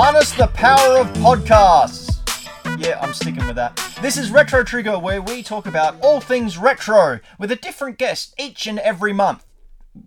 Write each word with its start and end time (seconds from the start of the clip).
Harness 0.00 0.30
the 0.30 0.46
power 0.46 1.00
of 1.00 1.08
podcasts. 1.14 2.20
Yeah, 2.78 3.00
I'm 3.02 3.12
sticking 3.12 3.44
with 3.48 3.56
that. 3.56 3.74
This 4.00 4.16
is 4.16 4.30
Retro 4.30 4.62
Trigger, 4.62 4.96
where 4.96 5.20
we 5.20 5.42
talk 5.42 5.66
about 5.66 6.00
all 6.00 6.20
things 6.20 6.56
retro 6.56 7.18
with 7.36 7.50
a 7.50 7.56
different 7.56 7.98
guest 7.98 8.32
each 8.38 8.68
and 8.68 8.78
every 8.78 9.12
month. 9.12 9.44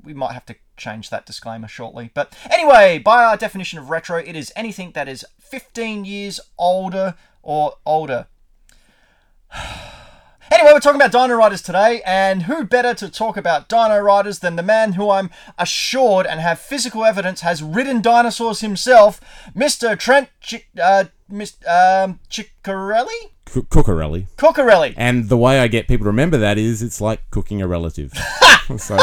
We 0.02 0.14
might 0.14 0.32
have 0.32 0.46
to 0.46 0.56
change 0.78 1.10
that 1.10 1.26
disclaimer 1.26 1.68
shortly. 1.68 2.10
But 2.14 2.34
anyway, 2.50 3.00
by 3.00 3.26
our 3.26 3.36
definition 3.36 3.80
of 3.80 3.90
retro, 3.90 4.18
it 4.18 4.34
is 4.34 4.54
anything 4.56 4.94
that 4.94 5.10
is 5.10 5.26
15 5.42 6.06
years 6.06 6.40
older 6.58 7.16
or 7.44 7.74
older. 7.86 8.28
Anyway, 10.52 10.72
we're 10.74 10.82
talking 10.82 11.00
about 11.00 11.14
Dino 11.14 11.34
Riders 11.36 11.62
today, 11.62 12.02
and 12.06 12.44
who 12.44 12.66
better 12.66 12.94
to 12.96 13.10
talk 13.10 13.38
about 13.38 13.70
Dino 13.70 13.98
Riders 14.00 14.40
than 14.40 14.58
the 14.58 14.64
man 14.64 14.94
who 14.94 15.10
I'm 15.10 15.30
assured 15.58 16.28
and 16.28 16.42
have 16.42 16.60
physical 16.60 17.06
evidence 17.06 17.40
has 17.40 17.64
ridden 17.64 18.02
dinosaurs 18.02 18.60
himself, 18.60 19.22
Mr. 19.56 19.98
Trent 19.98 20.28
Ch- 20.42 20.68
uh, 20.82 21.06
Mr. 21.32 22.04
Um, 22.04 22.20
Ciccarelli? 22.30 23.32
C- 23.48 23.62
Cookarelli. 23.62 24.28
Coccarelli. 24.36 24.94
And 24.98 25.30
the 25.30 25.38
way 25.38 25.62
I 25.62 25.70
get 25.70 25.88
people 25.88 26.04
to 26.04 26.10
remember 26.10 26.38
that 26.40 26.58
is 26.58 26.82
it's 26.82 27.00
like 27.00 27.22
cooking 27.32 27.62
a 27.62 27.68
relative. 27.68 28.12
so 28.78 28.98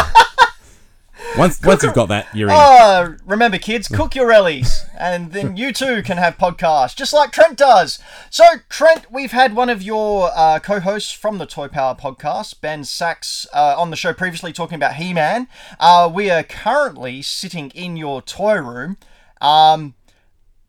once 1.37 1.61
once 1.63 1.83
you've 1.83 1.95
got 1.95 2.09
that, 2.09 2.27
you're 2.35 2.49
in. 2.49 2.55
Oh, 2.57 3.17
remember, 3.27 3.59
kids, 3.59 3.89
cook 3.89 4.15
your 4.15 4.29
rellies, 4.29 4.89
and 4.99 5.33
then 5.33 5.57
you 5.57 5.73
too 5.73 6.03
can 6.03 6.17
have 6.17 6.39
podcasts, 6.39 6.97
just 6.97 7.13
like 7.13 7.33
Trent 7.33 7.57
does. 7.57 7.99
So, 8.31 8.45
Trent, 8.69 9.11
we've 9.11 9.33
had 9.33 9.55
one 9.55 9.69
of 9.69 9.83
your 9.83 10.31
uh, 10.35 10.59
co-hosts 10.61 11.13
from 11.13 11.39
the 11.39 11.47
Toy 11.47 11.69
Power 11.69 11.95
podcast, 11.95 12.61
Ben 12.61 12.85
Sachs, 12.85 13.47
uh, 13.53 13.75
on 13.77 13.91
the 13.91 13.97
show 13.97 14.13
previously 14.13 14.53
talking 14.53 14.77
about 14.77 14.95
He-Man. 14.95 15.49
Uh, 15.79 16.11
we 16.13 16.31
are 16.31 16.43
currently 16.43 17.23
sitting 17.23 17.71
in 17.71 17.97
your 17.97 18.23
toy 18.23 18.57
room. 18.57 18.97
Um, 19.41 19.95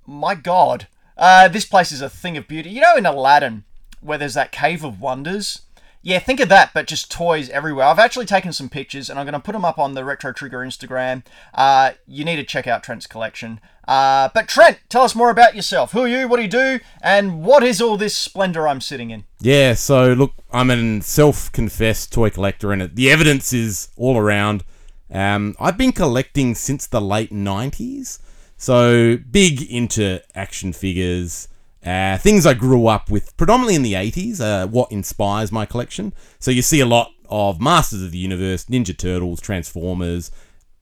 my 0.06 0.36
God, 0.36 0.88
uh, 1.18 1.48
this 1.48 1.66
place 1.66 1.92
is 1.92 2.02
a 2.02 2.10
thing 2.10 2.38
of 2.38 2.48
beauty. 2.48 2.70
You 2.70 2.82
know, 2.82 2.96
in 2.96 3.06
Aladdin, 3.06 3.64
where 4.02 4.18
there's 4.18 4.34
that 4.34 4.52
cave 4.52 4.84
of 4.84 5.02
wonders. 5.02 5.62
Yeah, 6.02 6.20
think 6.20 6.40
of 6.40 6.48
that, 6.48 6.72
but 6.74 6.88
just 6.88 7.12
toys 7.12 7.50
everywhere. 7.50 7.86
I've 7.86 8.00
actually 8.00 8.26
taken 8.26 8.54
some 8.54 8.70
pictures, 8.70 9.10
and 9.10 9.20
I'm 9.20 9.26
going 9.26 9.34
to 9.34 9.40
put 9.40 9.52
them 9.52 9.66
up 9.66 9.78
on 9.78 9.96
the 9.96 10.06
Retro 10.06 10.32
Trigger 10.32 10.60
Instagram. 10.60 11.24
Uh, 11.54 11.92
you 12.08 12.24
need 12.24 12.38
to 12.38 12.46
check 12.46 12.68
out 12.68 12.84
Trent's 12.84 13.06
collection. 13.06 13.60
Uh, 13.86 14.30
but 14.34 14.48
Trent, 14.48 14.80
tell 14.88 15.02
us 15.02 15.14
more 15.14 15.30
about 15.30 15.56
yourself. 15.56 15.92
Who 15.92 16.02
are 16.02 16.08
you? 16.08 16.28
What 16.28 16.38
do 16.38 16.44
you 16.44 16.48
do? 16.48 16.80
And 17.02 17.44
what 17.44 17.64
is 17.64 17.82
all 17.82 17.98
this 17.98 18.16
splendor 18.16 18.68
I'm 18.68 18.82
sitting 18.82 19.10
in? 19.10 19.26
Yeah, 19.42 19.74
so 19.74 20.14
look, 20.14 20.34
I'm 20.54 20.70
a 20.70 21.02
self-confessed 21.02 22.14
toy 22.14 22.30
collector, 22.30 22.72
and 22.72 22.96
the 22.96 23.12
evidence 23.12 23.52
is 23.52 23.90
all 23.98 24.18
around. 24.18 24.64
Um, 25.12 25.56
I've 25.60 25.78
been 25.78 25.92
collecting 25.92 26.56
since 26.56 26.86
the 26.86 27.02
late 27.02 27.32
'90s, 27.32 28.20
so 28.58 29.18
big 29.18 29.64
into 29.64 30.22
action 30.36 30.72
figures, 30.72 31.48
uh, 31.86 32.18
things 32.18 32.46
I 32.46 32.54
grew 32.54 32.88
up 32.88 33.10
with, 33.10 33.36
predominantly 33.38 33.76
in 33.76 33.84
the 33.84 33.94
'80s. 33.94 34.42
Uh, 34.42 34.68
what 34.68 34.92
inspires 34.92 35.52
my 35.52 35.66
collection? 35.66 36.14
So 36.40 36.52
you 36.52 36.62
see 36.62 36.80
a 36.80 36.86
lot 36.86 37.12
of 37.30 37.62
Masters 37.62 38.02
of 38.04 38.12
the 38.12 38.18
Universe, 38.18 38.66
Ninja 38.66 38.98
Turtles, 38.98 39.40
Transformers, 39.40 40.32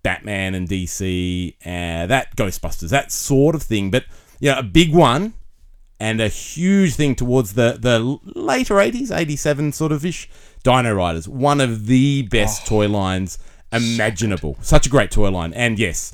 Batman 0.03 0.55
and 0.55 0.67
DC, 0.67 1.55
uh, 1.65 2.07
that 2.07 2.35
Ghostbusters, 2.35 2.89
that 2.89 3.11
sort 3.11 3.55
of 3.55 3.63
thing. 3.63 3.91
But 3.91 4.05
yeah, 4.39 4.57
a 4.59 4.63
big 4.63 4.93
one 4.93 5.33
and 5.99 6.21
a 6.21 6.27
huge 6.27 6.95
thing 6.95 7.15
towards 7.15 7.53
the 7.53 7.77
the 7.79 7.99
later 8.39 8.75
80s 8.75 9.15
87 9.15 9.71
sort 9.71 9.91
of 9.91 10.05
ish 10.05 10.29
dino 10.63 10.93
riders 10.93 11.27
one 11.27 11.59
of 11.59 11.87
the 11.87 12.23
best 12.23 12.67
toy 12.67 12.87
lines 12.87 13.37
imaginable 13.71 14.57
such 14.61 14.86
a 14.86 14.89
great 14.89 15.11
toy 15.11 15.30
line 15.30 15.53
and 15.53 15.80
yes 15.80 16.13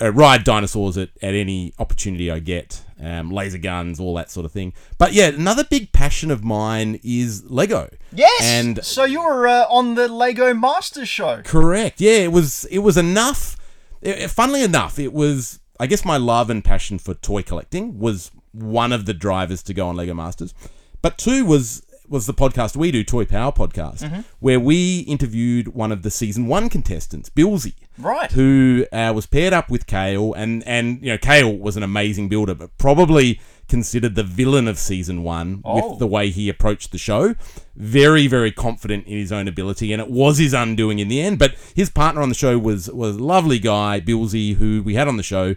uh, 0.00 0.12
ride 0.12 0.44
dinosaurs 0.44 0.96
at, 0.98 1.10
at 1.22 1.34
any 1.34 1.72
opportunity 1.78 2.30
i 2.30 2.38
get 2.38 2.82
um, 3.02 3.30
laser 3.30 3.58
guns 3.58 4.00
all 4.00 4.14
that 4.14 4.30
sort 4.30 4.44
of 4.46 4.52
thing 4.52 4.72
but 4.98 5.12
yeah 5.12 5.28
another 5.28 5.64
big 5.64 5.92
passion 5.92 6.30
of 6.30 6.42
mine 6.44 6.98
is 7.04 7.44
lego 7.50 7.88
Yes. 8.12 8.42
And- 8.42 8.82
so 8.84 9.04
you 9.04 9.22
were 9.22 9.46
uh, 9.46 9.66
on 9.68 9.94
the 9.94 10.08
Lego 10.08 10.54
Masters 10.54 11.10
show. 11.10 11.42
Correct. 11.44 12.00
Yeah, 12.00 12.12
it 12.20 12.32
was. 12.32 12.64
It 12.70 12.78
was 12.78 12.96
enough. 12.96 13.56
It, 14.00 14.18
it- 14.18 14.30
funnily 14.30 14.62
enough, 14.62 14.98
it 14.98 15.12
was. 15.12 15.60
I 15.78 15.86
guess 15.86 16.06
my 16.06 16.16
love 16.16 16.48
and 16.48 16.64
passion 16.64 16.98
for 16.98 17.12
toy 17.12 17.42
collecting 17.42 17.98
was 17.98 18.30
one 18.52 18.92
of 18.92 19.04
the 19.04 19.12
drivers 19.12 19.62
to 19.64 19.74
go 19.74 19.88
on 19.88 19.96
Lego 19.96 20.14
Masters, 20.14 20.54
but 21.02 21.18
two 21.18 21.44
was 21.44 21.82
was 22.08 22.26
the 22.26 22.34
podcast 22.34 22.76
we 22.76 22.90
do, 22.90 23.04
Toy 23.04 23.24
Power 23.24 23.52
Podcast, 23.52 24.24
where 24.40 24.58
we 24.60 25.00
interviewed 25.00 25.68
one 25.68 25.92
of 25.92 26.02
the 26.02 26.10
season 26.10 26.46
one 26.46 26.68
contestants, 26.68 27.28
Billsy, 27.30 27.74
Right. 27.98 28.30
who 28.32 28.86
uh, 28.92 29.12
was 29.14 29.26
paired 29.26 29.52
up 29.52 29.70
with 29.70 29.86
Kale, 29.86 30.32
and 30.34 30.62
and 30.66 31.00
you 31.02 31.08
know 31.12 31.18
Kale 31.18 31.56
was 31.56 31.76
an 31.76 31.82
amazing 31.82 32.28
builder, 32.28 32.54
but 32.54 32.76
probably 32.78 33.40
considered 33.68 34.14
the 34.14 34.22
villain 34.22 34.66
of 34.66 34.78
season 34.78 35.22
one 35.22 35.60
Oh. 35.64 35.90
with 35.90 35.98
the 35.98 36.06
way 36.06 36.30
he 36.30 36.48
approached 36.48 36.90
the 36.92 36.98
show. 36.98 37.34
Very 37.76 38.26
very 38.26 38.50
confident 38.52 39.06
in 39.06 39.18
his 39.18 39.30
own 39.32 39.46
ability, 39.48 39.92
and 39.92 40.00
it 40.00 40.10
was 40.10 40.38
his 40.38 40.54
undoing 40.54 40.98
in 41.00 41.08
the 41.08 41.20
end. 41.20 41.38
But 41.38 41.54
his 41.74 41.90
partner 41.90 42.22
on 42.22 42.28
the 42.30 42.34
show 42.34 42.58
was 42.58 42.88
was 42.90 43.16
a 43.16 43.22
lovely 43.22 43.58
guy, 43.58 44.00
Billsy, 44.00 44.54
who 44.56 44.82
we 44.82 44.94
had 44.94 45.08
on 45.08 45.16
the 45.18 45.22
show, 45.22 45.54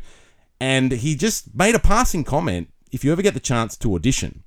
and 0.59 0.91
he 0.91 1.15
just 1.15 1.55
made 1.55 1.75
a 1.75 1.79
passing 1.79 2.23
comment. 2.23 2.69
If 2.91 3.05
you 3.05 3.11
ever 3.13 3.21
get 3.21 3.33
the 3.33 3.39
chance 3.39 3.77
to 3.77 3.95
audition, 3.95 4.43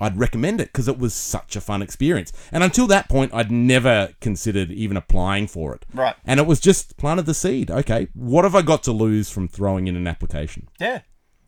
I'd 0.00 0.18
recommend 0.18 0.60
it 0.60 0.68
because 0.68 0.88
it 0.88 0.98
was 0.98 1.14
such 1.14 1.56
a 1.56 1.60
fun 1.60 1.82
experience. 1.82 2.32
And 2.52 2.62
until 2.62 2.86
that 2.88 3.08
point, 3.08 3.32
I'd 3.34 3.50
never 3.50 4.14
considered 4.20 4.70
even 4.70 4.96
applying 4.96 5.46
for 5.46 5.74
it. 5.74 5.84
Right. 5.92 6.14
And 6.24 6.38
it 6.40 6.46
was 6.46 6.60
just 6.60 6.96
planted 6.96 7.26
the 7.26 7.34
seed. 7.34 7.70
Okay, 7.70 8.08
what 8.14 8.44
have 8.44 8.54
I 8.54 8.62
got 8.62 8.82
to 8.84 8.92
lose 8.92 9.30
from 9.30 9.48
throwing 9.48 9.86
in 9.88 9.96
an 9.96 10.06
application? 10.06 10.68
Yeah. 10.80 11.00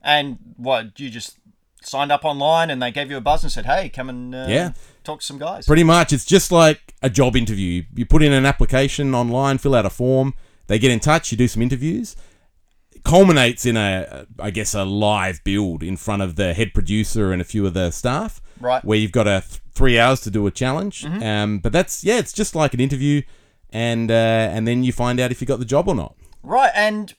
And 0.03 0.39
what, 0.56 0.99
you 0.99 1.10
just 1.10 1.39
signed 1.83 2.12
up 2.12 2.25
online 2.25 2.71
and 2.71 2.83
they 2.83 2.91
gave 2.91 3.10
you 3.10 3.16
a 3.16 3.21
buzz 3.21 3.43
and 3.43 3.50
said, 3.53 3.66
hey, 3.66 3.89
come 3.89 4.09
and 4.09 4.34
uh, 4.34 4.47
Yeah. 4.49 4.72
talk 5.05 5.21
to 5.21 5.27
some 5.27 5.39
guys. 5.39 5.66
Pretty 5.66 5.84
much, 5.84 6.12
it's 6.12 6.25
just 6.25 6.53
like 6.53 6.94
a 7.03 7.09
job 7.10 7.37
interview. 7.37 7.84
You 7.94 8.05
put 8.06 8.22
in 8.22 8.33
an 8.33 8.44
application 8.47 9.15
online, 9.15 9.59
fill 9.59 9.75
out 9.75 9.87
a 9.87 9.91
form, 9.91 10.34
they 10.66 10.78
get 10.78 10.91
in 10.91 11.00
touch, 11.00 11.33
you 11.33 11.39
do 11.39 11.49
some 11.49 11.62
interviews. 11.62 12.16
Culminates 13.05 13.66
in 13.66 13.77
a, 13.77 14.27
I 14.38 14.50
guess, 14.50 14.75
a 14.75 14.84
live 14.84 15.43
build 15.44 15.83
in 15.83 15.97
front 15.97 16.22
of 16.22 16.37
the 16.37 16.55
head 16.55 16.75
producer 16.75 17.33
and 17.33 17.41
a 17.41 17.44
few 17.44 17.66
of 17.66 17.75
the 17.75 17.91
staff. 17.91 18.41
Right. 18.61 18.84
Where 18.84 18.99
you've 18.99 19.12
got 19.12 19.27
a 19.27 19.43
th- 19.47 19.61
three 19.72 19.99
hours 19.99 20.21
to 20.22 20.31
do 20.31 20.47
a 20.47 20.50
challenge. 20.50 21.05
Um, 21.05 21.59
but 21.59 21.72
that's 21.72 22.05
yeah, 22.05 22.19
it's 22.19 22.33
just 22.33 22.55
like 22.55 22.75
an 22.75 22.81
interview, 22.81 23.22
and 23.71 24.10
uh, 24.10 24.15
and 24.15 24.69
then 24.69 24.84
you 24.84 24.93
find 24.93 25.19
out 25.19 25.31
if 25.31 25.41
you 25.41 25.47
got 25.47 25.59
the 25.59 25.65
job 25.65 25.89
or 25.89 25.94
not. 25.94 26.15
Right, 26.43 26.72
and 26.75 27.15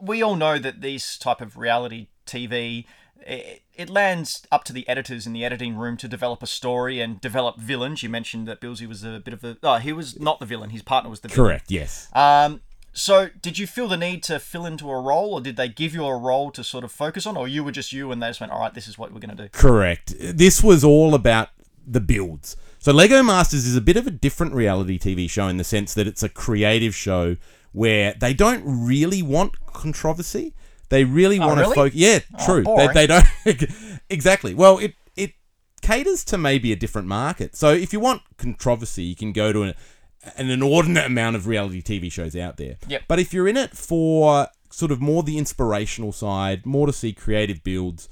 we 0.00 0.22
all 0.22 0.36
know 0.36 0.58
that 0.58 0.80
these 0.80 1.16
type 1.16 1.40
of 1.40 1.56
reality 1.56 2.08
TV 2.26 2.84
it, 3.26 3.62
it 3.74 3.90
lands 3.90 4.46
up 4.50 4.64
to 4.64 4.72
the 4.72 4.88
editors 4.88 5.26
in 5.26 5.32
the 5.32 5.44
editing 5.44 5.76
room 5.76 5.96
to 5.98 6.08
develop 6.08 6.42
a 6.42 6.46
story 6.46 7.00
and 7.00 7.20
develop 7.20 7.58
villains. 7.58 8.02
You 8.02 8.08
mentioned 8.08 8.46
that 8.48 8.60
Billsy 8.60 8.86
was 8.86 9.04
a 9.04 9.20
bit 9.24 9.34
of 9.34 9.44
a 9.44 9.56
oh, 9.62 9.76
he 9.76 9.92
was 9.92 10.18
not 10.18 10.40
the 10.40 10.46
villain. 10.46 10.70
His 10.70 10.82
partner 10.82 11.10
was 11.10 11.20
the 11.20 11.28
villain. 11.28 11.48
Correct. 11.48 11.70
Yes. 11.70 12.08
Um, 12.12 12.60
so 12.92 13.30
did 13.40 13.58
you 13.58 13.66
feel 13.66 13.88
the 13.88 13.96
need 13.96 14.22
to 14.24 14.38
fill 14.38 14.66
into 14.66 14.90
a 14.90 15.00
role, 15.00 15.34
or 15.34 15.40
did 15.40 15.56
they 15.56 15.68
give 15.68 15.94
you 15.94 16.04
a 16.04 16.16
role 16.16 16.50
to 16.50 16.62
sort 16.62 16.84
of 16.84 16.92
focus 16.92 17.26
on, 17.26 17.36
or 17.36 17.48
you 17.48 17.64
were 17.64 17.72
just 17.72 17.92
you 17.92 18.12
and 18.12 18.22
they 18.22 18.28
just 18.28 18.40
went, 18.40 18.52
all 18.52 18.60
right, 18.60 18.74
this 18.74 18.86
is 18.86 18.98
what 18.98 19.12
we're 19.12 19.20
going 19.20 19.36
to 19.36 19.42
do. 19.44 19.48
Correct. 19.48 20.14
This 20.18 20.62
was 20.62 20.84
all 20.84 21.14
about 21.14 21.48
the 21.86 22.00
builds. 22.00 22.56
So 22.78 22.92
Lego 22.92 23.22
Masters 23.22 23.64
is 23.64 23.76
a 23.76 23.80
bit 23.80 23.96
of 23.96 24.06
a 24.06 24.10
different 24.10 24.54
reality 24.54 24.98
TV 24.98 25.30
show 25.30 25.46
in 25.48 25.56
the 25.56 25.64
sense 25.64 25.94
that 25.94 26.06
it's 26.06 26.22
a 26.22 26.28
creative 26.28 26.94
show 26.94 27.36
where 27.72 28.14
they 28.18 28.34
don't 28.34 28.62
really 28.64 29.22
want 29.22 29.64
controversy. 29.66 30.54
They 30.88 31.04
really 31.04 31.38
oh, 31.38 31.46
want 31.46 31.60
really? 31.60 31.74
to 31.74 31.80
focus. 31.80 31.94
Yeah, 31.94 32.18
oh, 32.38 32.44
true. 32.44 32.64
they, 32.76 32.88
they 32.88 33.06
don't 33.06 33.26
exactly. 34.10 34.52
Well, 34.52 34.78
it 34.78 34.94
it 35.16 35.32
caters 35.80 36.24
to 36.24 36.38
maybe 36.38 36.72
a 36.72 36.76
different 36.76 37.08
market. 37.08 37.56
So 37.56 37.70
if 37.72 37.92
you 37.92 38.00
want 38.00 38.22
controversy, 38.36 39.04
you 39.04 39.16
can 39.16 39.32
go 39.32 39.52
to 39.52 39.62
an, 39.62 39.74
an 40.36 40.50
inordinate 40.50 41.06
amount 41.06 41.36
of 41.36 41.46
reality 41.46 41.82
TV 41.82 42.10
shows 42.10 42.36
out 42.36 42.56
there. 42.56 42.76
Yep. 42.88 43.02
But 43.08 43.18
if 43.18 43.32
you're 43.32 43.48
in 43.48 43.56
it 43.56 43.76
for 43.76 44.48
sort 44.70 44.92
of 44.92 45.00
more 45.00 45.22
the 45.22 45.38
inspirational 45.38 46.12
side, 46.12 46.64
more 46.64 46.86
to 46.86 46.92
see 46.92 47.12
creative 47.12 47.62
builds, 47.62 48.08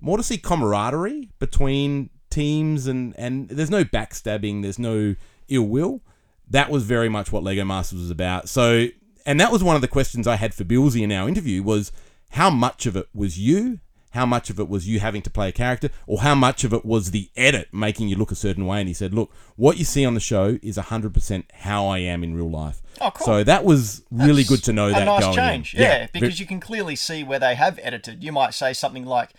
more 0.00 0.16
to 0.16 0.22
see 0.22 0.38
camaraderie 0.38 1.30
between 1.38 2.10
teams 2.30 2.86
and 2.86 3.14
and 3.18 3.48
there's 3.48 3.70
no 3.70 3.84
backstabbing, 3.84 4.62
there's 4.62 4.78
no 4.78 5.14
ill 5.48 5.66
will. 5.66 6.00
That 6.48 6.70
was 6.70 6.84
very 6.84 7.08
much 7.08 7.30
what 7.30 7.42
Lego 7.42 7.64
Masters 7.64 8.00
was 8.00 8.10
about. 8.10 8.48
So 8.48 8.88
and 9.26 9.38
that 9.38 9.52
was 9.52 9.62
one 9.62 9.76
of 9.76 9.82
the 9.82 9.88
questions 9.88 10.26
I 10.26 10.36
had 10.36 10.54
for 10.54 10.64
Billsy 10.64 11.02
in 11.02 11.12
our 11.12 11.28
interview 11.28 11.62
was 11.62 11.92
how 12.30 12.50
much 12.50 12.86
of 12.86 12.96
it 12.96 13.08
was 13.14 13.38
you, 13.38 13.80
how 14.10 14.26
much 14.26 14.50
of 14.50 14.58
it 14.58 14.68
was 14.68 14.88
you 14.88 15.00
having 15.00 15.22
to 15.22 15.30
play 15.30 15.48
a 15.48 15.52
character, 15.52 15.90
or 16.06 16.20
how 16.20 16.34
much 16.34 16.64
of 16.64 16.72
it 16.72 16.84
was 16.84 17.10
the 17.10 17.30
edit 17.36 17.68
making 17.72 18.08
you 18.08 18.16
look 18.16 18.32
a 18.32 18.36
certain 18.36 18.66
way. 18.66 18.80
And 18.80 18.88
he 18.88 18.94
said, 18.94 19.14
Look, 19.14 19.32
what 19.56 19.78
you 19.78 19.84
see 19.84 20.04
on 20.04 20.14
the 20.14 20.20
show 20.20 20.58
is 20.62 20.76
100% 20.76 21.44
how 21.52 21.86
I 21.86 21.98
am 21.98 22.24
in 22.24 22.34
real 22.34 22.50
life. 22.50 22.82
Oh, 23.00 23.10
cool. 23.12 23.24
So 23.26 23.44
that 23.44 23.64
was 23.64 24.02
really 24.10 24.42
That's 24.42 24.48
good 24.48 24.64
to 24.64 24.72
know 24.72 24.88
a 24.88 24.92
that 24.92 25.04
nice 25.04 25.22
going 25.24 25.36
change, 25.36 25.74
in. 25.74 25.82
yeah, 25.82 26.06
because 26.12 26.40
you 26.40 26.46
can 26.46 26.60
clearly 26.60 26.96
see 26.96 27.22
where 27.24 27.38
they 27.38 27.54
have 27.54 27.78
edited. 27.82 28.22
You 28.22 28.32
might 28.32 28.52
say 28.52 28.72
something 28.72 29.06
like, 29.06 29.30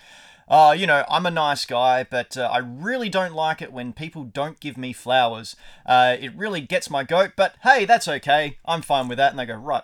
"Oh, 0.47 0.71
you 0.71 0.87
know, 0.87 1.03
I'm 1.09 1.25
a 1.25 1.31
nice 1.31 1.65
guy, 1.65 2.03
but 2.03 2.37
uh, 2.37 2.49
I 2.51 2.57
really 2.59 3.09
don't 3.09 3.33
like 3.33 3.61
it 3.61 3.71
when 3.71 3.93
people 3.93 4.23
don't 4.23 4.59
give 4.59 4.77
me 4.77 4.93
flowers. 4.93 5.55
Uh, 5.85 6.15
it 6.19 6.33
really 6.35 6.61
gets 6.61 6.89
my 6.89 7.03
goat, 7.03 7.33
but 7.35 7.55
hey, 7.63 7.85
that's 7.85 8.07
okay. 8.07 8.57
I'm 8.65 8.81
fine 8.81 9.07
with 9.07 9.17
that." 9.17 9.31
And 9.31 9.39
they 9.39 9.45
go, 9.45 9.55
"Right, 9.55 9.83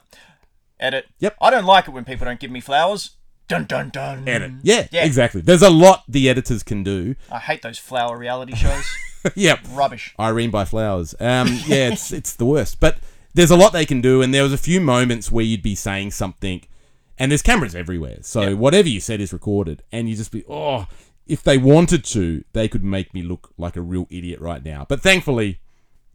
edit. 0.80 1.08
Yep. 1.20 1.36
I 1.42 1.50
don't 1.50 1.66
like 1.66 1.88
it 1.88 1.92
when 1.92 2.06
people 2.06 2.26
don't 2.26 2.40
give 2.40 2.52
me 2.52 2.62
flowers. 2.62 3.12
Dun 3.48 3.66
dun 3.66 3.90
dun. 3.90 4.28
edit. 4.28 4.52
Yeah, 4.64 4.88
Yeah. 4.92 5.06
exactly. 5.06 5.42
There's 5.42 5.62
a 5.62 5.70
lot 5.70 6.04
the 6.08 6.30
editors 6.30 6.64
can 6.64 6.84
do. 6.84 7.16
I 7.32 7.40
hate 7.40 7.62
those 7.62 7.78
flower 7.80 8.18
reality 8.18 8.56
shows. 8.56 8.86
yep. 9.36 9.60
Rubbish. 9.72 10.14
Irene 10.20 10.52
by 10.52 10.66
Flowers. 10.66 11.16
Um, 11.20 11.48
yeah, 11.66 11.90
it's 11.92 12.12
it's 12.20 12.36
the 12.36 12.46
worst. 12.46 12.80
But 12.80 12.98
there's 13.34 13.52
a 13.52 13.56
lot 13.56 13.72
they 13.74 13.86
can 13.86 14.02
do, 14.02 14.22
and 14.22 14.34
there 14.34 14.44
was 14.44 14.54
a 14.54 14.58
few 14.58 14.82
moments 14.82 15.32
where 15.32 15.46
you'd 15.46 15.62
be 15.64 15.76
saying 15.76 16.12
something, 16.12 16.62
and 17.18 17.32
there's 17.32 17.42
cameras 17.42 17.76
everywhere, 17.76 18.18
so 18.22 18.42
Yeah. 18.42 18.54
whatever 18.54 18.90
you 18.90 19.00
said 19.00 19.22
is 19.22 19.32
recorded, 19.32 19.84
and 19.92 20.10
you 20.10 20.16
just 20.16 20.32
be 20.32 20.44
oh, 20.50 20.88
if 21.26 21.44
they 21.44 21.58
wanted 21.58 22.04
to, 22.06 22.44
they 22.54 22.68
could 22.68 22.84
make 22.84 23.14
me 23.14 23.22
look 23.22 23.52
like 23.58 23.76
a 23.76 23.82
real 23.82 24.08
idiot 24.10 24.40
right 24.40 24.64
now. 24.64 24.86
But 24.90 25.02
thankfully, 25.02 25.60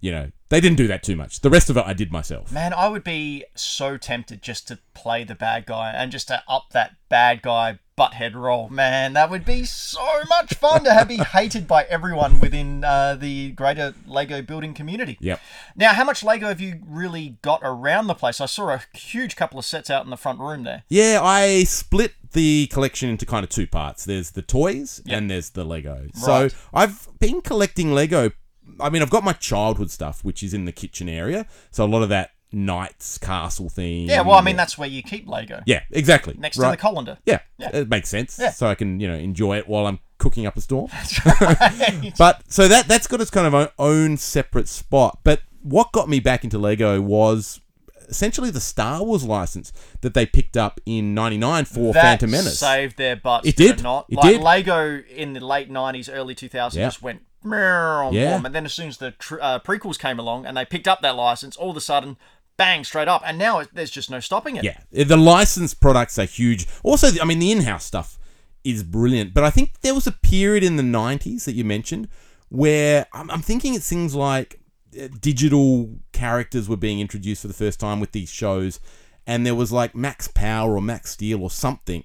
you 0.00 0.10
know, 0.10 0.30
they 0.52 0.60
didn't 0.60 0.76
do 0.76 0.86
that 0.86 1.02
too 1.02 1.16
much. 1.16 1.40
The 1.40 1.48
rest 1.48 1.70
of 1.70 1.78
it 1.78 1.84
I 1.86 1.94
did 1.94 2.12
myself. 2.12 2.52
Man, 2.52 2.74
I 2.74 2.86
would 2.88 3.04
be 3.04 3.46
so 3.54 3.96
tempted 3.96 4.42
just 4.42 4.68
to 4.68 4.78
play 4.92 5.24
the 5.24 5.34
bad 5.34 5.64
guy 5.64 5.90
and 5.90 6.12
just 6.12 6.28
to 6.28 6.42
up 6.46 6.72
that 6.72 6.94
bad 7.08 7.40
guy 7.40 7.78
butthead 7.96 8.34
role. 8.34 8.68
Man, 8.68 9.14
that 9.14 9.30
would 9.30 9.46
be 9.46 9.64
so 9.64 10.06
much 10.28 10.52
fun 10.52 10.84
to 10.84 10.92
have 10.92 11.08
be 11.08 11.16
hated 11.32 11.66
by 11.66 11.84
everyone 11.84 12.38
within 12.38 12.84
uh, 12.84 13.14
the 13.14 13.52
greater 13.52 13.94
Lego 14.06 14.42
building 14.42 14.74
community. 14.74 15.16
Yep. 15.22 15.40
Now, 15.74 15.94
how 15.94 16.04
much 16.04 16.22
Lego 16.22 16.48
have 16.48 16.60
you 16.60 16.80
really 16.86 17.38
got 17.40 17.60
around 17.62 18.08
the 18.08 18.14
place? 18.14 18.38
I 18.38 18.46
saw 18.46 18.68
a 18.68 18.82
huge 18.92 19.36
couple 19.36 19.58
of 19.58 19.64
sets 19.64 19.88
out 19.88 20.04
in 20.04 20.10
the 20.10 20.18
front 20.18 20.38
room 20.38 20.64
there. 20.64 20.82
Yeah, 20.90 21.20
I 21.22 21.64
split 21.64 22.12
the 22.32 22.66
collection 22.66 23.08
into 23.08 23.24
kind 23.24 23.42
of 23.42 23.48
two 23.48 23.66
parts. 23.66 24.04
There's 24.04 24.32
the 24.32 24.42
toys 24.42 25.00
and 25.08 25.30
there's 25.30 25.50
the 25.50 25.64
Lego. 25.64 25.94
Right. 25.94 26.16
So 26.16 26.48
I've 26.74 27.08
been 27.20 27.40
collecting 27.40 27.92
Lego. 27.92 28.32
I 28.80 28.90
mean, 28.90 29.02
I've 29.02 29.10
got 29.10 29.24
my 29.24 29.32
childhood 29.34 29.90
stuff, 29.90 30.24
which 30.24 30.42
is 30.42 30.54
in 30.54 30.64
the 30.64 30.72
kitchen 30.72 31.08
area. 31.08 31.46
So 31.70 31.84
a 31.84 31.86
lot 31.86 32.02
of 32.02 32.08
that 32.10 32.30
Knights 32.52 33.16
Castle 33.18 33.68
thing. 33.70 34.08
Yeah, 34.08 34.20
well, 34.22 34.36
I 34.38 34.42
mean, 34.42 34.56
that's 34.56 34.76
where 34.76 34.88
you 34.88 35.02
keep 35.02 35.26
Lego. 35.28 35.62
yeah, 35.66 35.82
exactly. 35.90 36.34
Next 36.38 36.58
Right. 36.58 36.70
to 36.70 36.76
the 36.76 36.80
colander. 36.80 37.18
Yeah, 37.24 37.40
Yeah. 37.58 37.70
it 37.76 37.88
makes 37.88 38.08
sense. 38.08 38.38
Yeah. 38.40 38.50
So 38.50 38.66
I 38.68 38.74
can 38.74 39.00
you 39.00 39.08
know 39.08 39.14
enjoy 39.14 39.56
it 39.58 39.66
while 39.68 39.86
I'm 39.86 40.00
cooking 40.18 40.46
up 40.46 40.56
a 40.56 40.60
storm. 40.60 40.90
Right. 41.40 42.12
But 42.18 42.42
so 42.48 42.68
that 42.68 42.88
that's 42.88 43.06
got 43.06 43.20
its 43.20 43.30
kind 43.30 43.52
of 43.52 43.72
own 43.78 44.16
separate 44.18 44.68
spot. 44.68 45.20
But 45.24 45.40
what 45.62 45.92
got 45.92 46.08
me 46.08 46.20
back 46.20 46.44
into 46.44 46.58
Lego 46.58 47.00
was 47.00 47.60
essentially 48.08 48.50
the 48.50 48.60
Star 48.60 49.02
Wars 49.02 49.24
license 49.24 49.72
that 50.02 50.12
they 50.12 50.26
picked 50.26 50.56
up 50.56 50.78
in 50.84 51.14
'99 51.14 51.64
for 51.64 51.92
that 51.94 52.02
Phantom 52.02 52.30
Menace. 52.30 52.58
saved 52.58 52.98
their 52.98 53.16
butts. 53.16 53.48
It 53.48 53.56
did, 53.56 53.82
not. 53.82 54.06
It 54.10 54.16
like 54.16 54.32
did. 54.34 54.40
Lego 54.42 54.98
in 55.08 55.32
the 55.32 55.40
late 55.40 55.70
'90s, 55.70 56.10
early 56.12 56.34
2000s 56.34 56.74
Yeah. 56.74 56.86
just 56.86 57.00
went 57.00 57.22
meow, 57.44 58.10
Yeah. 58.12 58.36
boom. 58.36 58.46
and 58.46 58.54
then 58.54 58.64
as 58.64 58.72
soon 58.74 58.88
as 58.88 58.98
the 58.98 59.12
tr- 59.12 59.40
uh, 59.40 59.58
prequels 59.60 59.98
came 59.98 60.18
along 60.18 60.46
and 60.46 60.56
they 60.56 60.64
picked 60.64 60.88
up 60.88 61.00
that 61.02 61.16
license, 61.16 61.56
all 61.56 61.70
of 61.70 61.76
a 61.76 61.80
sudden, 61.80 62.16
bang, 62.56 62.84
straight 62.84 63.08
up, 63.08 63.22
and 63.26 63.38
now 63.38 63.58
it, 63.60 63.68
there's 63.72 63.90
just 63.90 64.10
no 64.10 64.20
stopping 64.20 64.56
it. 64.56 64.64
Yeah, 64.64 64.78
the 64.90 65.16
licensed 65.16 65.80
products 65.80 66.18
are 66.18 66.24
huge. 66.24 66.66
Also, 66.82 67.08
I 67.20 67.24
mean, 67.24 67.38
the 67.38 67.50
in-house 67.52 67.84
stuff 67.84 68.18
is 68.64 68.82
brilliant. 68.82 69.34
But 69.34 69.42
I 69.44 69.50
think 69.50 69.80
there 69.80 69.94
was 69.94 70.06
a 70.06 70.12
period 70.12 70.62
in 70.62 70.76
the 70.76 70.82
'90s 70.82 71.44
that 71.44 71.54
you 71.54 71.64
mentioned 71.64 72.08
where 72.48 73.06
I'm, 73.12 73.30
I'm 73.30 73.42
thinking 73.42 73.74
it's 73.74 73.88
things 73.88 74.14
like 74.14 74.60
uh, 75.00 75.08
digital 75.20 75.90
characters 76.12 76.68
were 76.68 76.76
being 76.76 77.00
introduced 77.00 77.42
for 77.42 77.48
the 77.48 77.54
first 77.54 77.80
time 77.80 77.98
with 77.98 78.12
these 78.12 78.28
shows, 78.30 78.78
and 79.26 79.44
there 79.46 79.54
was 79.54 79.72
like 79.72 79.94
Max 79.96 80.28
Power 80.28 80.76
or 80.76 80.82
Max 80.82 81.10
Steel 81.12 81.42
or 81.42 81.50
something. 81.50 82.04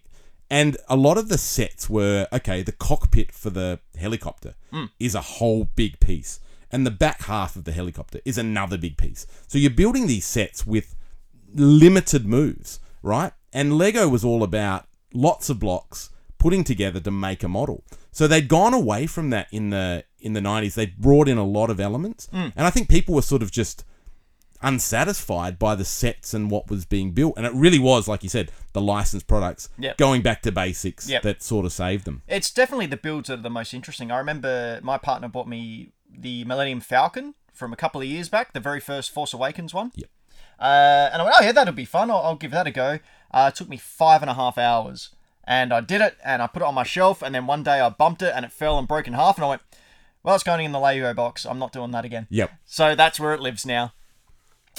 And 0.49 0.77
a 0.87 0.95
lot 0.95 1.17
of 1.17 1.29
the 1.29 1.37
sets 1.37 1.89
were 1.89 2.27
okay. 2.31 2.61
The 2.61 2.71
cockpit 2.71 3.31
for 3.31 3.49
the 3.49 3.79
helicopter 3.97 4.55
hmm. 4.71 4.85
is 4.99 5.13
a 5.15 5.21
whole 5.21 5.69
big 5.75 5.99
piece, 5.99 6.39
and 6.71 6.85
the 6.85 6.91
back 6.91 7.23
half 7.23 7.55
of 7.55 7.65
the 7.65 7.71
helicopter 7.73 8.19
is 8.23 8.37
another 8.37 8.77
big 8.77 8.97
piece. 8.97 9.27
So 9.47 9.57
you're 9.57 9.71
building 9.71 10.07
these 10.07 10.25
sets 10.25 10.65
with 10.65 10.95
limited 11.53 12.25
moves, 12.25 12.79
right? 13.01 13.33
And 13.51 13.77
Lego 13.77 14.07
was 14.07 14.23
all 14.23 14.43
about 14.43 14.87
lots 15.13 15.49
of 15.49 15.59
blocks 15.59 16.09
putting 16.37 16.63
together 16.63 16.99
to 16.99 17.11
make 17.11 17.43
a 17.43 17.47
model. 17.47 17.83
So 18.11 18.27
they'd 18.27 18.47
gone 18.47 18.73
away 18.73 19.07
from 19.07 19.29
that 19.31 19.47
in 19.51 19.69
the 19.69 20.05
in 20.19 20.33
the 20.33 20.39
90s. 20.39 20.75
They 20.75 20.87
brought 20.87 21.27
in 21.27 21.37
a 21.37 21.45
lot 21.45 21.69
of 21.69 21.79
elements. 21.79 22.27
Hmm. 22.27 22.49
And 22.55 22.65
I 22.65 22.69
think 22.69 22.89
people 22.89 23.15
were 23.15 23.21
sort 23.21 23.41
of 23.41 23.51
just 23.51 23.83
unsatisfied 24.61 25.59
by 25.59 25.75
the 25.75 25.85
sets 25.85 26.33
and 26.33 26.49
what 26.51 26.69
was 26.69 26.85
being 26.85 27.11
built. 27.11 27.33
And 27.37 27.45
it 27.45 27.53
really 27.53 27.79
was, 27.79 28.07
like 28.07 28.23
you 28.23 28.29
said, 28.29 28.51
the 28.73 28.81
licensed 28.81 29.27
products 29.27 29.69
Yep. 29.77 29.97
going 29.97 30.21
back 30.21 30.41
to 30.43 30.51
basics 30.51 31.09
Yep. 31.09 31.21
that 31.23 31.43
sort 31.43 31.65
of 31.65 31.73
saved 31.73 32.05
them. 32.05 32.21
It's 32.27 32.51
definitely 32.51 32.85
the 32.87 32.97
builds 32.97 33.27
that 33.29 33.39
are 33.39 33.41
the 33.43 33.49
most 33.49 33.73
interesting. 33.73 34.11
I 34.11 34.17
remember 34.17 34.79
my 34.83 34.97
partner 34.97 35.27
bought 35.27 35.47
me 35.47 35.91
the 36.09 36.43
Millennium 36.45 36.79
Falcon 36.81 37.35
from 37.53 37.73
a 37.73 37.75
couple 37.75 38.01
of 38.01 38.07
years 38.07 38.29
back, 38.29 38.53
the 38.53 38.59
very 38.59 38.79
first 38.79 39.11
Force 39.11 39.33
Awakens 39.33 39.73
one. 39.73 39.91
Yep. 39.95 40.09
Uh, 40.59 41.09
and 41.13 41.21
I 41.21 41.25
went, 41.25 41.35
oh 41.39 41.43
yeah, 41.43 41.51
that'll 41.51 41.73
be 41.73 41.85
fun. 41.85 42.09
I'll, 42.09 42.17
I'll 42.17 42.35
give 42.35 42.51
that 42.51 42.65
a 42.67 42.71
go. 42.71 42.99
Uh, 43.31 43.51
it 43.53 43.55
took 43.57 43.69
me 43.69 43.77
five 43.77 44.21
and 44.21 44.29
a 44.29 44.33
half 44.33 44.57
hours, 44.57 45.09
and 45.43 45.71
I 45.73 45.81
did 45.81 46.01
it, 46.01 46.17
and 46.25 46.41
I 46.41 46.47
put 46.47 46.61
it 46.61 46.65
on 46.67 46.73
my 46.73 46.83
shelf, 46.83 47.21
and 47.21 47.35
then 47.35 47.45
one 47.45 47.61
day 47.61 47.79
I 47.79 47.89
bumped 47.89 48.21
it, 48.21 48.33
and 48.35 48.43
it 48.45 48.51
fell 48.51 48.79
and 48.79 48.87
broke 48.87 49.05
in 49.07 49.13
half, 49.13 49.37
and 49.37 49.45
I 49.45 49.49
went, 49.49 49.61
well, 50.23 50.33
it's 50.35 50.43
going 50.43 50.65
in 50.65 50.71
the 50.71 50.79
Lego 50.79 51.13
box. 51.13 51.45
I'm 51.45 51.59
not 51.59 51.71
doing 51.71 51.91
that 51.91 52.05
again. 52.05 52.25
Yep. 52.29 52.51
So 52.65 52.95
that's 52.95 53.19
where 53.19 53.33
it 53.33 53.39
lives 53.41 53.65
now. 53.65 53.93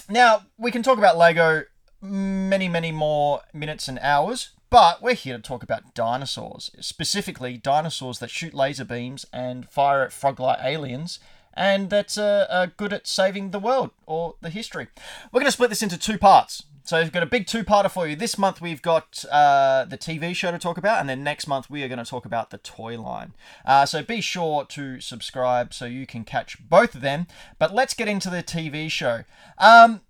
Now, 0.08 0.42
we 0.56 0.70
can 0.70 0.82
talk 0.82 0.98
about 0.98 1.16
Lego 1.16 1.64
many, 2.00 2.68
many 2.68 2.92
more 2.92 3.42
minutes 3.52 3.88
and 3.88 3.98
hours, 4.00 4.50
but 4.70 5.02
we're 5.02 5.14
here 5.14 5.36
to 5.36 5.42
talk 5.42 5.62
about 5.62 5.94
dinosaurs. 5.94 6.70
Specifically, 6.80 7.56
dinosaurs 7.56 8.18
that 8.18 8.30
shoot 8.30 8.54
laser 8.54 8.84
beams 8.84 9.26
and 9.32 9.68
fire 9.68 10.02
at 10.02 10.12
frog 10.12 10.38
like 10.40 10.58
aliens, 10.62 11.18
and 11.54 11.90
that 11.90 12.16
uh, 12.16 12.46
are 12.50 12.66
good 12.66 12.92
at 12.92 13.06
saving 13.06 13.50
the 13.50 13.58
world 13.58 13.90
or 14.06 14.36
the 14.40 14.50
history. 14.50 14.88
We're 15.32 15.40
going 15.40 15.48
to 15.48 15.52
split 15.52 15.70
this 15.70 15.82
into 15.82 15.98
two 15.98 16.18
parts. 16.18 16.64
So 16.88 16.98
we've 16.98 17.12
got 17.12 17.22
a 17.22 17.26
big 17.26 17.46
two-parter 17.46 17.90
for 17.90 18.08
you. 18.08 18.16
This 18.16 18.38
month 18.38 18.62
we've 18.62 18.80
got 18.80 19.22
uh, 19.30 19.84
the 19.84 19.98
TV 19.98 20.34
show 20.34 20.50
to 20.50 20.58
talk 20.58 20.78
about, 20.78 21.00
and 21.00 21.06
then 21.06 21.22
next 21.22 21.46
month 21.46 21.68
we 21.68 21.82
are 21.82 21.88
going 21.88 22.02
to 22.02 22.04
talk 22.10 22.24
about 22.24 22.48
the 22.48 22.56
toy 22.56 22.98
line. 22.98 23.34
Uh, 23.66 23.84
so 23.84 24.02
be 24.02 24.22
sure 24.22 24.64
to 24.64 24.98
subscribe 24.98 25.74
so 25.74 25.84
you 25.84 26.06
can 26.06 26.24
catch 26.24 26.56
both 26.66 26.94
of 26.94 27.02
them. 27.02 27.26
But 27.58 27.74
let's 27.74 27.92
get 27.92 28.08
into 28.08 28.30
the 28.30 28.42
TV 28.42 28.90
show. 28.90 29.24
Um, 29.58 30.00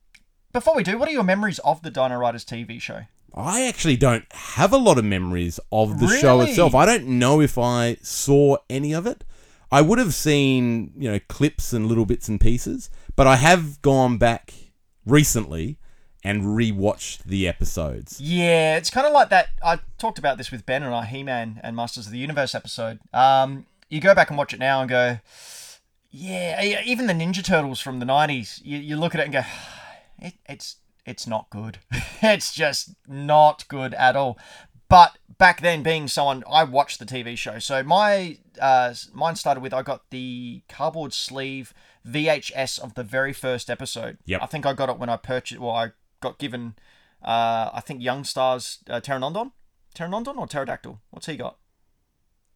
before 0.53 0.77
we 0.77 0.85
do, 0.85 0.97
what 0.97 1.09
are 1.09 1.13
your 1.13 1.25
memories 1.25 1.59
of 1.65 1.83
the 1.83 1.91
Dino 1.91 2.17
Riders 2.17 2.45
TV 2.45 2.81
show? 2.81 3.07
I 3.35 3.67
actually 3.67 3.97
don't 3.97 4.33
have 4.33 4.73
a 4.73 4.79
lot 4.79 4.99
of 4.99 5.05
memories 5.05 5.59
of 5.73 5.99
the 5.99 6.07
show 6.07 6.43
itself. 6.43 6.77
I 6.77 6.87
don't 6.87 7.09
know 7.09 7.41
if 7.41 7.59
I 7.59 7.97
saw 8.03 8.57
any 8.71 8.93
of 8.93 9.05
it. 9.05 9.25
I 9.73 9.81
would 9.81 9.99
have 9.99 10.15
seen, 10.15 10.93
you 10.97 11.11
know, 11.11 11.19
clips 11.27 11.73
and 11.73 11.89
little 11.89 12.07
bits 12.07 12.29
and 12.29 12.41
pieces, 12.41 12.89
but 13.17 13.27
I 13.27 13.35
have 13.35 13.83
gone 13.83 14.17
back 14.17 14.55
recently 15.05 15.81
and 16.25 16.43
rewatched 16.45 17.23
the 17.25 17.47
episodes. 17.47 18.21
Yeah, 18.21 18.77
it's 18.77 18.91
kind 18.91 19.07
of 19.07 19.13
like 19.13 19.29
that. 19.31 19.49
I 19.63 19.81
talked 19.99 20.19
about 20.19 20.39
this 20.39 20.51
with 20.51 20.67
Ben 20.67 20.83
and 20.83 20.93
our 20.93 21.05
He-Man 21.05 21.61
and 21.63 21.77
Masters 21.77 22.07
of 22.07 22.13
the 22.13 22.19
Universe 22.19 22.55
episode. 22.55 22.99
Um, 23.13 23.67
you 23.89 24.01
go 24.01 24.15
back 24.15 24.29
and 24.29 24.39
watch 24.39 24.53
it 24.53 24.59
now 24.59 24.81
and 24.81 24.91
go, 24.91 25.19
yeah, 26.11 26.83
even 26.85 27.07
the 27.07 27.13
Ninja 27.13 27.45
Turtles 27.45 27.81
from 27.81 28.01
the 28.01 28.07
'90s. 28.07 28.61
You, 28.65 28.79
you 28.79 28.97
look 28.97 29.15
at 29.15 29.21
it 29.21 29.25
and 29.25 29.33
go, 29.33 29.43
it, 30.19 30.35
it's 30.49 30.77
it's 31.07 31.27
not 31.27 31.49
good. 31.51 31.79
it's 32.23 32.53
just 32.53 32.95
not 33.07 33.67
good 33.69 33.95
at 33.95 34.17
all. 34.17 34.39
But 34.89 35.19
back 35.37 35.61
then, 35.61 35.83
being 35.83 36.09
someone, 36.09 36.45
I 36.51 36.65
watched 36.65 36.99
the 36.99 37.05
TV 37.05 37.37
show. 37.37 37.59
So 37.59 37.83
my 37.83 38.39
uh, 38.61 38.95
mine 39.13 39.37
started 39.37 39.61
with 39.61 39.75
I 39.75 39.83
got 39.83 40.09
the 40.11 40.63
cardboard 40.69 41.13
sleeve 41.13 41.75
VHS 42.07 42.81
of 42.81 42.95
the 42.95 43.03
very 43.05 43.33
first 43.33 43.69
episode. 43.69 44.19
Yep. 44.25 44.43
I 44.43 44.47
think 44.47 44.65
I 44.65 44.73
got 44.73 44.89
it 44.89 44.99
when 44.99 45.11
I 45.11 45.17
purchased. 45.17 45.61
Well, 45.61 45.73
I 45.75 45.93
got 46.21 46.39
given. 46.39 46.75
Uh, 47.23 47.71
I 47.75 47.81
think 47.85 48.01
Yungstar's 48.01 48.79
uh, 48.89 49.01
Pteranodon, 49.01 49.53
Pteranodon 49.95 50.37
or 50.37 50.47
pterodactyl. 50.47 51.01
What's 51.11 51.27
he 51.27 51.37
got? 51.37 51.57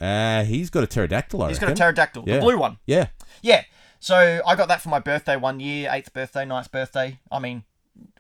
Uh, 0.01 0.45
he's 0.45 0.71
got 0.71 0.83
a 0.83 0.87
pterodactyl, 0.87 1.43
I 1.43 1.49
He's 1.49 1.59
got 1.59 1.71
a 1.71 1.75
pterodactyl, 1.75 2.25
Yeah. 2.27 2.37
the 2.37 2.41
blue 2.41 2.59
one. 2.59 2.79
Yeah. 2.87 3.09
Yeah. 3.41 3.63
So 4.01 4.41
I 4.47 4.57
got 4.57 4.67
that 4.69 4.81
for 4.83 4.89
my 4.89 4.99
birthday 4.99 5.37
one 5.37 5.61
year, 5.61 5.89
eighth 5.93 6.13
birthday, 6.13 6.45
ninth 6.45 6.73
birthday. 6.73 7.21
I 7.31 7.39
mean, 7.39 7.63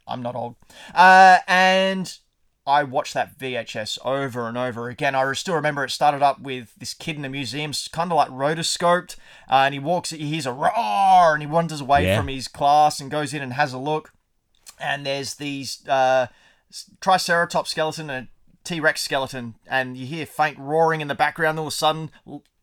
I'm 0.07 0.23
not 0.23 0.37
old. 0.37 0.55
Uh, 0.95 1.39
and 1.49 2.17
I 2.65 2.85
watched 2.85 3.15
that 3.15 3.37
VHS 3.37 3.99
over 4.05 4.47
and 4.47 4.57
over 4.57 4.89
again. 4.89 5.17
I 5.17 5.33
still 5.33 5.57
remember 5.57 5.83
it 5.85 5.91
started 5.91 6.23
up 6.23 6.41
with 6.41 6.73
this 6.77 6.95
kid 6.95 7.17
in 7.17 7.25
a 7.25 7.29
museum, 7.29 7.73
kind 7.91 8.13
of 8.13 8.17
like 8.17 8.29
rotoscoped, 8.29 9.17
uh, 9.51 9.55
and 9.67 9.75
he 9.75 9.81
walks, 9.81 10.11
he 10.11 10.29
hears 10.29 10.47
a 10.47 10.53
roar, 10.53 11.33
and 11.35 11.43
he 11.43 11.49
wanders 11.49 11.81
away 11.81 12.07
Yeah. 12.07 12.19
from 12.19 12.29
his 12.29 12.47
class 12.47 13.01
and 13.01 13.11
goes 13.11 13.35
in 13.35 13.43
and 13.43 13.55
has 13.55 13.73
a 13.73 13.79
look. 13.79 14.13
And 14.83 15.07
there's 15.07 15.35
these 15.35 15.87
uh, 15.89 16.27
Triceratops 17.01 17.71
skeleton 17.71 18.11
and 18.11 18.29
T 18.65 18.81
Rex 18.81 19.01
skeleton, 19.01 19.55
and 19.67 19.97
you 19.97 20.07
hear 20.07 20.27
faint 20.27 20.59
roaring 20.59 21.01
in 21.01 21.09
the 21.09 21.15
background. 21.15 21.59
All 21.59 21.67
of 21.67 21.73
a 21.73 21.77
sudden, 21.77 22.11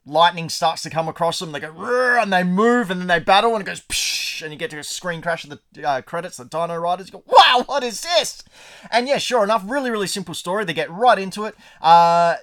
lightning 0.06 0.50
starts 0.50 0.82
to 0.84 0.90
come 0.90 1.08
across 1.08 1.40
them. 1.40 1.52
They 1.52 1.60
go 1.60 1.74
and 2.22 2.32
they 2.32 2.44
move, 2.44 2.92
and 2.92 3.00
then 3.00 3.08
they 3.08 3.20
battle, 3.20 3.54
and 3.56 3.62
it 3.62 3.66
goes 3.66 3.82
psh, 3.82 4.42
and 4.42 4.52
you 4.52 4.58
get 4.58 4.72
to 4.72 4.80
a 4.80 4.84
screen 4.84 5.22
crash 5.22 5.46
of 5.46 5.60
the 5.72 5.88
uh, 5.88 6.02
credits. 6.02 6.38
The 6.38 6.46
Dino 6.46 6.76
Riders. 6.78 7.08
You 7.08 7.14
go, 7.14 7.24
wow, 7.28 7.64
what 7.66 7.84
is 7.84 8.02
this? 8.02 8.44
And 8.92 9.08
yeah, 9.08 9.18
sure 9.18 9.44
enough, 9.44 9.64
really, 9.66 9.92
really 9.92 10.08
simple 10.08 10.34
story. 10.34 10.66
They 10.66 10.74
get 10.74 10.92
right 10.92 11.20
into 11.20 11.46
it. 11.46 11.56
Uh, 11.82 12.36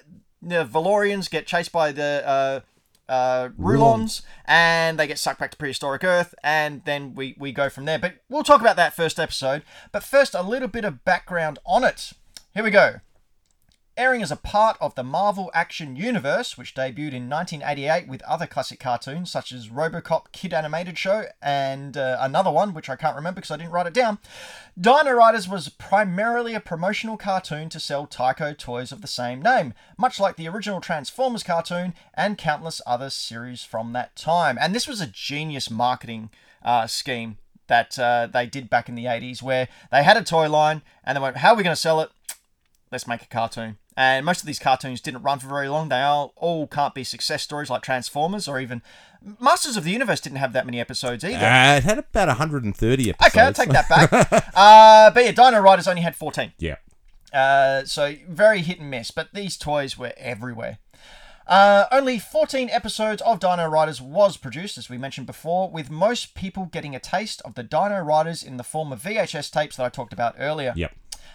the 0.42 0.64
Valorians 0.64 1.30
get 1.30 1.46
chased 1.46 1.72
by 1.72 1.92
the 1.92 2.62
uh, 3.08 3.50
Rulons, 3.56 4.22
and 4.46 4.98
they 4.98 5.06
get 5.06 5.18
sucked 5.18 5.40
back 5.40 5.50
to 5.52 5.56
prehistoric 5.56 6.04
Earth, 6.04 6.34
and 6.42 6.82
then 6.84 7.14
we, 7.14 7.36
we 7.38 7.52
go 7.52 7.68
from 7.68 7.84
there. 7.84 7.98
But 7.98 8.16
we'll 8.28 8.42
talk 8.42 8.60
about 8.60 8.76
that 8.76 8.94
first 8.94 9.18
episode. 9.18 9.62
But 9.92 10.02
first, 10.02 10.34
a 10.34 10.42
little 10.42 10.68
bit 10.68 10.84
of 10.84 11.04
background 11.04 11.58
on 11.64 11.84
it. 11.84 12.12
Here 12.54 12.64
we 12.64 12.70
go. 12.70 12.96
Airing 13.96 14.22
as 14.22 14.30
a 14.30 14.36
part 14.36 14.76
of 14.80 14.94
the 14.94 15.02
Marvel 15.02 15.50
Action 15.54 15.96
Universe, 15.96 16.58
which 16.58 16.74
debuted 16.74 17.14
in 17.14 17.30
1988 17.30 18.06
with 18.06 18.22
other 18.22 18.46
classic 18.46 18.78
cartoons 18.78 19.30
such 19.30 19.52
as 19.52 19.68
Robocop 19.68 20.32
Kid 20.32 20.52
Animated 20.52 20.98
Show 20.98 21.24
and 21.40 21.96
uh, 21.96 22.18
another 22.20 22.50
one, 22.50 22.74
which 22.74 22.90
I 22.90 22.96
can't 22.96 23.16
remember 23.16 23.36
because 23.36 23.50
I 23.50 23.56
didn't 23.56 23.72
write 23.72 23.86
it 23.86 23.94
down. 23.94 24.18
Dino 24.78 25.12
Riders 25.12 25.48
was 25.48 25.68
primarily 25.68 26.54
a 26.54 26.60
promotional 26.60 27.16
cartoon 27.16 27.68
to 27.70 27.80
sell 27.80 28.06
Tyco 28.06 28.56
toys 28.56 28.92
of 28.92 29.00
the 29.00 29.06
same 29.06 29.40
name, 29.40 29.72
much 29.96 30.20
like 30.20 30.36
the 30.36 30.48
original 30.48 30.80
Transformers 30.80 31.42
cartoon 31.42 31.94
and 32.14 32.38
countless 32.38 32.80
other 32.86 33.10
series 33.10 33.64
from 33.64 33.92
that 33.94 34.14
time. 34.16 34.58
And 34.60 34.74
this 34.74 34.86
was 34.86 35.00
a 35.00 35.06
genius 35.06 35.70
marketing 35.70 36.30
uh, 36.62 36.86
scheme 36.86 37.38
that 37.68 37.98
uh, 37.98 38.28
they 38.32 38.46
did 38.46 38.70
back 38.70 38.88
in 38.88 38.94
the 38.94 39.06
80s 39.06 39.42
where 39.42 39.68
they 39.90 40.02
had 40.02 40.16
a 40.16 40.22
toy 40.22 40.48
line 40.48 40.82
and 41.04 41.16
they 41.16 41.20
went, 41.22 41.38
How 41.38 41.52
are 41.52 41.56
we 41.56 41.62
going 41.62 41.74
to 41.74 41.80
sell 41.80 42.00
it? 42.00 42.10
Let's 42.92 43.06
make 43.06 43.22
a 43.22 43.26
cartoon. 43.26 43.78
And 43.96 44.26
most 44.26 44.40
of 44.40 44.46
these 44.46 44.58
cartoons 44.58 45.00
didn't 45.00 45.22
run 45.22 45.38
for 45.38 45.48
very 45.48 45.68
long. 45.68 45.88
They 45.88 46.02
all, 46.02 46.34
all 46.36 46.66
can't 46.66 46.94
be 46.94 47.02
success 47.02 47.42
stories 47.42 47.70
like 47.70 47.82
Transformers 47.82 48.46
or 48.46 48.60
even 48.60 48.82
Masters 49.40 49.76
of 49.76 49.84
the 49.84 49.90
Universe 49.90 50.20
didn't 50.20 50.38
have 50.38 50.52
that 50.52 50.66
many 50.66 50.78
episodes 50.78 51.24
either. 51.24 51.44
Uh, 51.44 51.76
it 51.78 51.84
had 51.84 51.98
about 51.98 52.28
130 52.28 53.10
episodes. 53.10 53.34
Okay, 53.34 53.40
I'll 53.40 53.52
take 53.52 53.70
that 53.70 53.88
back. 53.88 54.12
uh, 54.54 55.10
but 55.10 55.24
yeah, 55.24 55.32
Dino 55.32 55.60
Riders 55.60 55.88
only 55.88 56.02
had 56.02 56.14
14. 56.14 56.52
Yeah. 56.58 56.76
Uh, 57.32 57.84
so 57.84 58.14
very 58.28 58.60
hit 58.60 58.80
and 58.80 58.90
miss, 58.90 59.10
but 59.10 59.34
these 59.34 59.56
toys 59.56 59.98
were 59.98 60.12
everywhere. 60.16 60.78
Uh, 61.46 61.86
only 61.92 62.18
14 62.18 62.70
episodes 62.70 63.22
of 63.22 63.38
Dino 63.38 63.66
Riders 63.66 64.00
was 64.00 64.36
produced, 64.36 64.78
as 64.78 64.90
we 64.90 64.98
mentioned 64.98 65.26
before, 65.26 65.70
with 65.70 65.90
most 65.90 66.34
people 66.34 66.66
getting 66.66 66.94
a 66.94 67.00
taste 67.00 67.40
of 67.44 67.54
the 67.54 67.62
Dino 67.62 68.00
Riders 68.00 68.42
in 68.42 68.56
the 68.56 68.64
form 68.64 68.92
of 68.92 69.02
VHS 69.02 69.50
tapes 69.52 69.76
that 69.76 69.84
I 69.84 69.88
talked 69.88 70.12
about 70.12 70.34
earlier. 70.38 70.72
Yep. 70.76 70.92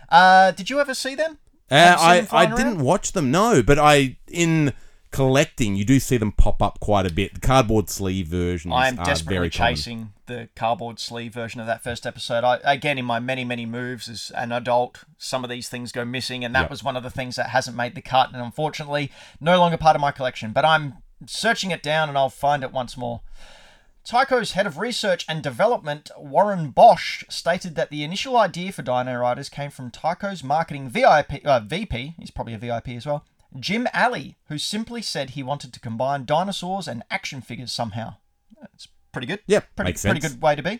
Uh, 0.09 0.51
did 0.51 0.69
you 0.69 0.79
ever 0.79 0.93
see 0.93 1.15
them? 1.15 1.37
Uh, 1.71 1.75
Have 1.97 2.17
you 2.21 2.27
seen 2.27 2.37
I, 2.37 2.41
I 2.41 2.55
didn't 2.55 2.79
watch 2.79 3.13
them, 3.13 3.31
no, 3.31 3.63
but 3.63 3.79
I 3.79 4.17
in 4.27 4.73
collecting 5.11 5.75
you 5.75 5.83
do 5.83 5.99
see 5.99 6.15
them 6.15 6.31
pop 6.31 6.61
up 6.61 6.79
quite 6.79 7.05
a 7.05 7.11
bit. 7.11 7.33
The 7.33 7.39
cardboard 7.41 7.89
sleeve 7.89 8.27
versions 8.27 8.73
I'm 8.73 8.97
are 8.97 9.03
desperately 9.05 9.35
very 9.35 9.49
common. 9.49 9.75
chasing 9.75 10.13
the 10.25 10.47
cardboard 10.55 10.99
sleeve 10.99 11.33
version 11.33 11.59
of 11.59 11.67
that 11.67 11.83
first 11.83 12.05
episode. 12.07 12.45
I, 12.45 12.59
again, 12.63 12.97
in 12.97 13.03
my 13.03 13.19
many, 13.19 13.43
many 13.43 13.65
moves 13.65 14.07
as 14.07 14.31
an 14.35 14.53
adult, 14.53 15.03
some 15.17 15.43
of 15.43 15.49
these 15.49 15.67
things 15.67 15.91
go 15.91 16.05
missing, 16.05 16.45
and 16.45 16.55
that 16.55 16.61
Yep. 16.61 16.69
was 16.69 16.83
one 16.83 16.95
of 16.95 17.03
the 17.03 17.09
things 17.09 17.35
that 17.35 17.49
hasn't 17.49 17.75
made 17.75 17.95
the 17.95 18.01
cut, 18.01 18.31
and 18.31 18.41
unfortunately, 18.41 19.11
no 19.41 19.57
longer 19.59 19.75
part 19.75 19.95
of 19.97 20.01
my 20.01 20.11
collection. 20.11 20.51
But 20.53 20.63
I'm 20.63 20.99
searching 21.27 21.71
it 21.71 21.83
down, 21.83 22.07
and 22.07 22.17
I'll 22.17 22.29
find 22.29 22.63
it 22.63 22.71
once 22.71 22.95
more. 22.95 23.19
Tyco's 24.03 24.53
head 24.53 24.65
of 24.65 24.79
research 24.79 25.25
and 25.29 25.43
development, 25.43 26.10
Warren 26.17 26.72
Bosch, 26.72 27.24
stated 27.29 27.75
that 27.75 27.91
the 27.91 28.03
initial 28.03 28.36
idea 28.36 28.72
for 28.72 28.81
Dino 28.81 29.15
Riders 29.15 29.48
came 29.48 29.70
from 29.70 29.91
Tyco's 29.91 30.43
marketing 30.43 30.89
VIP, 30.89 31.46
uh, 31.46 31.60
VP, 31.60 32.15
he's 32.17 32.31
probably 32.31 32.55
a 32.55 32.58
VIP 32.58 32.89
as 32.89 33.05
well, 33.05 33.24
Jim 33.60 33.88
Alley, 33.93 34.38
who 34.48 34.58
simply 34.58 35.01
said 35.01 35.31
he 35.31 35.43
wanted 35.43 35.72
to 35.74 35.79
combine 35.79 36.25
dinosaurs 36.25 36.88
and 36.88 37.03
action 37.12 37.41
figures 37.41 37.72
somehow. 37.72 38.15
That's 38.60 38.88
pretty 39.12 39.27
good. 39.27 39.39
Yep, 39.46 39.75
pretty, 39.75 39.93
pretty 39.93 40.20
good 40.20 40.41
way 40.41 40.55
to 40.55 40.63
be. 40.63 40.79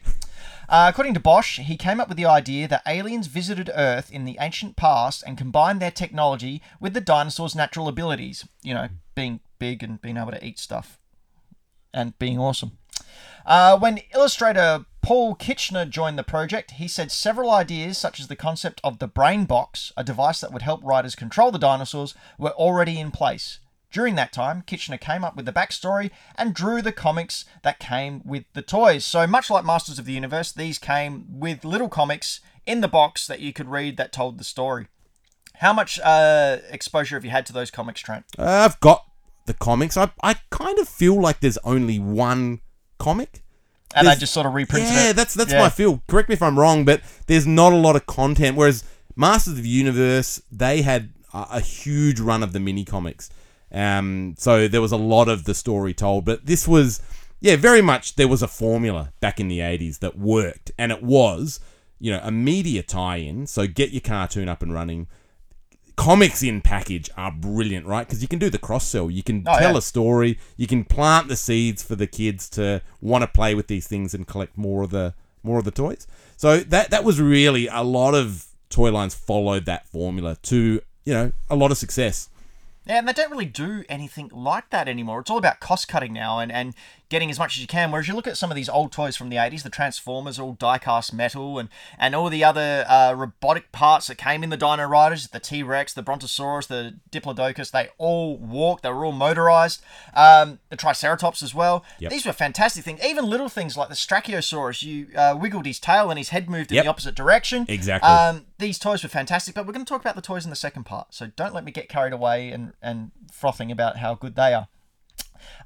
Uh, 0.68 0.88
according 0.90 1.14
to 1.14 1.20
Bosch, 1.20 1.60
he 1.60 1.78
came 1.78 2.00
up 2.00 2.08
with 2.08 2.18
the 2.18 2.26
idea 2.26 2.68
that 2.68 2.82
aliens 2.88 3.28
visited 3.28 3.70
Earth 3.76 4.12
in 4.12 4.26
the 4.26 4.38
ancient 4.40 4.78
past 4.78 5.24
and 5.28 5.38
combined 5.38 5.80
their 5.80 5.92
technology 5.92 6.62
with 6.80 6.94
the 6.94 7.02
dinosaurs' 7.02 7.56
natural 7.56 7.88
abilities. 7.88 8.48
You 8.64 8.74
know, 8.74 8.90
being 9.14 9.42
big 9.60 9.84
and 9.84 10.02
being 10.02 10.18
able 10.18 10.32
to 10.32 10.44
eat 10.44 10.58
stuff 10.58 10.98
and 11.94 12.18
being 12.20 12.40
awesome. 12.40 12.78
Uh, 13.46 13.78
when 13.78 14.00
illustrator 14.14 14.86
Paul 15.02 15.36
Kirchner 15.36 15.86
joined 15.86 16.18
the 16.18 16.24
project, 16.24 16.72
he 16.72 16.88
said 16.88 17.12
several 17.12 17.50
ideas, 17.50 17.98
such 17.98 18.20
as 18.20 18.28
the 18.28 18.36
concept 18.36 18.80
of 18.84 19.00
the 19.00 19.08
Brain 19.08 19.46
Box, 19.46 19.92
a 19.98 20.04
device 20.04 20.42
that 20.42 20.54
would 20.54 20.62
help 20.62 20.84
writers 20.84 21.16
control 21.16 21.52
the 21.52 21.58
dinosaurs, 21.58 22.14
were 22.38 22.52
already 22.52 23.00
in 23.00 23.12
place. 23.12 23.60
During 23.92 24.16
that 24.16 24.32
time, 24.32 24.64
Kirchner 24.66 24.98
came 24.98 25.24
up 25.24 25.36
with 25.36 25.46
the 25.46 25.52
backstory 25.52 26.12
and 26.38 26.54
drew 26.54 26.82
the 26.82 26.94
comics 26.94 27.44
that 27.64 27.80
came 27.80 28.22
with 28.24 28.46
the 28.54 28.62
toys. 28.62 29.04
So, 29.04 29.28
much 29.28 29.50
like 29.50 29.66
Masters 29.66 30.00
of 30.00 30.06
the 30.06 30.14
Universe, 30.14 30.52
these 30.54 30.78
came 30.78 31.26
with 31.30 31.66
little 31.66 31.90
comics 31.90 32.40
in 32.66 32.80
the 32.80 32.88
box 32.88 33.28
that 33.28 33.42
you 33.42 33.52
could 33.52 33.68
read 33.68 33.98
that 33.98 34.14
told 34.14 34.38
the 34.38 34.46
story. 34.46 34.88
How 35.56 35.74
much 35.74 36.00
uh, 36.00 36.58
exposure 36.70 37.16
have 37.16 37.26
you 37.26 37.32
had 37.32 37.46
to 37.48 37.54
those 37.54 37.70
comics, 37.70 38.00
Trent? 38.02 38.26
Uh, 38.38 38.66
I've 38.66 38.80
got 38.80 39.06
the 39.46 39.54
comics. 39.54 39.98
I 39.98 40.10
I 40.24 40.36
kind 40.50 40.78
of 40.80 40.88
feel 40.88 41.20
like 41.20 41.40
there's 41.40 41.58
only 41.64 42.00
one 42.00 42.62
comic. 43.00 43.44
And 43.94 44.06
they 44.06 44.12
There's- 44.12 44.20
just 44.22 44.34
sort 44.34 44.46
of 44.46 44.54
reprinted 44.54 44.94
yeah, 44.94 45.10
it. 45.10 45.16
that's 45.18 45.34
that's 45.34 45.52
Yeah. 45.52 45.60
my 45.64 45.70
feel. 45.70 46.02
Correct 46.08 46.30
me 46.30 46.34
if 46.34 46.42
I'm 46.42 46.58
wrong, 46.58 46.86
but 46.86 47.02
there's 47.28 47.46
not 47.46 47.74
a 47.74 47.76
lot 47.76 47.96
of 47.98 48.06
content. 48.06 48.56
Whereas 48.56 48.84
Masters 49.18 49.58
of 49.58 49.64
the 49.64 49.70
Universe, 49.70 50.42
they 50.52 50.82
had 50.82 51.10
a, 51.34 51.48
a 51.52 51.60
huge 51.60 52.20
run 52.22 52.42
of 52.44 52.54
the 52.54 52.60
mini 52.62 52.86
comics, 52.86 53.30
um, 53.74 54.36
so 54.38 54.68
there 54.70 54.82
was 54.82 54.92
a 54.94 54.98
lot 54.98 55.28
of 55.28 55.44
the 55.44 55.54
story 55.54 55.94
told. 55.94 56.24
But 56.24 56.46
this 56.46 56.68
was, 56.68 57.02
yeah, 57.42 57.58
very 57.58 57.82
much 57.82 58.16
there 58.16 58.30
was 58.30 58.42
a 58.42 58.48
formula 58.48 59.12
back 59.20 59.40
in 59.42 59.50
the 59.50 59.60
'80s 59.60 60.00
that 60.00 60.18
worked, 60.18 60.72
and 60.78 60.92
it 60.94 61.04
was, 61.04 61.60
you 62.00 62.12
know, 62.12 62.22
a 62.24 62.32
media 62.32 62.84
tie-in. 62.84 63.46
So 63.48 63.68
get 63.68 63.92
your 63.92 64.02
cartoon 64.02 64.48
up 64.48 64.62
and 64.62 64.74
running. 64.74 65.08
Comics 66.02 66.42
in 66.42 66.62
package 66.62 67.12
are 67.16 67.32
brilliant, 67.32 67.86
right? 67.86 68.08
Because 68.08 68.24
you 68.24 68.28
can 68.28 68.40
do 68.40 68.50
the 68.50 68.58
cross 68.58 68.88
sell. 68.88 69.12
You 69.12 69.22
can 69.22 69.44
Oh, 69.48 69.60
tell 69.60 69.74
yeah. 69.74 69.78
a 69.78 69.82
story. 69.82 70.40
You 70.58 70.66
can 70.66 70.84
plant 70.84 71.28
the 71.28 71.36
seeds 71.36 71.84
for 71.84 71.96
the 71.96 72.08
kids 72.08 72.50
to 72.52 72.82
want 73.02 73.22
to 73.22 73.28
play 73.28 73.54
with 73.54 73.68
these 73.68 73.86
things 73.88 74.16
and 74.16 74.26
collect 74.26 74.58
more 74.58 74.82
of 74.84 74.90
the 74.90 75.14
more 75.44 75.60
of 75.60 75.66
the 75.66 75.72
toys. 75.72 76.08
So 76.38 76.58
that 76.58 76.90
that 76.90 77.04
was 77.04 77.22
really 77.22 77.68
a 77.68 77.84
lot 77.84 78.16
of 78.16 78.48
toy 78.70 78.92
lines 78.92 79.14
followed 79.14 79.66
that 79.66 79.86
formula 79.88 80.38
to 80.44 80.82
you 81.06 81.14
know 81.14 81.32
a 81.52 81.56
lot 81.56 81.70
of 81.72 81.78
success. 81.78 82.30
Yeah, 82.88 82.98
and 82.98 83.08
they 83.08 83.14
don't 83.14 83.30
really 83.30 83.46
do 83.46 83.84
anything 83.88 84.32
like 84.34 84.72
that 84.72 84.88
anymore. 84.88 85.20
It's 85.20 85.30
all 85.30 85.38
about 85.38 85.60
cost 85.60 85.88
cutting 85.88 86.14
now 86.14 86.40
and, 86.40 86.52
and 86.52 86.74
getting 87.12 87.30
as 87.30 87.38
much 87.38 87.58
as 87.58 87.62
you 87.62 87.68
can. 87.68 87.92
Whereas 87.92 88.08
you 88.08 88.16
look 88.16 88.26
at 88.26 88.38
some 88.38 88.50
of 88.50 88.56
these 88.56 88.70
old 88.70 88.92
toys 88.92 89.16
from 89.18 89.30
the 89.30 89.36
80s, 89.36 89.64
the 89.64 89.70
Transformers, 89.70 90.40
are 90.40 90.44
all 90.44 90.54
die 90.54 90.78
cast 90.78 91.14
metal, 91.14 91.60
and, 91.60 91.68
and 92.00 92.16
all 92.16 92.30
the 92.30 92.44
other 92.44 92.86
uh, 92.88 93.14
robotic 93.14 93.72
parts 93.74 94.08
that 94.08 94.16
came 94.18 94.44
in 94.44 94.50
the 94.50 94.58
Dino 94.58 94.86
Riders 94.86 95.28
the 95.28 95.40
T 95.40 95.62
Rex, 95.62 95.94
the 95.94 96.02
Brontosaurus, 96.02 96.66
the 96.68 96.96
Diplodocus 97.12 97.70
they 97.72 97.90
all 97.98 98.38
walked, 98.38 98.84
they 98.84 98.90
were 98.90 99.06
all 99.06 99.12
motorized. 99.12 99.84
Um, 100.16 100.60
the 100.70 100.78
Triceratops 100.78 101.44
as 101.44 101.54
well. 101.54 101.84
Yep. 102.00 102.12
These 102.12 102.26
were 102.26 102.34
fantastic 102.34 102.84
things. 102.84 103.04
Even 103.06 103.26
little 103.26 103.50
things 103.50 103.76
like 103.78 103.90
the 103.90 103.96
Strachiosaurus, 103.96 104.82
you 104.82 105.08
uh, 105.16 105.38
wiggled 105.40 105.66
his 105.66 105.80
tail 105.80 106.10
and 106.10 106.18
his 106.18 106.30
head 106.30 106.50
moved 106.50 106.72
in 106.72 106.76
Yep. 106.78 106.86
the 106.86 106.90
opposite 106.90 107.16
direction. 107.16 107.66
Exactly. 107.68 108.10
Um, 108.10 108.46
these 108.58 108.80
toys 108.80 109.04
were 109.04 109.10
fantastic, 109.10 109.54
but 109.54 109.68
we're 109.68 109.74
going 109.74 109.86
to 109.86 109.90
talk 109.90 110.02
about 110.02 110.16
the 110.16 110.22
toys 110.22 110.46
in 110.46 110.50
the 110.50 110.56
second 110.56 110.86
part. 110.86 111.14
So 111.14 111.28
don't 111.28 111.54
let 111.54 111.66
me 111.66 111.72
get 111.72 111.90
carried 111.90 112.14
away 112.14 112.52
and, 112.52 112.72
and 112.82 113.12
frothing 113.32 113.70
about 113.72 113.98
how 113.98 114.16
good 114.16 114.36
they 114.36 114.54
are. 114.54 114.68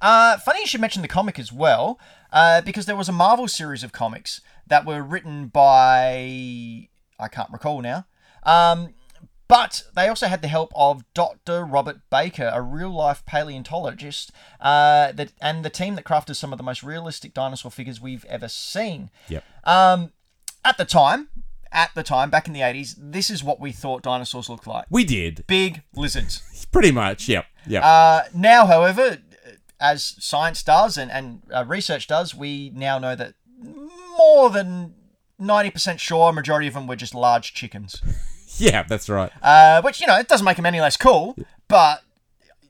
Uh, 0.01 0.37
funny 0.37 0.61
you 0.61 0.67
should 0.67 0.81
mention 0.81 1.01
the 1.01 1.07
comic 1.07 1.39
as 1.39 1.51
well, 1.51 1.99
uh, 2.31 2.61
because 2.61 2.85
there 2.85 2.95
was 2.95 3.09
a 3.09 3.13
Marvel 3.13 3.47
series 3.47 3.83
of 3.83 3.91
comics 3.91 4.41
that 4.67 4.85
were 4.85 5.01
written 5.01 5.47
by 5.47 6.89
I 7.19 7.27
can't 7.29 7.49
recall 7.51 7.81
now. 7.81 8.05
Um, 8.43 8.93
but 9.47 9.83
they 9.95 10.07
also 10.07 10.25
had 10.27 10.41
the 10.41 10.47
help 10.47 10.71
of 10.75 11.03
Dr. 11.13 11.63
Robert 11.63 12.01
Bakker, 12.11 12.49
a 12.53 12.61
real 12.61 12.89
life 12.89 13.23
paleontologist, 13.25 14.31
uh, 14.59 15.11
that 15.11 15.33
and 15.39 15.63
the 15.63 15.69
team 15.69 15.95
that 15.95 16.03
crafted 16.03 16.35
some 16.35 16.51
of 16.51 16.57
the 16.57 16.63
most 16.63 16.81
realistic 16.83 17.33
dinosaur 17.33 17.69
figures 17.71 18.01
we've 18.01 18.25
ever 18.25 18.47
seen. 18.47 19.11
Yep. 19.29 19.43
Um, 19.63 20.11
at 20.63 20.77
the 20.79 20.85
time, 20.85 21.29
at 21.71 21.91
the 21.93 22.01
time, 22.01 22.31
back 22.31 22.47
in 22.47 22.53
the 22.53 22.61
80s, 22.61 22.95
this 22.97 23.29
is 23.29 23.43
what 23.43 23.59
we 23.59 23.71
thought 23.71 24.01
dinosaurs 24.01 24.49
looked 24.49 24.65
like 24.65 24.85
We 24.89 25.03
did 25.05 25.43
big 25.45 25.83
lizards. 25.95 26.65
pretty 26.71 26.91
much. 26.91 27.27
Yep. 27.29 27.45
Yep. 27.67 27.83
Uh, 27.83 28.21
now, 28.33 28.65
however, 28.65 29.19
as 29.79 30.15
science 30.19 30.63
does 30.63 30.97
and, 30.97 31.11
and 31.11 31.41
uh, 31.53 31.65
research 31.65 32.07
does, 32.07 32.33
we 32.33 32.71
now 32.73 32.97
know 32.97 33.15
that 33.15 33.33
more 34.17 34.49
than 34.49 34.93
90% 35.39 35.99
sure 35.99 36.31
majority 36.31 36.67
of 36.67 36.73
them 36.73 36.87
were 36.87 36.95
just 36.95 37.13
large 37.13 37.53
chickens. 37.53 38.01
yeah, 38.57 38.83
that's 38.83 39.09
right. 39.09 39.31
Uh, 39.41 39.81
which, 39.81 39.99
you 39.99 40.07
know, 40.07 40.17
it 40.17 40.27
doesn't 40.27 40.45
make 40.45 40.57
them 40.57 40.65
any 40.65 40.81
less 40.81 40.97
cool, 40.97 41.35
but 41.67 42.03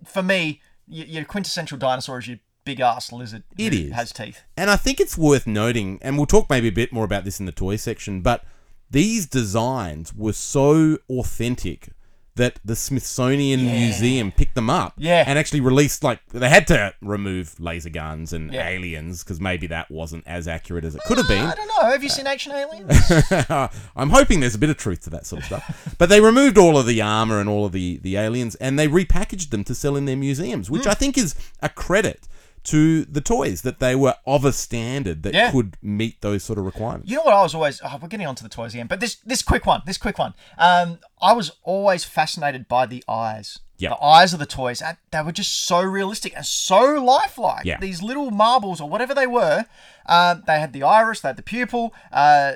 for 0.05 0.23
me, 0.23 0.61
your 0.87 1.25
quintessential 1.25 1.77
dinosaur 1.77 2.19
is 2.19 2.27
your 2.27 2.39
big 2.63 2.79
ass 2.79 3.11
lizard. 3.11 3.43
It 3.57 3.73
is. 3.73 3.91
Has 3.93 4.11
teeth. 4.11 4.43
And 4.57 4.69
I 4.69 4.75
think 4.75 4.99
it's 4.99 5.17
worth 5.17 5.47
noting, 5.47 5.99
and 6.01 6.17
we'll 6.17 6.25
talk 6.25 6.49
maybe 6.49 6.67
a 6.67 6.71
bit 6.71 6.91
more 6.91 7.05
about 7.05 7.23
this 7.23 7.39
in 7.39 7.45
the 7.45 7.51
toy 7.51 7.75
section, 7.75 8.21
but 8.21 8.43
these 8.89 9.25
designs 9.25 10.13
were 10.13 10.33
so 10.33 10.97
authentic 11.09 11.89
that 12.35 12.59
the 12.65 12.75
Smithsonian 12.75 13.65
Museum 13.65 14.31
picked 14.31 14.55
them 14.55 14.69
up 14.69 14.93
Yeah. 14.97 15.23
and 15.25 15.39
actually 15.39 15.61
released, 15.61 16.03
like, 16.03 16.19
they 16.29 16.49
had 16.49 16.67
to 16.67 16.93
remove 17.01 17.59
laser 17.59 17.89
guns 17.89 18.33
and 18.33 18.53
Yeah. 18.53 18.67
aliens 18.67 19.23
because 19.23 19.39
maybe 19.39 19.67
that 19.67 19.89
wasn't 19.89 20.25
as 20.27 20.47
accurate 20.47 20.83
as 20.83 20.95
it 20.95 21.01
could 21.05 21.17
have 21.17 21.27
uh, 21.27 21.29
been. 21.29 21.45
I 21.45 21.55
don't 21.55 21.67
know. 21.67 21.89
Have 21.89 22.03
you 22.03 22.09
seen 22.09 22.27
Ancient 22.27 22.55
Aliens? 22.55 23.71
I'm 23.95 24.09
hoping 24.09 24.41
there's 24.41 24.55
a 24.55 24.59
bit 24.59 24.69
of 24.69 24.77
truth 24.77 25.01
to 25.01 25.09
that 25.11 25.25
sort 25.25 25.41
of 25.41 25.45
stuff. 25.45 25.95
But 25.97 26.09
they 26.09 26.19
removed 26.19 26.57
all 26.57 26.77
of 26.77 26.85
the 26.85 27.01
armor 27.01 27.39
and 27.39 27.47
all 27.47 27.65
of 27.65 27.71
the, 27.71 27.97
the 27.97 28.17
aliens 28.17 28.55
and 28.55 28.77
they 28.77 28.87
repackaged 28.87 29.49
them 29.49 29.63
to 29.63 29.75
sell 29.75 29.95
in 29.95 30.05
their 30.05 30.17
museums, 30.17 30.69
which 30.69 30.83
hmm. 30.83 30.89
I 30.89 30.93
think 30.93 31.17
is 31.17 31.35
a 31.61 31.69
credit 31.69 32.27
to 32.65 33.05
the 33.05 33.21
toys 33.21 33.61
that 33.63 33.79
they 33.79 33.95
were 33.95 34.15
of 34.25 34.45
a 34.45 34.51
standard 34.53 35.23
that 35.23 35.33
Yeah. 35.33 35.51
could 35.51 35.77
meet 35.81 36.21
those 36.21 36.43
sort 36.43 36.59
of 36.59 36.65
requirements. 36.65 37.09
You 37.09 37.17
know 37.17 37.23
what 37.23 37.33
I 37.33 37.41
was 37.43 37.53
always 37.55 37.81
oh, 37.83 37.97
we're 38.01 38.07
getting 38.07 38.27
onto 38.27 38.43
the 38.43 38.49
toys 38.49 38.73
again, 38.73 38.87
but 38.87 38.99
this 38.99 39.15
this 39.25 39.41
quick 39.41 39.65
one, 39.65 39.81
this 39.85 39.97
quick 39.97 40.17
one. 40.17 40.33
Um, 40.57 40.99
I 41.21 41.33
was 41.33 41.51
always 41.63 42.03
fascinated 42.03 42.67
by 42.67 42.85
the 42.85 43.03
eyes. 43.07 43.59
Yeah. 43.77 43.89
The 43.89 44.01
eyes 44.03 44.31
of 44.31 44.39
the 44.39 44.45
toys. 44.45 44.81
They 45.11 45.21
were 45.21 45.33
just 45.33 45.65
so 45.65 45.81
realistic 45.81 46.33
and 46.35 46.45
so 46.45 46.79
lifelike. 47.03 47.65
Yeah. 47.65 47.77
These 47.79 48.01
little 48.01 48.31
marbles 48.31 48.79
or 48.79 48.87
whatever 48.87 49.13
they 49.13 49.27
were. 49.27 49.65
Uh, 50.05 50.35
they 50.47 50.59
had 50.61 50.71
the 50.71 50.83
iris, 50.83 51.19
they 51.19 51.29
had 51.29 51.35
the 51.35 51.43
pupil. 51.43 51.93
Uh, 52.11 52.53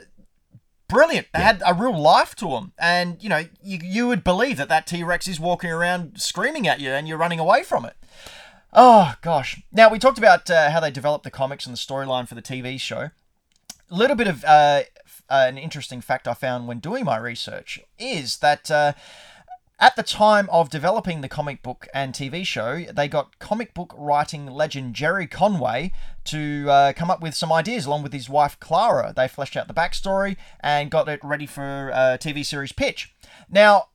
brilliant. 0.88 1.28
They 1.34 1.42
had 1.42 1.62
a 1.66 1.74
real 1.74 1.98
life 2.00 2.36
to 2.36 2.50
them, 2.50 2.72
and 2.80 3.22
you 3.22 3.30
know 3.30 3.44
you 3.62 3.80
you 3.84 4.08
would 4.08 4.24
believe 4.24 4.58
that 4.58 4.70
that 4.70 4.88
T 4.88 5.04
Rex 5.04 5.28
is 5.28 5.40
walking 5.40 5.70
around 5.72 6.22
screaming 6.22 6.68
at 6.68 6.80
you, 6.80 6.92
and 6.92 7.08
you're 7.08 7.18
running 7.18 7.40
away 7.40 7.64
from 7.64 7.86
it. 7.86 7.96
Oh 8.72 9.16
gosh! 9.22 9.62
Now 9.72 9.90
we 9.90 9.98
talked 9.98 10.20
about 10.20 10.50
uh, 10.50 10.70
how 10.70 10.80
they 10.80 10.92
developed 10.92 11.24
the 11.24 11.32
comics 11.32 11.66
and 11.66 11.74
the 11.74 11.80
storyline 11.80 12.28
for 12.28 12.36
the 12.36 12.42
TV 12.42 12.80
show. 12.80 13.10
A 13.90 13.96
little 13.96 14.16
bit 14.16 14.28
of 14.28 14.44
uh, 14.44 14.84
uh, 15.30 15.46
an 15.48 15.58
interesting 15.58 16.02
fact 16.02 16.28
I 16.28 16.36
found 16.36 16.68
when 16.68 16.80
doing 16.80 17.04
my 17.04 17.18
research 17.18 17.80
is 17.98 18.38
that 18.38 18.70
uh, 18.70 18.94
at 19.80 19.96
the 19.96 20.04
time 20.04 20.48
of 20.52 20.70
developing 20.70 21.22
the 21.22 21.28
comic 21.28 21.64
book 21.64 21.88
and 21.96 22.14
TV 22.14 22.46
show, 22.46 22.84
they 22.84 23.08
got 23.08 23.40
comic 23.40 23.74
book 23.74 23.94
writing 23.98 24.46
legend 24.46 24.94
Gerry 24.94 25.26
Conway 25.26 25.92
to 26.26 26.68
uh, 26.70 26.94
come 26.94 27.10
up 27.10 27.22
with 27.22 27.34
some 27.34 27.52
ideas 27.52 27.88
along 27.88 28.04
with 28.04 28.14
his 28.14 28.30
wife 28.30 28.60
Clara. 28.60 29.14
They 29.16 29.28
fleshed 29.28 29.58
out 29.58 29.68
the 29.68 29.74
backstory 29.74 30.38
and 30.60 30.92
got 30.92 31.10
it 31.10 31.20
ready 31.24 31.48
for 31.48 31.90
a 31.90 32.20
TV 32.20 32.46
series 32.46 32.72
pitch. 32.72 33.16
Now, 33.50 33.88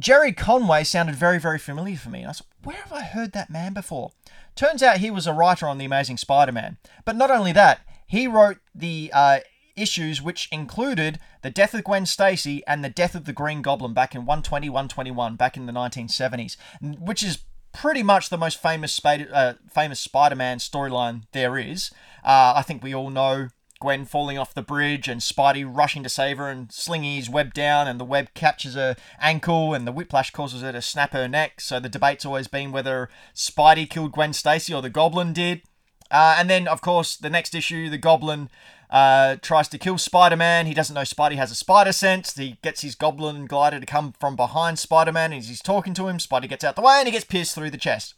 Gerry 0.00 0.32
Conway 0.32 0.82
sounded 0.84 1.14
very, 1.14 1.38
very 1.38 1.58
familiar 1.58 1.96
for 1.96 2.08
me. 2.08 2.24
I 2.24 2.32
said, 2.32 2.46
where 2.64 2.76
have 2.76 2.92
I 2.92 3.02
heard 3.02 3.32
that 3.32 3.50
man 3.50 3.74
before? 3.74 4.12
Turns 4.56 4.82
out 4.82 4.98
he 4.98 5.10
was 5.10 5.26
a 5.26 5.32
writer 5.32 5.66
on 5.66 5.78
The 5.78 5.84
Amazing 5.84 6.16
Spider 6.16 6.52
Man. 6.52 6.78
But 7.04 7.16
not 7.16 7.30
only 7.30 7.52
that, 7.52 7.80
he 8.06 8.26
wrote 8.26 8.58
the 8.74 9.10
uh, 9.14 9.40
issues 9.76 10.22
which 10.22 10.48
included 10.50 11.18
the 11.42 11.50
death 11.50 11.74
of 11.74 11.84
Gwen 11.84 12.06
Stacy 12.06 12.62
and 12.66 12.82
the 12.82 12.88
death 12.88 13.14
of 13.14 13.26
the 13.26 13.32
Green 13.32 13.62
Goblin 13.62 13.92
back 13.92 14.14
in 14.14 14.22
120, 14.22 14.68
121, 14.68 15.36
back 15.36 15.56
in 15.56 15.66
the 15.66 15.72
1970s, 15.72 16.56
which 16.80 17.22
is 17.22 17.44
pretty 17.72 18.02
much 18.02 18.30
the 18.30 18.38
most 18.38 18.60
famous, 18.60 18.92
Spider- 18.92 19.30
uh, 19.32 19.54
famous 19.72 20.00
Spider-Man 20.00 20.58
storyline 20.58 21.22
there 21.32 21.58
is. 21.58 21.90
Uh, 22.24 22.54
I 22.56 22.62
think 22.62 22.82
we 22.82 22.94
all 22.94 23.10
know 23.10 23.48
Gwen 23.80 24.04
falling 24.04 24.38
off 24.38 24.54
the 24.54 24.62
bridge 24.62 25.08
and 25.08 25.20
Spidey 25.20 25.64
rushing 25.66 26.02
to 26.02 26.08
save 26.08 26.38
her 26.38 26.48
and 26.48 26.70
slinging 26.70 27.16
his 27.16 27.30
web 27.30 27.54
down, 27.54 27.88
and 27.88 27.98
the 27.98 28.04
web 28.04 28.28
catches 28.34 28.74
her 28.74 28.94
ankle, 29.20 29.74
and 29.74 29.86
the 29.86 29.92
whiplash 29.92 30.30
causes 30.30 30.62
her 30.62 30.72
to 30.72 30.82
snap 30.82 31.12
her 31.12 31.26
neck. 31.26 31.60
So 31.60 31.80
the 31.80 31.88
debate's 31.88 32.26
always 32.26 32.46
been 32.46 32.72
whether 32.72 33.08
Spidey 33.34 33.88
killed 33.88 34.12
Gwen 34.12 34.32
Stacy 34.32 34.74
or 34.74 34.82
the 34.82 34.90
Goblin 34.90 35.32
did. 35.32 35.62
Uh, 36.10 36.36
and 36.38 36.50
then, 36.50 36.68
of 36.68 36.80
course, 36.80 37.16
the 37.16 37.30
next 37.30 37.54
issue, 37.54 37.88
the 37.88 37.98
Goblin 37.98 38.50
uh, 38.90 39.36
tries 39.40 39.68
to 39.68 39.78
kill 39.78 39.96
Spider 39.96 40.36
Man. 40.36 40.66
He 40.66 40.74
doesn't 40.74 40.94
know 40.94 41.02
Spidey 41.02 41.36
has 41.36 41.50
a 41.50 41.54
spider 41.54 41.92
sense. 41.92 42.36
He 42.36 42.58
gets 42.62 42.82
his 42.82 42.94
Goblin 42.94 43.46
glider 43.46 43.78
to 43.78 43.86
come 43.86 44.12
from 44.18 44.36
behind 44.36 44.78
Spider 44.78 45.12
Man, 45.12 45.32
as 45.32 45.48
he's 45.48 45.62
talking 45.62 45.94
to 45.94 46.08
him, 46.08 46.18
Spidey 46.18 46.48
gets 46.48 46.64
out 46.64 46.76
the 46.76 46.82
way 46.82 46.96
and 46.98 47.06
he 47.06 47.12
gets 47.12 47.24
pierced 47.24 47.54
through 47.54 47.70
the 47.70 47.78
chest. 47.78 48.14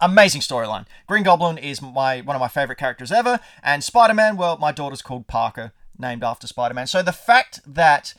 Amazing 0.00 0.40
storyline. 0.42 0.86
Green 1.06 1.22
Goblin 1.22 1.58
is 1.58 1.80
my 1.80 2.20
one 2.20 2.36
of 2.36 2.40
my 2.40 2.48
favorite 2.48 2.78
characters 2.78 3.12
ever, 3.12 3.40
and 3.62 3.82
Spider 3.82 4.14
Man. 4.14 4.36
Well, 4.36 4.58
my 4.58 4.72
daughter's 4.72 5.02
called 5.02 5.26
Parker, 5.26 5.72
named 5.98 6.24
after 6.24 6.46
Spider 6.46 6.74
Man. 6.74 6.86
So 6.86 7.02
the 7.02 7.12
fact 7.12 7.60
that 7.66 8.14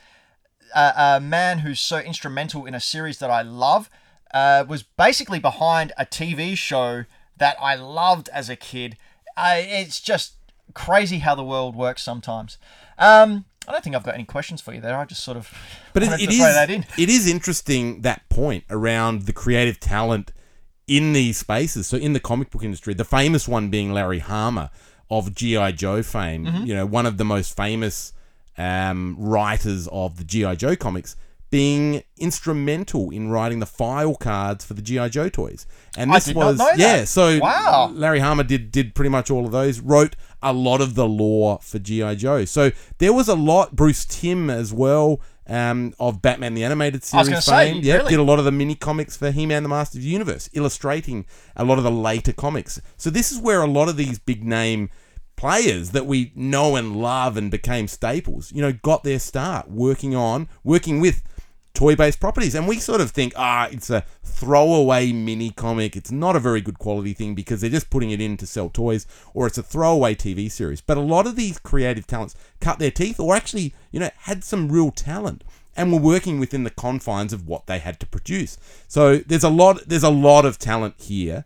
a, 0.74 0.92
a 1.16 1.20
man 1.20 1.60
who's 1.60 1.80
so 1.80 1.98
instrumental 1.98 2.66
in 2.66 2.74
a 2.74 2.80
series 2.80 3.18
that 3.18 3.30
I 3.30 3.42
love 3.42 3.88
uh, 4.34 4.64
was 4.68 4.82
basically 4.82 5.38
behind 5.38 5.92
a 5.96 6.04
TV 6.06 6.56
show 6.56 7.04
that 7.36 7.56
I 7.60 7.74
loved 7.74 8.28
as 8.32 8.48
a 8.48 8.56
kid. 8.56 8.96
I, 9.36 9.58
it's 9.58 10.00
just 10.00 10.34
crazy 10.74 11.18
how 11.18 11.34
the 11.34 11.44
world 11.44 11.76
works 11.76 12.02
sometimes. 12.02 12.58
Um, 12.98 13.44
I 13.68 13.72
don't 13.72 13.82
think 13.84 13.96
I've 13.96 14.04
got 14.04 14.14
any 14.14 14.24
questions 14.24 14.60
for 14.60 14.72
you 14.72 14.80
there. 14.80 14.96
I 14.96 15.04
just 15.04 15.24
sort 15.24 15.36
of 15.36 15.52
But 15.92 16.02
it, 16.04 16.20
it 16.20 16.30
is 16.30 16.38
that 16.38 16.70
in. 16.70 16.86
it 16.96 17.08
is 17.08 17.26
interesting 17.26 18.02
that 18.02 18.28
point 18.28 18.64
around 18.70 19.22
the 19.22 19.32
creative 19.32 19.80
talent 19.80 20.32
in 20.86 21.12
these 21.12 21.38
spaces. 21.38 21.86
So 21.86 21.96
in 21.96 22.12
the 22.12 22.20
comic 22.20 22.50
book 22.50 22.62
industry, 22.62 22.94
the 22.94 23.04
famous 23.04 23.48
one 23.48 23.68
being 23.70 23.92
Larry 23.92 24.20
Hama 24.20 24.70
of 25.10 25.34
GI 25.34 25.72
Joe 25.72 26.02
fame. 26.02 26.46
Mm-hmm. 26.46 26.66
You 26.66 26.74
know, 26.74 26.86
one 26.86 27.06
of 27.06 27.16
the 27.18 27.24
most 27.24 27.56
famous 27.56 28.12
um, 28.58 29.16
writers 29.18 29.88
of 29.92 30.18
the 30.18 30.24
GI 30.24 30.56
Joe 30.56 30.76
comics. 30.76 31.16
Being 31.48 32.02
instrumental 32.18 33.10
in 33.10 33.30
writing 33.30 33.60
the 33.60 33.66
file 33.66 34.16
cards 34.16 34.64
for 34.64 34.74
the 34.74 34.82
GI 34.82 35.10
Joe 35.10 35.28
toys, 35.28 35.64
and 35.96 36.12
this 36.12 36.34
was 36.34 36.60
yeah. 36.76 37.04
So 37.04 37.38
Wow. 37.38 37.92
Larry 37.94 38.18
Hama 38.18 38.42
did 38.42 38.72
did 38.72 38.96
pretty 38.96 39.10
much 39.10 39.30
all 39.30 39.46
of 39.46 39.52
those. 39.52 39.78
Wrote 39.78 40.16
a 40.42 40.52
lot 40.52 40.80
of 40.80 40.96
the 40.96 41.06
lore 41.06 41.60
for 41.62 41.78
GI 41.78 42.16
Joe. 42.16 42.46
So 42.46 42.72
there 42.98 43.12
was 43.12 43.28
a 43.28 43.36
lot. 43.36 43.76
Bruce 43.76 44.04
Timm 44.04 44.50
as 44.50 44.72
well. 44.72 45.20
Um, 45.48 45.94
of 46.00 46.22
Batman 46.22 46.54
the 46.54 46.64
Animated 46.64 47.04
Series 47.04 47.44
say, 47.44 47.72
fame. 47.72 47.82
Yeah, 47.84 47.98
really? 47.98 48.10
did 48.10 48.18
a 48.18 48.24
lot 48.24 48.40
of 48.40 48.44
the 48.44 48.50
mini 48.50 48.74
comics 48.74 49.16
for 49.16 49.30
He 49.30 49.46
Man 49.46 49.62
the 49.62 49.68
Master 49.68 49.96
of 49.96 50.02
the 50.02 50.08
Universe, 50.08 50.50
illustrating 50.54 51.24
a 51.54 51.64
lot 51.64 51.78
of 51.78 51.84
the 51.84 51.90
later 51.90 52.32
comics. 52.32 52.80
So 52.96 53.10
this 53.10 53.30
is 53.30 53.38
where 53.38 53.62
a 53.62 53.66
lot 53.68 53.88
of 53.88 53.96
these 53.96 54.18
big 54.18 54.42
name 54.42 54.90
players 55.36 55.90
that 55.90 56.06
we 56.06 56.32
know 56.34 56.74
and 56.74 56.96
love 56.96 57.36
and 57.36 57.50
became 57.50 57.86
staples, 57.86 58.50
you 58.52 58.60
know, 58.60 58.72
got 58.72 59.04
their 59.04 59.20
start 59.20 59.70
working 59.70 60.16
on, 60.16 60.48
working 60.64 60.98
with 60.98 61.22
toy 61.76 61.94
based 61.94 62.18
properties. 62.18 62.54
And 62.54 62.66
we 62.66 62.78
sort 62.78 63.00
of 63.00 63.10
think, 63.10 63.34
ah, 63.36 63.68
it's 63.70 63.90
a 63.90 64.04
throwaway 64.24 65.12
mini 65.12 65.50
comic. 65.50 65.94
It's 65.94 66.10
not 66.10 66.34
a 66.34 66.40
very 66.40 66.60
good 66.60 66.78
quality 66.78 67.12
thing 67.12 67.34
because 67.34 67.60
they're 67.60 67.70
just 67.70 67.90
putting 67.90 68.10
it 68.10 68.20
in 68.20 68.36
to 68.38 68.46
sell 68.46 68.70
toys, 68.70 69.06
or 69.34 69.46
it's 69.46 69.58
a 69.58 69.62
throwaway 69.62 70.14
TV 70.14 70.50
series. 70.50 70.80
But 70.80 70.96
a 70.96 71.02
lot 71.02 71.26
of 71.26 71.36
these 71.36 71.58
creative 71.58 72.06
talents 72.06 72.34
cut 72.60 72.78
their 72.78 72.90
teeth 72.90 73.20
or 73.20 73.36
actually, 73.36 73.74
you 73.92 74.00
know, 74.00 74.10
had 74.20 74.42
some 74.42 74.72
real 74.72 74.90
talent 74.90 75.44
and 75.76 75.92
were 75.92 76.00
working 76.00 76.40
within 76.40 76.64
the 76.64 76.70
confines 76.70 77.34
of 77.34 77.46
what 77.46 77.66
they 77.66 77.78
had 77.78 78.00
to 78.00 78.06
produce. 78.06 78.56
So 78.88 79.18
there's 79.18 79.44
a 79.44 79.50
lot 79.50 79.86
there's 79.86 80.02
a 80.02 80.10
lot 80.10 80.46
of 80.46 80.58
talent 80.58 80.94
here 80.96 81.44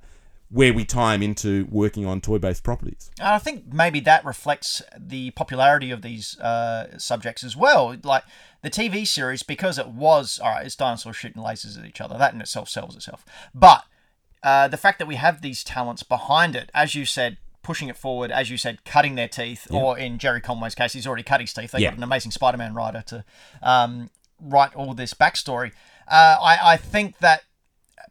where 0.50 0.72
we 0.74 0.84
tie 0.84 1.14
'em 1.14 1.22
into 1.22 1.66
working 1.70 2.04
on 2.06 2.20
toy 2.20 2.38
based 2.38 2.64
properties. 2.64 3.10
And 3.18 3.28
I 3.28 3.38
think 3.38 3.72
maybe 3.72 4.00
that 4.00 4.24
reflects 4.24 4.82
the 4.98 5.30
popularity 5.32 5.90
of 5.92 6.02
these 6.02 6.38
uh, 6.40 6.98
subjects 6.98 7.44
as 7.44 7.56
well. 7.56 7.96
Like 8.02 8.24
the 8.62 8.70
TV 8.70 9.06
series, 9.06 9.42
because 9.44 9.78
it 9.78 9.88
was 9.88 10.38
all 10.40 10.50
right, 10.50 10.66
it's 10.66 10.74
dinosaurs 10.76 11.16
shooting 11.16 11.42
lasers 11.42 11.78
at 11.78 11.84
each 11.86 12.00
other. 12.00 12.18
That 12.18 12.34
in 12.34 12.40
itself 12.40 12.68
sells 12.68 12.96
itself. 12.96 13.24
But 13.54 13.84
uh, 14.42 14.68
the 14.68 14.76
fact 14.76 14.98
that 14.98 15.06
we 15.06 15.16
have 15.16 15.40
these 15.40 15.62
talents 15.62 16.02
behind 16.02 16.56
it, 16.56 16.70
as 16.74 16.94
you 16.94 17.04
said, 17.06 17.36
pushing 17.62 17.88
it 17.88 17.96
forward, 17.96 18.32
as 18.32 18.50
you 18.50 18.56
said, 18.56 18.84
cutting 18.84 19.14
their 19.14 19.28
teeth, 19.28 19.66
or 19.70 19.98
in 19.98 20.18
Gerry 20.18 20.40
Conway's 20.40 20.74
case, 20.74 20.94
he's 20.94 21.06
already 21.06 21.22
cut 21.22 21.40
his 21.42 21.52
teeth. 21.52 21.70
They 21.72 21.80
Yeah. 21.80 21.90
got 21.90 21.98
an 21.98 22.02
amazing 22.02 22.32
Spider-Man 22.32 22.74
writer 22.74 23.02
to 23.08 23.24
um, 23.62 24.10
write 24.40 24.74
all 24.74 24.94
this 24.94 25.12
backstory. 25.14 25.72
Uh, 26.08 26.36
I, 26.40 26.72
I 26.72 26.76
think 26.78 27.18
that 27.18 27.42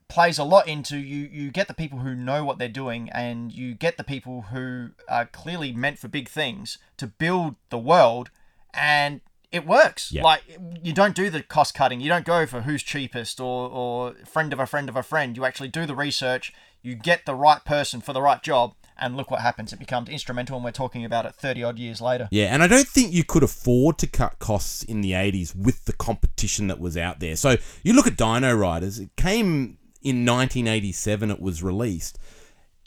plays 0.09 0.39
a 0.39 0.43
lot 0.43 0.67
into 0.67 0.97
you 0.97 1.29
you 1.31 1.51
get 1.51 1.67
the 1.67 1.73
people 1.73 1.99
who 1.99 2.15
know 2.15 2.43
what 2.43 2.57
they're 2.57 2.67
doing 2.67 3.09
and 3.11 3.53
you 3.53 3.75
get 3.75 3.95
the 3.97 4.03
people 4.03 4.41
who 4.51 4.89
are 5.07 5.25
clearly 5.25 5.71
meant 5.71 5.99
for 5.99 6.07
big 6.07 6.27
things 6.27 6.79
to 6.97 7.07
build 7.07 7.55
the 7.69 7.77
world 7.77 8.31
and 8.73 9.21
it 9.51 9.65
works. 9.65 10.11
Yeah. 10.11 10.23
like 10.23 10.43
you 10.83 10.93
don't 10.93 11.15
do 11.15 11.29
the 11.29 11.41
cost 11.41 11.73
cutting. 11.73 12.01
You 12.01 12.09
don't 12.09 12.25
go 12.25 12.45
for 12.45 12.61
who's 12.61 12.83
cheapest 12.83 13.39
or 13.39 13.69
or 13.69 14.13
friend 14.25 14.53
of 14.53 14.59
a 14.59 14.65
friend 14.65 14.89
of 14.89 14.95
a 14.95 15.03
friend. 15.03 15.35
You 15.37 15.45
actually 15.45 15.69
do 15.69 15.85
the 15.85 15.95
research. 15.95 16.53
You 16.81 16.95
get 16.95 17.25
the 17.25 17.35
right 17.35 17.63
person 17.65 18.01
for 18.01 18.13
the 18.13 18.21
right 18.21 18.41
job 18.41 18.75
and 18.97 19.15
look 19.15 19.31
what 19.31 19.41
happens. 19.41 19.73
It 19.73 19.79
becomes 19.79 20.09
instrumental 20.09 20.57
and 20.57 20.65
we're 20.65 20.71
talking 20.71 21.03
about 21.05 21.25
it 21.25 21.35
30 21.35 21.63
odd 21.63 21.79
years 21.79 22.01
later. 22.01 22.27
Yeah, 22.31 22.53
and 22.53 22.61
I 22.61 22.67
don't 22.67 22.87
think 22.87 23.11
you 23.13 23.23
could 23.23 23.43
afford 23.43 23.97
to 23.99 24.07
cut 24.07 24.39
costs 24.39 24.83
in 24.83 25.01
the 25.01 25.11
80s 25.11 25.55
with 25.55 25.85
the 25.85 25.93
competition 25.93 26.67
that 26.67 26.79
was 26.79 26.95
out 26.95 27.19
there. 27.19 27.35
So 27.35 27.57
you 27.83 27.93
look 27.93 28.07
at 28.07 28.17
Dino 28.17 28.53
Riders, 28.53 28.99
it 28.99 29.15
came 29.15 29.77
in 30.01 30.25
1987, 30.25 31.31
it 31.31 31.41
was 31.41 31.63
released. 31.63 32.17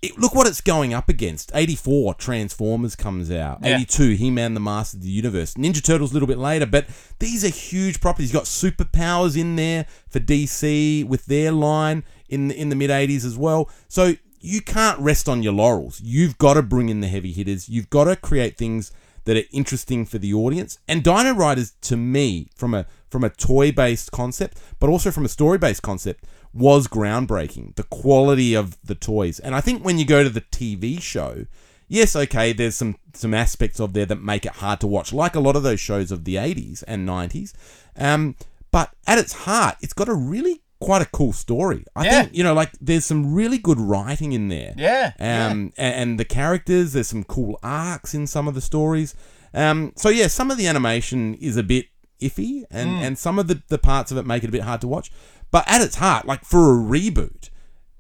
It, 0.03 0.19
look 0.19 0.35
what 0.35 0.49
it's 0.49 0.61
going 0.61 0.93
up 0.93 1.09
against. 1.09 1.53
84, 1.55 2.15
Transformers 2.15 2.97
comes 2.97 3.31
out. 3.31 3.61
Yeah. 3.63 3.77
82, 3.77 4.11
He 4.15 4.31
Man 4.31 4.55
the 4.55 4.61
Master 4.61 4.97
of 4.97 5.05
the 5.05 5.09
Universe. 5.09 5.55
Ninja 5.55 5.83
Turtles 5.83 6.11
a 6.11 6.15
little 6.15 6.27
bit 6.27 6.39
later, 6.39 6.67
but 6.67 6.87
these 7.21 7.45
are 7.45 7.49
huge 7.49 8.01
properties. 8.01 8.33
You've 8.33 8.41
got 8.41 8.47
superpowers 8.47 9.41
in 9.41 9.55
there 9.55 9.87
for 10.09 10.19
DC 10.19 11.07
with 11.07 11.27
their 11.27 11.53
line 11.53 12.03
in 12.29 12.49
the, 12.49 12.61
in 12.61 12.69
the 12.69 12.77
mid 12.77 12.91
80s 12.91 13.25
as 13.25 13.39
well. 13.39 13.71
So 13.87 14.15
you 14.41 14.61
can't 14.61 14.99
rest 14.99 15.29
on 15.29 15.43
your 15.45 15.53
laurels. 15.53 16.01
You've 16.01 16.37
got 16.37 16.55
to 16.55 16.63
bring 16.63 16.89
in 16.89 17.01
the 17.01 17.07
heavy 17.07 17.31
hitters. 17.31 17.69
You've 17.69 17.91
got 17.91 18.05
to 18.05 18.17
create 18.17 18.59
things 18.59 18.91
that 19.25 19.37
are 19.37 19.49
interesting 19.53 20.05
for 20.05 20.19
the 20.19 20.35
audience. 20.35 20.79
And 20.89 21.05
Dino 21.05 21.33
Riders, 21.33 21.73
to 21.83 21.97
me, 21.97 22.49
from 22.57 22.75
a 22.75 22.87
from 23.09 23.23
a 23.23 23.31
toy 23.31 23.71
based 23.71 24.11
concept, 24.11 24.59
but 24.81 24.91
also 24.91 25.11
from 25.11 25.25
a 25.25 25.29
story 25.29 25.59
based 25.59 25.83
concept, 25.83 26.25
was 26.55 26.87
groundbreaking. 26.89 27.75
The 27.77 27.83
quality 27.85 28.55
of 28.55 28.77
the 28.85 28.95
toys, 28.95 29.39
and 29.39 29.55
I 29.55 29.61
think 29.61 29.85
when 29.85 29.99
you 29.99 30.05
go 30.05 30.23
to 30.23 30.31
the 30.31 30.41
TV 30.41 31.01
show, 31.01 31.47
yes, 31.89 32.15
okay, 32.17 32.53
there's 32.53 32.75
some 32.77 32.97
some 33.15 33.35
aspects 33.35 33.79
of 33.81 33.93
there 33.93 34.07
that 34.07 34.23
make 34.23 34.47
it 34.47 34.53
hard 34.53 34.81
to 34.81 34.87
watch, 34.87 35.13
like 35.13 35.35
a 35.35 35.41
lot 35.41 35.57
of 35.57 35.63
those 35.63 35.81
shows 35.81 36.11
of 36.11 36.25
the 36.25 36.37
80s 36.37 36.83
and 36.89 37.07
90s. 37.09 37.53
Um, 37.97 38.37
but 38.71 38.91
at 39.07 39.19
its 39.19 39.33
heart, 39.45 39.77
it's 39.83 39.93
got 39.93 40.09
a 40.09 40.15
really 40.15 40.63
quite 40.81 41.03
a 41.03 41.07
cool 41.07 41.33
story. 41.33 41.85
I 41.95 42.05
Yeah. 42.07 42.23
think 42.23 42.35
you 42.37 42.43
know, 42.43 42.55
like 42.55 42.73
there's 42.81 43.05
some 43.05 43.33
really 43.35 43.59
good 43.59 43.79
writing 43.79 44.33
in 44.33 44.49
there. 44.49 44.75
Yeah, 44.77 45.13
yeah. 45.21 45.47
Um, 45.49 45.73
a- 45.79 45.83
and, 45.83 46.19
the 46.19 46.25
characters, 46.25 46.93
there's 46.95 47.09
some 47.09 47.23
cool 47.25 47.59
arcs 47.63 48.15
in 48.15 48.27
some 48.27 48.49
of 48.49 48.55
the 48.55 48.61
stories. 48.63 49.15
Um, 49.55 49.93
so 49.97 50.09
yeah, 50.09 50.27
some 50.29 50.51
of 50.51 50.57
the 50.59 50.67
animation 50.67 51.35
is 51.35 51.57
a 51.57 51.63
bit 51.63 51.87
iffy, 52.21 52.63
and 52.71 52.89
Mm. 52.91 53.03
and 53.03 53.19
some 53.19 53.39
of 53.39 53.47
the 53.49 53.63
the 53.69 53.79
parts 53.79 54.11
of 54.11 54.17
it 54.17 54.25
make 54.27 54.43
it 54.43 54.49
a 54.49 54.53
bit 54.53 54.63
hard 54.63 54.81
to 54.81 54.89
watch. 54.89 55.11
But 55.53 55.65
at 55.69 55.81
its 55.81 55.97
heart, 55.97 56.27
like 56.27 56.45
for 56.45 56.73
a 56.73 56.77
reboot, 56.77 57.51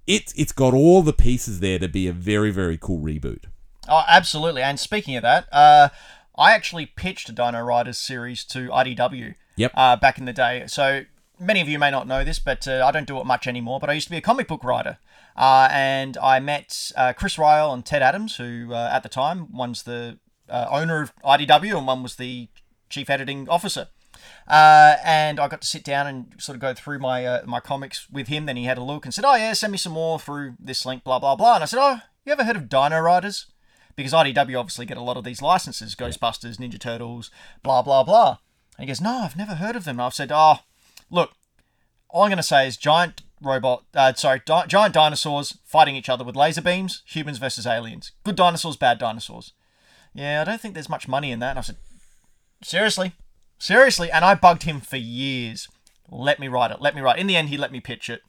it's 0.09 0.33
it's 0.33 0.51
got 0.51 0.75
all 0.75 1.03
the 1.03 1.13
pieces 1.13 1.61
there 1.61 1.79
to 1.79 1.87
be 1.87 2.09
a 2.09 2.13
very 2.13 2.51
very 2.51 2.77
cool 2.77 2.99
reboot. 2.99 3.45
Oh, 3.89 4.03
absolutely. 4.09 4.63
And 4.63 4.81
speaking 4.81 5.15
of 5.15 5.23
that, 5.23 5.47
uh, 5.53 5.91
I 6.37 6.53
actually 6.53 6.87
pitched 6.87 7.29
a 7.29 7.33
Dino 7.33 7.61
Riders 7.61 7.99
series 7.99 8.45
to 8.47 8.69
IDW. 8.69 9.37
Yep. 9.57 9.73
Uh, 9.75 9.97
back 9.97 10.19
in 10.19 10.25
the 10.25 10.33
day. 10.33 10.65
So 10.67 11.05
many 11.39 11.61
of 11.61 11.69
you 11.69 11.79
may 11.79 11.91
not 11.91 12.09
know 12.09 12.25
this, 12.25 12.39
but 12.39 12.67
uh, 12.67 12.85
I 12.87 12.91
don't 12.91 13.07
do 13.07 13.19
it 13.21 13.27
much 13.27 13.47
anymore. 13.47 13.81
But 13.81 13.91
I 13.91 13.93
used 13.93 14.07
to 14.07 14.11
be 14.11 14.17
a 14.17 14.23
comic 14.23 14.49
book 14.49 14.65
writer, 14.65 14.99
uh, 15.37 15.69
and 15.71 16.17
I 16.17 16.41
met 16.41 16.91
uh, 16.97 17.13
Chris 17.13 17.37
Ryall 17.37 17.75
and 17.75 17.85
Ted 17.85 18.03
Adams, 18.03 18.37
who 18.37 18.73
uh, 18.73 18.91
at 18.91 19.03
the 19.03 19.09
time 19.09 19.55
one's 19.55 19.83
the 19.83 20.19
uh, 20.49 20.69
owner 20.71 21.03
of 21.03 21.13
IDW 21.23 21.77
and 21.77 21.87
one 21.87 22.03
was 22.03 22.17
the 22.17 22.49
chief 22.89 23.11
editing 23.11 23.49
officer. 23.49 23.89
Uh, 24.47 24.97
and 25.05 25.39
I 25.39 25.49
got 25.49 25.61
to 25.63 25.67
sit 25.67 25.85
down 25.85 26.07
and 26.07 26.35
sort 26.39 26.57
of 26.57 26.61
go 26.61 26.75
through 26.75 26.99
my 26.99 27.25
uh, 27.25 27.43
my 27.47 27.61
comics 27.61 28.09
with 28.11 28.29
him. 28.29 28.47
Then 28.47 28.57
he 28.57 28.65
had 28.65 28.79
a 28.79 28.83
look 28.83 29.05
and 29.05 29.15
said, 29.15 29.25
"Oh 29.25 29.35
yeah, 29.35 29.53
send 29.53 29.73
me 29.73 29.79
some 29.79 29.93
more 29.93 30.19
through 30.19 30.55
this 30.59 30.85
link." 30.85 31.05
Blah 31.05 31.19
blah 31.19 31.37
blah. 31.37 31.55
And 31.55 31.63
I 31.63 31.67
said, 31.67 31.81
"Oh, 31.81 32.01
you 32.25 32.33
ever 32.33 32.45
heard 32.45 32.57
of 32.57 32.69
Dino 32.69 33.01
Riders?" 33.01 33.47
Because 33.95 34.13
IDW 34.13 34.59
obviously 34.59 34.87
get 34.87 34.97
a 34.97 35.03
lot 35.03 35.17
of 35.17 35.25
these 35.25 35.43
licenses: 35.43 35.95
Ghostbusters, 35.95 36.57
Ninja 36.57 36.79
Turtles, 36.81 37.31
blah 37.63 37.83
blah 37.83 38.03
blah. 38.03 38.39
And 38.77 38.85
he 38.85 38.87
goes, 38.87 39.01
"No, 39.01 39.23
I've 39.23 39.37
never 39.37 39.55
heard 39.55 39.77
of 39.77 39.85
them." 39.85 39.97
And 39.97 40.03
I've 40.03 40.15
said, 40.15 40.31
"Oh, 40.33 40.61
look, 41.11 41.33
all 42.09 42.25
I'm 42.25 42.31
going 42.31 42.37
to 42.37 42.43
say 42.43 42.67
is 42.67 42.77
giant 42.77 43.23
robot, 43.43 43.85
uh, 43.95 44.13
sorry, 44.15 44.41
di- 44.45 44.67
giant 44.67 44.95
dinosaurs 44.95 45.59
fighting 45.65 45.97
each 45.97 46.09
other 46.09 46.25
with 46.25 46.37
laser 46.37 46.63
beams, 46.63 47.03
humans 47.07 47.39
versus 47.39 47.67
aliens. 47.67 48.13
Good 48.25 48.37
dinosaurs, 48.37 48.77
bad 48.77 48.99
dinosaurs. 48.99 49.53
Yeah, 50.15 50.41
I 50.41 50.45
don't 50.45 50.61
think 50.61 50.75
there's 50.75 50.89
much 50.89 51.09
money 51.09 51.31
in 51.31 51.39
that. 51.41 51.51
And 51.51 51.59
I 51.59 51.63
said, 51.63 51.77
seriously, 52.63 53.13
seriously. 53.63 54.11
And 54.11 54.25
I 54.25 54.35
bugged 54.35 54.65
him 54.65 54.81
for 54.81 54.97
years. 54.97 55.69
Let 56.11 56.39
me 56.39 56.49
write 56.49 56.71
it. 56.71 56.81
Let 56.81 56.95
me 56.95 57.01
write. 57.01 57.19
it. 57.19 57.21
In 57.21 57.27
the 57.27 57.37
end, 57.37 57.49
he 57.49 57.57
let 57.57 57.73
me 57.73 57.81
pitch 57.81 58.11
it. 58.11 58.23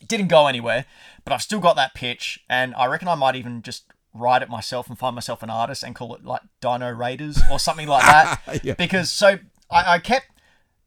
It 0.00 0.08
didn't 0.08 0.28
go 0.28 0.46
anywhere, 0.46 0.84
but 1.24 1.32
I've 1.32 1.40
still 1.40 1.60
got 1.60 1.76
that 1.76 1.94
pitch, 1.94 2.38
and 2.50 2.74
I 2.74 2.84
reckon 2.84 3.08
I 3.08 3.14
might 3.14 3.34
even 3.34 3.62
just 3.62 3.84
write 4.12 4.42
it 4.42 4.50
myself 4.50 4.88
and 4.88 4.98
find 4.98 5.14
myself 5.14 5.42
an 5.42 5.48
artist 5.48 5.82
and 5.82 5.94
call 5.94 6.14
it 6.14 6.24
like 6.24 6.42
Dino 6.60 6.90
Raiders 6.90 7.40
or 7.50 7.58
something 7.58 7.88
like 7.88 8.04
that. 8.04 8.40
Yeah. 8.62 8.74
Because 8.74 9.10
so 9.10 9.38
I, 9.70 9.94
I 9.94 9.98
kept 9.98 10.26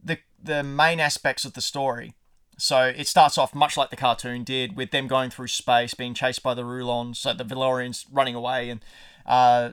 the 0.04 0.20
the 0.42 0.64
main 0.64 1.00
aspects 1.00 1.46
of 1.46 1.54
the 1.54 1.62
story. 1.62 2.14
So 2.58 2.84
it 2.84 3.08
starts 3.08 3.38
off 3.38 3.56
much 3.56 3.78
like 3.78 3.90
the 3.90 3.96
cartoon 3.96 4.44
did, 4.44 4.76
with 4.76 4.92
them 4.92 5.08
going 5.08 5.30
through 5.30 5.48
space, 5.48 5.94
being 5.94 6.14
chased 6.14 6.44
by 6.44 6.54
the 6.54 6.66
Rulons, 6.66 7.18
so 7.18 7.34
the 7.34 7.46
Valorians 7.46 8.06
running 8.12 8.36
away, 8.36 8.70
and 8.70 8.84
uh, 9.26 9.72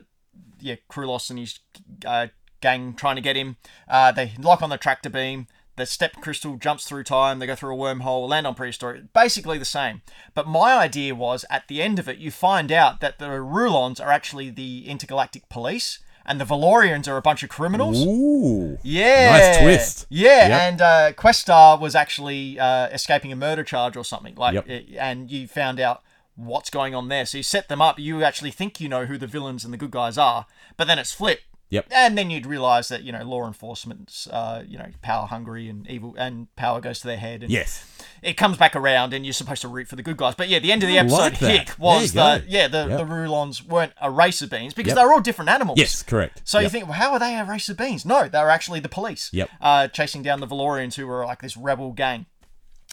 yeah, 0.59 0.75
Krulos 0.89 1.29
and 1.29 1.37
his 1.37 1.59
uh, 2.05 2.27
gang 2.61 2.93
trying 2.93 3.15
to 3.15 3.21
get 3.21 3.35
him. 3.35 3.57
Uh, 3.87 4.11
they 4.11 4.33
lock 4.39 4.61
on 4.61 4.69
the 4.69 4.77
tractor 4.77 5.09
beam. 5.09 5.47
The 5.75 5.85
step 5.85 6.13
crystal 6.21 6.55
jumps 6.57 6.85
through 6.85 7.03
time. 7.03 7.37
They 7.37 7.45
go 7.45 7.53
through 7.55 7.75
a 7.75 7.77
wormhole, 7.77 8.27
land 8.27 8.47
on 8.47 8.55
prehistoric. 8.55 9.13
Basically 9.13 9.59
the 9.59 9.65
same. 9.65 10.01
But 10.33 10.47
my 10.47 10.75
idea 10.75 11.13
was 11.13 11.45
at 11.51 11.67
the 11.67 11.83
end 11.83 11.99
of 11.99 12.09
it, 12.09 12.17
you 12.17 12.31
find 12.31 12.71
out 12.71 12.99
that 13.01 13.19
the 13.19 13.29
Rulons 13.41 13.99
are 13.99 14.09
actually 14.11 14.49
the 14.49 14.87
intergalactic 14.87 15.47
police, 15.49 15.99
and 16.25 16.41
the 16.41 16.45
Valorians 16.45 17.07
are 17.07 17.15
a 17.15 17.21
bunch 17.21 17.43
of 17.43 17.49
criminals. 17.49 18.03
Ooh, 18.05 18.79
Yeah. 18.81 19.37
Nice 19.37 19.57
twist. 19.59 20.05
Yeah, 20.09 20.47
Yep. 20.47 20.61
and 20.61 20.81
uh, 20.81 21.13
Questar 21.13 21.79
was 21.79 21.93
actually 21.95 22.59
uh, 22.59 22.87
escaping 22.87 23.31
a 23.31 23.35
murder 23.35 23.63
charge 23.63 23.95
or 23.95 24.03
something. 24.03 24.33
Like, 24.35 24.55
Yep. 24.55 24.67
uh, 24.69 24.97
and 24.99 25.29
you 25.31 25.47
found 25.47 25.79
out 25.79 26.01
what's 26.35 26.69
going 26.71 26.95
on 26.95 27.07
there. 27.07 27.25
So 27.27 27.37
you 27.37 27.43
set 27.43 27.69
them 27.69 27.81
up. 27.83 27.97
You 27.99 28.23
actually 28.23 28.51
think 28.51 28.81
you 28.81 28.89
know 28.89 29.05
who 29.05 29.17
the 29.19 29.27
villains 29.27 29.63
and 29.63 29.71
the 29.71 29.77
good 29.77 29.91
guys 29.91 30.17
are, 30.17 30.47
but 30.75 30.87
then 30.87 30.97
it's 30.99 31.13
flipped. 31.13 31.43
Yep. 31.69 31.87
And 31.91 32.17
then 32.17 32.29
you'd 32.29 32.45
realize 32.45 32.87
that 32.87 33.03
you 33.03 33.11
know 33.11 33.23
law 33.23 33.45
enforcement's 33.45 34.25
uh, 34.27 34.63
you 34.65 34.77
know 34.77 34.87
power 35.01 35.27
hungry 35.27 35.67
and 35.67 35.85
evil, 35.89 36.15
and 36.17 36.53
power 36.55 36.79
goes 36.79 36.99
to 37.01 37.07
their 37.07 37.17
head. 37.17 37.43
And 37.43 37.51
yes, 37.51 37.85
it 38.21 38.33
comes 38.37 38.55
back 38.57 38.73
around, 38.75 39.13
and 39.13 39.25
you're 39.25 39.33
supposed 39.33 39.61
to 39.63 39.67
root 39.67 39.87
for 39.89 39.97
the 39.97 40.01
good 40.03 40.15
guys. 40.15 40.33
But 40.35 40.47
yeah, 40.47 40.59
the 40.59 40.71
end 40.71 40.83
of 40.83 40.87
the 40.89 40.97
episode 40.97 41.17
like 41.17 41.37
hick 41.37 41.71
was 41.77 42.13
the 42.13 42.39
go. 42.39 42.45
yeah 42.47 42.67
the 42.69 42.87
Yep. 42.87 42.97
the 42.99 43.05
Rulons 43.05 43.63
weren't 43.65 43.91
a 44.01 44.09
race 44.09 44.41
of 44.41 44.49
beings 44.49 44.73
because 44.73 44.91
Yep. 44.91 44.97
they 44.97 45.03
were 45.05 45.13
all 45.13 45.19
different 45.19 45.49
animals. 45.49 45.77
yes, 45.77 46.03
correct. 46.03 46.41
So 46.45 46.59
you 46.59 46.69
think, 46.69 46.85
well, 46.85 46.93
how 46.93 47.11
are 47.11 47.19
they 47.19 47.35
a 47.37 47.43
race 47.43 47.67
of 47.67 47.75
beings? 47.75 48.05
No, 48.05 48.29
they 48.29 48.39
were 48.39 48.49
actually 48.49 48.79
the 48.79 48.87
police. 48.89 49.29
Yep. 49.33 49.49
Uh, 49.59 49.87
chasing 49.89 50.21
down 50.23 50.39
the 50.39 50.47
Valorians 50.47 50.95
who 50.95 51.05
were 51.05 51.25
like 51.25 51.41
this 51.41 51.57
rebel 51.57 51.91
gang. 51.91 52.27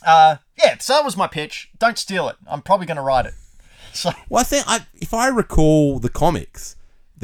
Uh, 0.04 0.36
yeah, 0.58 0.76
so 0.78 0.94
that 0.94 1.04
was 1.04 1.16
my 1.16 1.28
pitch. 1.28 1.70
Don't 1.78 1.96
steal 1.96 2.28
it. 2.28 2.36
I'm 2.48 2.60
probably 2.60 2.86
going 2.86 2.96
to 2.96 3.02
write 3.02 3.26
it. 3.26 3.34
So 3.94 4.10
Well, 4.28 4.40
I 4.40 4.44
think 4.44 4.64
I, 4.66 4.86
if 4.94 5.14
I 5.14 5.28
recall 5.28 6.00
the 6.00 6.08
comics, 6.08 6.74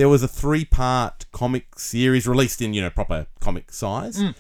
there 0.01 0.09
was 0.09 0.23
a 0.23 0.29
three-part 0.29 1.27
comic 1.31 1.79
series 1.79 2.27
released 2.27 2.61
in 2.63 2.73
you 2.75 2.81
know 2.81 2.91
proper 2.91 3.27
comic 3.41 3.71
size. 3.73 4.19
Uh, 4.21 4.33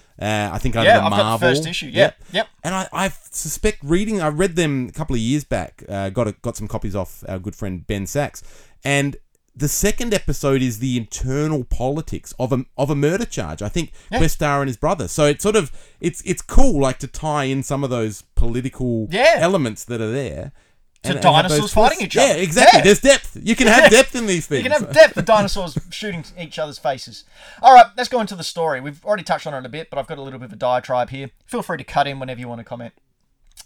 I 0.52 0.58
think 0.58 0.74
under 0.76 0.90
Mm. 0.90 0.94
yeah, 0.94 0.98
the 1.00 1.04
I've 1.04 1.10
Marvel. 1.10 1.24
got 1.26 1.40
the 1.40 1.46
first 1.48 1.66
issue. 1.68 1.86
Yep, 1.92 2.12
yep. 2.32 2.48
And 2.64 2.74
I, 2.74 2.88
I 2.92 3.08
suspect 3.30 3.78
reading. 3.82 4.20
I 4.20 4.28
read 4.28 4.56
them 4.56 4.88
a 4.88 4.92
couple 4.92 5.14
of 5.14 5.20
years 5.20 5.44
back. 5.44 5.82
Uh, 5.88 6.08
got 6.10 6.26
a, 6.28 6.32
got 6.46 6.56
some 6.56 6.68
copies 6.68 6.94
off 6.96 7.22
our 7.28 7.38
good 7.38 7.54
friend 7.56 7.86
Ben 7.86 8.06
Sachs, 8.06 8.42
and 8.84 9.16
the 9.56 9.68
second 9.68 10.14
episode 10.14 10.62
is 10.62 10.78
the 10.78 10.96
internal 10.96 11.64
politics 11.64 12.32
of 12.38 12.52
a 12.52 12.64
of 12.78 12.88
a 12.90 12.94
murder 12.96 13.24
charge. 13.26 13.60
I 13.62 13.68
think 13.68 13.92
Questar 14.12 14.60
and 14.60 14.68
his 14.68 14.76
brother. 14.78 15.08
So 15.08 15.24
it's 15.26 15.42
sort 15.42 15.56
of 15.56 15.72
it's 16.00 16.22
it's 16.24 16.42
cool 16.42 16.80
like 16.80 16.98
to 17.00 17.06
tie 17.06 17.44
in 17.44 17.62
some 17.62 17.82
of 17.84 17.90
those 17.90 18.22
political 18.34 19.08
Yeah. 19.10 19.34
elements 19.38 19.84
that 19.84 20.00
are 20.00 20.12
there. 20.12 20.52
To 21.02 21.08
and- 21.08 21.16
and 21.16 21.22
dinosaurs 21.22 21.60
those 21.60 21.72
fighting 21.72 22.02
each 22.02 22.16
other. 22.16 22.26
Yeah, 22.26 22.34
exactly. 22.34 22.78
Yeah. 22.78 22.84
There's 22.84 23.00
depth. 23.00 23.38
You 23.42 23.56
can 23.56 23.68
have 23.68 23.90
depth 23.90 24.14
in 24.14 24.26
these 24.26 24.46
things. 24.46 24.64
You 24.64 24.70
can 24.70 24.80
have 24.84 24.92
depth 24.92 25.16
of 25.16 25.24
dinosaurs 25.24 25.78
shooting 25.90 26.24
each 26.38 26.58
other's 26.58 26.78
faces. 26.78 27.24
All 27.62 27.72
right, 27.74 27.86
let's 27.96 28.10
go 28.10 28.20
into 28.20 28.36
the 28.36 28.44
story. 28.44 28.80
We've 28.82 29.02
already 29.04 29.22
touched 29.22 29.46
on 29.46 29.54
it 29.54 29.64
a 29.64 29.70
bit, 29.70 29.88
but 29.88 29.98
I've 29.98 30.06
got 30.06 30.18
a 30.18 30.22
little 30.22 30.38
bit 30.38 30.46
of 30.46 30.52
a 30.52 30.56
diatribe 30.56 31.08
here. 31.08 31.30
Feel 31.46 31.62
free 31.62 31.78
to 31.78 31.84
cut 31.84 32.06
in 32.06 32.18
whenever 32.20 32.38
you 32.40 32.48
want 32.48 32.58
to 32.58 32.64
comment. 32.64 32.92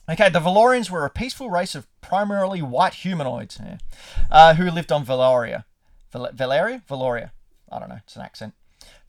Okay, 0.09 0.29
the 0.29 0.39
Valorians 0.39 0.91
were 0.91 1.05
a 1.05 1.11
peaceful 1.11 1.51
race 1.51 1.75
of 1.75 1.87
primarily 2.01 2.61
white 2.63 2.95
humanoids 2.95 3.59
yeah, 3.61 3.79
uh, 4.31 4.55
who 4.55 4.71
lived 4.71 4.93
on 4.93 5.05
Valoria. 5.05 5.65
Val- 6.13 6.31
Valeria? 6.33 6.83
Valoria. 6.89 7.31
I 7.73 7.79
don't 7.81 7.89
know. 7.89 7.99
It's 8.05 8.15
an 8.15 8.23
accent. 8.23 8.55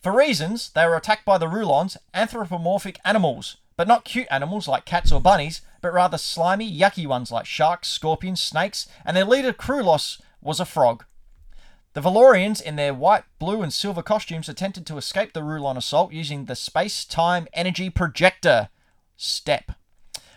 For 0.02 0.12
reasons, 0.16 0.70
they 0.72 0.86
were 0.86 0.96
attacked 0.96 1.26
by 1.26 1.38
the 1.38 1.48
Rulons, 1.48 1.98
anthropomorphic 2.14 3.00
animals, 3.04 3.58
but 3.78 3.88
not 3.88 4.06
cute 4.06 4.28
animals 4.32 4.68
like 4.68 4.86
cats 4.86 5.12
or 5.12 5.22
bunnies, 5.22 5.62
but 5.82 5.94
rather 5.94 6.18
slimy, 6.18 6.72
yucky 6.72 7.06
ones 7.06 7.32
like 7.32 7.46
sharks, 7.46 7.90
scorpions, 7.90 8.42
snakes, 8.42 8.88
and 9.06 9.16
their 9.16 9.26
leader 9.26 9.54
Krulos 9.54 10.22
was 10.42 10.60
a 10.60 10.66
frog. 10.66 11.06
The 11.94 12.02
Valorians, 12.02 12.62
in 12.62 12.76
their 12.76 12.94
white, 12.94 13.24
blue, 13.40 13.62
and 13.62 13.72
silver 13.72 14.04
costumes, 14.04 14.50
attempted 14.50 14.86
to 14.88 14.98
escape 14.98 15.34
the 15.34 15.44
Rulon 15.44 15.78
assault 15.78 16.12
using 16.12 16.46
the 16.46 16.56
space 16.56 17.06
time 17.06 17.48
energy 17.54 17.90
projector, 17.90 18.70
STEP, 19.16 19.72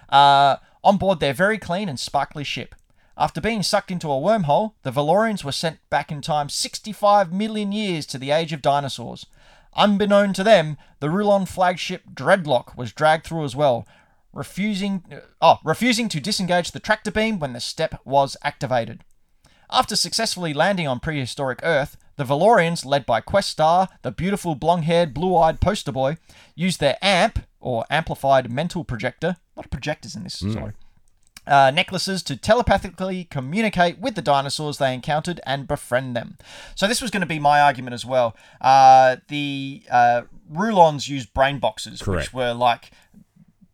uh, 0.09 0.57
on 0.85 0.99
board 0.99 1.19
their 1.19 1.35
very 1.35 1.59
clean 1.59 1.89
and 1.89 1.99
sparkly 1.99 2.45
ship. 2.45 2.75
After 3.17 3.41
being 3.41 3.65
sucked 3.65 3.91
into 3.91 4.13
a 4.13 4.21
wormhole, 4.21 4.75
the 4.85 4.93
Valorians 4.93 5.43
were 5.43 5.51
sent 5.51 5.81
back 5.91 6.13
in 6.13 6.21
time 6.21 6.49
65 6.49 7.33
million 7.33 7.73
years 7.73 8.07
to 8.07 8.19
the 8.19 8.31
age 8.31 8.53
of 8.53 8.63
dinosaurs. 8.63 9.27
Unbeknown 9.75 10.33
to 10.35 10.45
them, 10.45 10.77
the 11.01 11.11
Rulon 11.11 11.47
flagship 11.47 12.03
Dreadlock 12.13 12.77
was 12.77 12.93
dragged 12.93 13.27
through 13.27 13.45
as 13.45 13.55
well, 13.55 13.87
refusing 14.33 15.05
uh, 15.13 15.21
oh, 15.41 15.59
refusing 15.65 16.09
to 16.09 16.21
disengage 16.21 16.73
the 16.73 16.81
tractor 16.81 17.11
beam 17.11 17.39
when 17.39 17.53
the 17.53 17.61
step 17.61 18.01
was 18.05 18.37
activated. 18.43 19.05
After 19.71 19.97
successfully 19.97 20.55
landing 20.55 20.89
on 20.89 20.99
prehistoric 20.99 21.61
Earth, 21.63 21.97
the 22.17 22.25
Valorians, 22.25 22.85
led 22.85 23.07
by 23.07 23.21
Questar, 23.21 23.89
the 24.03 24.11
beautiful 24.11 24.55
blonde-haired, 24.55 25.13
blue-eyed 25.13 25.61
poster 25.61 25.93
boy, 25.93 26.17
used 26.55 26.81
their 26.81 26.97
AMP, 27.03 27.41
or 27.61 27.85
amplified 27.91 28.51
mental 28.51 28.83
projector, 28.83 29.37
a 29.37 29.59
lot 29.59 29.67
of 29.67 29.71
projectors 29.71 30.17
in 30.17 30.25
this, 30.25 30.41
hmm. 30.41 30.53
sorry, 30.53 30.73
uh, 31.49 31.71
necklaces 31.71 32.23
to 32.25 32.37
telepathically 32.37 33.25
communicate 33.25 33.99
with 33.99 34.15
the 34.15 34.23
dinosaurs 34.23 34.79
they 34.79 34.95
encountered 34.95 35.41
and 35.47 35.67
befriend 35.67 36.15
them. 36.15 36.37
So 36.75 36.87
this 36.87 37.01
was 37.01 37.11
going 37.11 37.23
to 37.23 37.27
be 37.27 37.39
my 37.39 37.61
argument 37.61 37.95
as 37.95 38.05
well. 38.05 38.37
Uh, 38.61 39.17
the 39.29 39.83
uh, 39.91 40.23
Rulons 40.49 41.09
used 41.09 41.33
brain 41.35 41.59
boxes, 41.59 42.03
Correct. 42.03 42.27
which 42.29 42.35
were 42.35 42.53
like 42.53 42.91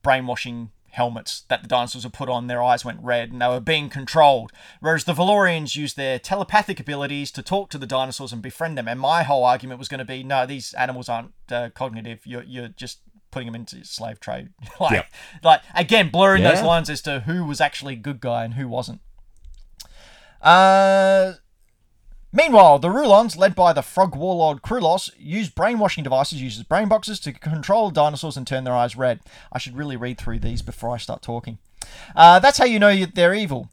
brainwashing 0.02 0.70
helmets 0.94 1.42
that 1.48 1.62
the 1.62 1.68
dinosaurs 1.68 2.04
were 2.04 2.10
put 2.10 2.28
on. 2.28 2.46
Their 2.46 2.62
eyes 2.62 2.84
went 2.84 3.00
red 3.02 3.32
and 3.32 3.42
they 3.42 3.48
were 3.48 3.60
being 3.60 3.90
controlled. 3.90 4.52
Whereas 4.80 5.04
the 5.04 5.12
Valorians 5.12 5.74
used 5.76 5.96
their 5.96 6.18
telepathic 6.18 6.78
abilities 6.78 7.32
to 7.32 7.42
talk 7.42 7.70
to 7.70 7.78
the 7.78 7.86
dinosaurs 7.86 8.32
and 8.32 8.40
befriend 8.40 8.78
them. 8.78 8.86
And 8.86 9.00
my 9.00 9.24
whole 9.24 9.44
argument 9.44 9.80
was 9.80 9.88
going 9.88 9.98
to 9.98 10.04
be, 10.04 10.22
no, 10.22 10.46
these 10.46 10.72
animals 10.74 11.08
aren't 11.08 11.32
uh, 11.50 11.70
cognitive. 11.74 12.20
You're 12.24 12.44
you're 12.44 12.68
just 12.68 13.00
putting 13.34 13.46
them 13.52 13.54
into 13.60 13.84
slave 13.84 14.18
trade. 14.20 14.48
like, 14.80 14.92
Yep. 14.92 15.06
like 15.42 15.60
again, 15.74 16.08
blurring 16.08 16.42
those 16.44 16.62
lines 16.62 16.88
as 16.88 17.02
to 17.02 17.20
who 17.20 17.44
was 17.44 17.60
actually 17.60 17.92
a 17.94 17.96
good 17.96 18.20
guy 18.20 18.44
and 18.44 18.54
who 18.54 18.66
wasn't. 18.68 19.00
Uh. 20.40 21.34
Meanwhile, 22.36 22.80
the 22.80 22.90
Rulons, 22.90 23.36
led 23.36 23.54
by 23.54 23.72
the 23.72 23.80
frog 23.80 24.16
warlord 24.16 24.60
Krulos, 24.60 25.08
use 25.16 25.48
brainwashing 25.48 26.02
devices, 26.02 26.42
uses 26.42 26.64
brain 26.64 26.88
boxes 26.88 27.20
to 27.20 27.32
control 27.32 27.90
dinosaurs 27.92 28.36
and 28.36 28.44
turn 28.44 28.64
their 28.64 28.74
eyes 28.74 28.96
red. 28.96 29.20
I 29.52 29.58
should 29.60 29.76
really 29.76 29.94
read 29.96 30.18
through 30.18 30.40
these 30.40 30.60
before 30.60 30.90
I 30.90 30.96
start 30.96 31.22
talking. 31.22 31.58
Uh, 32.16 32.40
that's 32.40 32.58
how 32.58 32.64
you 32.64 32.80
know 32.80 33.04
they're 33.06 33.34
evil. 33.34 33.70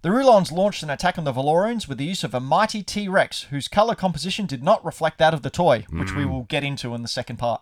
The 0.00 0.10
Rulons 0.10 0.50
launched 0.50 0.82
an 0.82 0.88
attack 0.88 1.18
on 1.18 1.24
the 1.24 1.34
Valorians 1.34 1.86
with 1.86 1.98
the 1.98 2.06
use 2.06 2.24
of 2.24 2.32
a 2.32 2.40
mighty 2.40 2.82
T 2.82 3.08
Rex, 3.08 3.42
whose 3.50 3.68
colour 3.68 3.94
composition 3.94 4.46
did 4.46 4.62
not 4.62 4.82
reflect 4.86 5.18
that 5.18 5.34
of 5.34 5.42
the 5.42 5.50
toy, 5.50 5.84
which 5.90 6.14
we 6.14 6.24
will 6.24 6.44
get 6.44 6.64
into 6.64 6.94
in 6.94 7.02
the 7.02 7.08
second 7.08 7.36
part. 7.36 7.60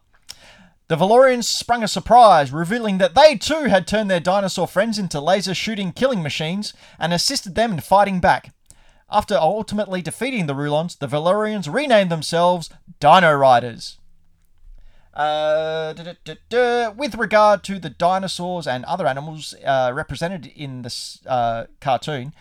The 0.89 0.97
Valorians 0.97 1.45
sprung 1.45 1.83
a 1.83 1.89
surprise, 1.89 2.53
revealing 2.53 2.99
that 2.99 3.17
they 3.17 3.37
too 3.37 3.65
had 3.65 3.89
turned 3.89 4.09
their 4.09 4.21
dinosaur 4.21 4.69
friends 4.69 5.01
into 5.01 5.21
laser 5.21 5.55
shooting 5.55 5.93
killing 5.93 6.23
machines 6.23 6.73
and 6.99 7.13
assisted 7.13 7.57
them 7.57 7.73
in 7.73 7.81
fighting 7.81 8.21
back. 8.21 8.55
After 9.11 9.37
ultimately 9.37 10.01
defeating 10.01 10.47
the 10.47 10.55
Rulons, 10.55 10.97
the 10.97 11.09
Valorians 11.09 11.73
renamed 11.73 12.11
themselves 12.11 12.71
Dino 13.01 13.33
Riders. 13.35 13.99
Uh. 15.13 15.95
With 16.97 17.15
regard 17.15 17.65
to 17.65 17.79
the 17.79 17.91
dinosaurs 17.91 18.67
and 18.67 18.85
other 18.85 19.07
animals 19.07 19.55
uh, 19.65 19.91
represented 19.95 20.47
in 20.47 20.83
this 20.83 21.21
uh, 21.27 21.65
cartoon, 21.81 22.33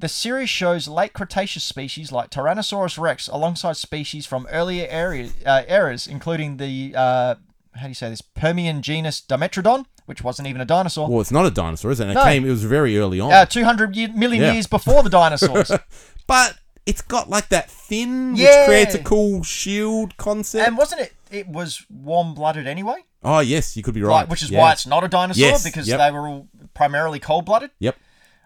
the 0.00 0.08
series 0.08 0.50
shows 0.50 0.88
late 0.88 1.14
Cretaceous 1.14 1.64
species 1.64 2.12
like 2.12 2.30
Tyrannosaurus 2.30 2.98
rex 2.98 3.28
alongside 3.28 3.76
species 3.76 4.26
from 4.26 4.46
earlier 4.50 4.86
area, 4.90 5.30
uh, 5.46 5.62
eras, 5.68 6.06
including 6.06 6.58
the, 6.58 6.94
uh, 6.94 7.36
how 7.76 7.84
do 7.84 7.88
you 7.88 7.94
say 7.94 8.08
this, 8.08 8.20
Permian 8.22 8.82
genus 8.82 9.20
Dimetrodon, 9.20 9.84
which 10.06 10.22
wasn't 10.22 10.48
even 10.48 10.60
a 10.60 10.64
dinosaur. 10.64 11.08
Well, 11.08 11.20
it's 11.20 11.30
not 11.32 11.46
a 11.46 11.50
dinosaur, 11.50 11.90
is 11.90 12.00
it? 12.00 12.04
And 12.06 12.14
No. 12.14 12.22
It 12.22 12.24
came. 12.24 12.44
It 12.44 12.50
was 12.50 12.64
very 12.64 12.98
early 12.98 13.20
on. 13.20 13.32
Uh, 13.32 13.44
200 13.46 13.96
ye- 13.96 14.06
million 14.08 14.42
Yeah. 14.42 14.52
years 14.52 14.66
before 14.66 15.02
the 15.02 15.10
dinosaurs. 15.10 15.70
but 16.26 16.58
it's 16.86 17.02
got 17.02 17.28
like 17.28 17.48
that 17.48 17.70
fin, 17.70 18.34
which 18.34 18.48
creates 18.66 18.94
a 18.94 19.02
cool 19.02 19.42
shield 19.42 20.16
concept. 20.16 20.66
and 20.68 20.76
wasn't 20.78 21.00
it, 21.00 21.12
it 21.30 21.48
was 21.48 21.84
warm 21.90 22.34
blooded 22.34 22.66
anyway? 22.66 23.04
oh 23.24 23.40
yes, 23.40 23.76
you 23.76 23.82
could 23.82 23.94
be 23.94 24.02
right. 24.02 24.20
Like, 24.20 24.30
which 24.30 24.42
is 24.42 24.50
Yeah. 24.50 24.60
why 24.60 24.72
it's 24.72 24.86
not 24.86 25.02
a 25.02 25.08
dinosaur, 25.08 25.40
Yes, 25.48 25.64
because 25.64 25.88
yep. 25.88 25.98
they 25.98 26.12
were 26.12 26.28
all 26.28 26.48
primarily 26.74 27.18
cold 27.18 27.44
blooded? 27.44 27.70
Yep. 27.80 27.96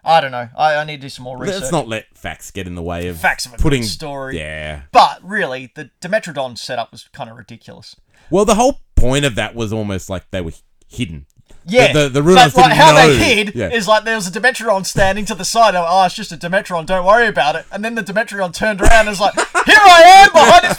I 0.03 0.19
don't 0.19 0.31
know. 0.31 0.49
I, 0.57 0.77
I 0.77 0.83
need 0.85 0.95
to 0.95 1.01
do 1.03 1.09
some 1.09 1.23
more 1.25 1.37
research. 1.37 1.59
Let's 1.61 1.71
not 1.71 1.87
let 1.87 2.05
facts 2.17 2.49
get 2.49 2.65
in 2.65 2.73
the 2.73 2.81
way 2.81 3.07
of 3.07 3.19
Facts 3.19 3.45
of 3.45 3.53
a 3.53 3.57
good 3.57 3.61
putting 3.61 3.83
story. 3.83 4.39
Yeah. 4.39 4.81
But 4.91 5.19
really, 5.23 5.71
the 5.75 5.91
Dimetrodon 6.01 6.57
setup 6.57 6.91
was 6.91 7.07
kind 7.13 7.29
of 7.29 7.37
ridiculous. 7.37 7.95
Well, 8.31 8.43
the 8.43 8.55
whole 8.55 8.79
point 9.01 9.25
of 9.25 9.35
that 9.35 9.55
was 9.55 9.73
almost 9.73 10.09
like 10.09 10.29
they 10.31 10.41
were 10.41 10.53
hidden. 10.87 11.25
Yeah, 11.65 11.93
The- 11.93 12.09
the- 12.09 12.21
the 12.21 12.29
So, 12.29 12.33
like 12.33 12.53
didn't 12.53 12.71
how 12.71 12.91
know. 12.93 13.07
they 13.13 13.17
hid 13.35 13.55
Yeah. 13.55 13.69
is 13.69 13.87
like 13.87 14.03
there 14.03 14.15
was 14.15 14.25
a 14.25 14.31
Demetron 14.31 14.83
standing 14.83 15.25
to 15.25 15.35
the 15.35 15.45
side. 15.45 15.75
Of, 15.75 15.85
oh, 15.87 16.05
it's 16.05 16.15
just 16.15 16.31
a 16.31 16.37
Demetron. 16.37 16.85
Don't 16.87 17.05
worry 17.05 17.27
about 17.27 17.55
it. 17.55 17.65
And 17.71 17.85
then 17.85 17.93
the 17.95 18.01
Demetron 18.01 18.51
turned 18.51 18.81
around 18.81 19.07
and 19.07 19.09
was 19.09 19.19
like, 19.19 19.35
"Here 19.35 19.77
I 19.79 20.01
am 20.25 20.31
behind 20.33 20.65
his 20.65 20.77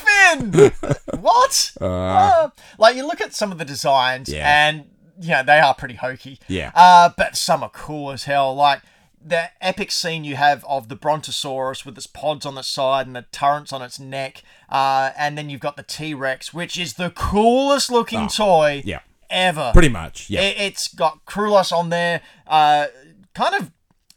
fin." 0.81 1.21
what? 1.21 1.73
Uh, 1.81 2.49
like 2.79 2.97
you 2.97 3.07
look 3.07 3.21
at 3.21 3.33
some 3.35 3.53
of 3.53 3.59
the 3.59 3.65
designs, 3.65 4.29
Yeah. 4.29 4.45
and 4.69 4.87
you 5.21 5.31
know 5.31 5.43
they 5.45 5.61
are 5.61 5.73
pretty 5.75 5.95
hokey. 5.95 6.41
Yeah. 6.49 6.73
Uh, 6.75 7.11
but 7.17 7.37
some 7.37 7.63
are 7.63 7.71
cool 7.71 8.11
as 8.11 8.25
hell. 8.25 8.53
Like 8.55 8.81
the 9.25 9.51
epic 9.61 9.91
scene 9.91 10.25
you 10.25 10.37
have 10.37 10.65
of 10.69 10.89
the 10.89 10.97
Brontosaurus 10.97 11.85
with 11.87 11.97
its 11.97 12.07
pods 12.07 12.45
on 12.45 12.55
the 12.55 12.63
side 12.63 13.07
and 13.07 13.15
the 13.15 13.27
turrets 13.33 13.73
on 13.73 13.83
its 13.83 13.99
neck, 14.01 14.43
uh, 14.69 15.11
and 15.17 15.39
then 15.39 15.49
you've 15.51 15.61
got 15.61 15.77
the 15.77 15.83
T 15.83 16.15
Rex, 16.15 16.53
which 16.53 16.79
is 16.79 16.95
the 16.95 17.11
coolest 17.11 17.91
looking 17.91 18.29
toy 18.29 18.79
Oh, 18.85 18.89
Yeah. 18.89 19.01
ever. 19.31 19.71
Pretty 19.73 19.89
much. 19.89 20.29
Yeah. 20.29 20.41
It, 20.43 20.57
it's 20.59 20.89
got 20.89 21.25
Krulos 21.25 21.73
on 21.73 21.89
there. 21.91 22.21
Uh, 22.47 22.87
kind 23.35 23.55
of 23.55 23.71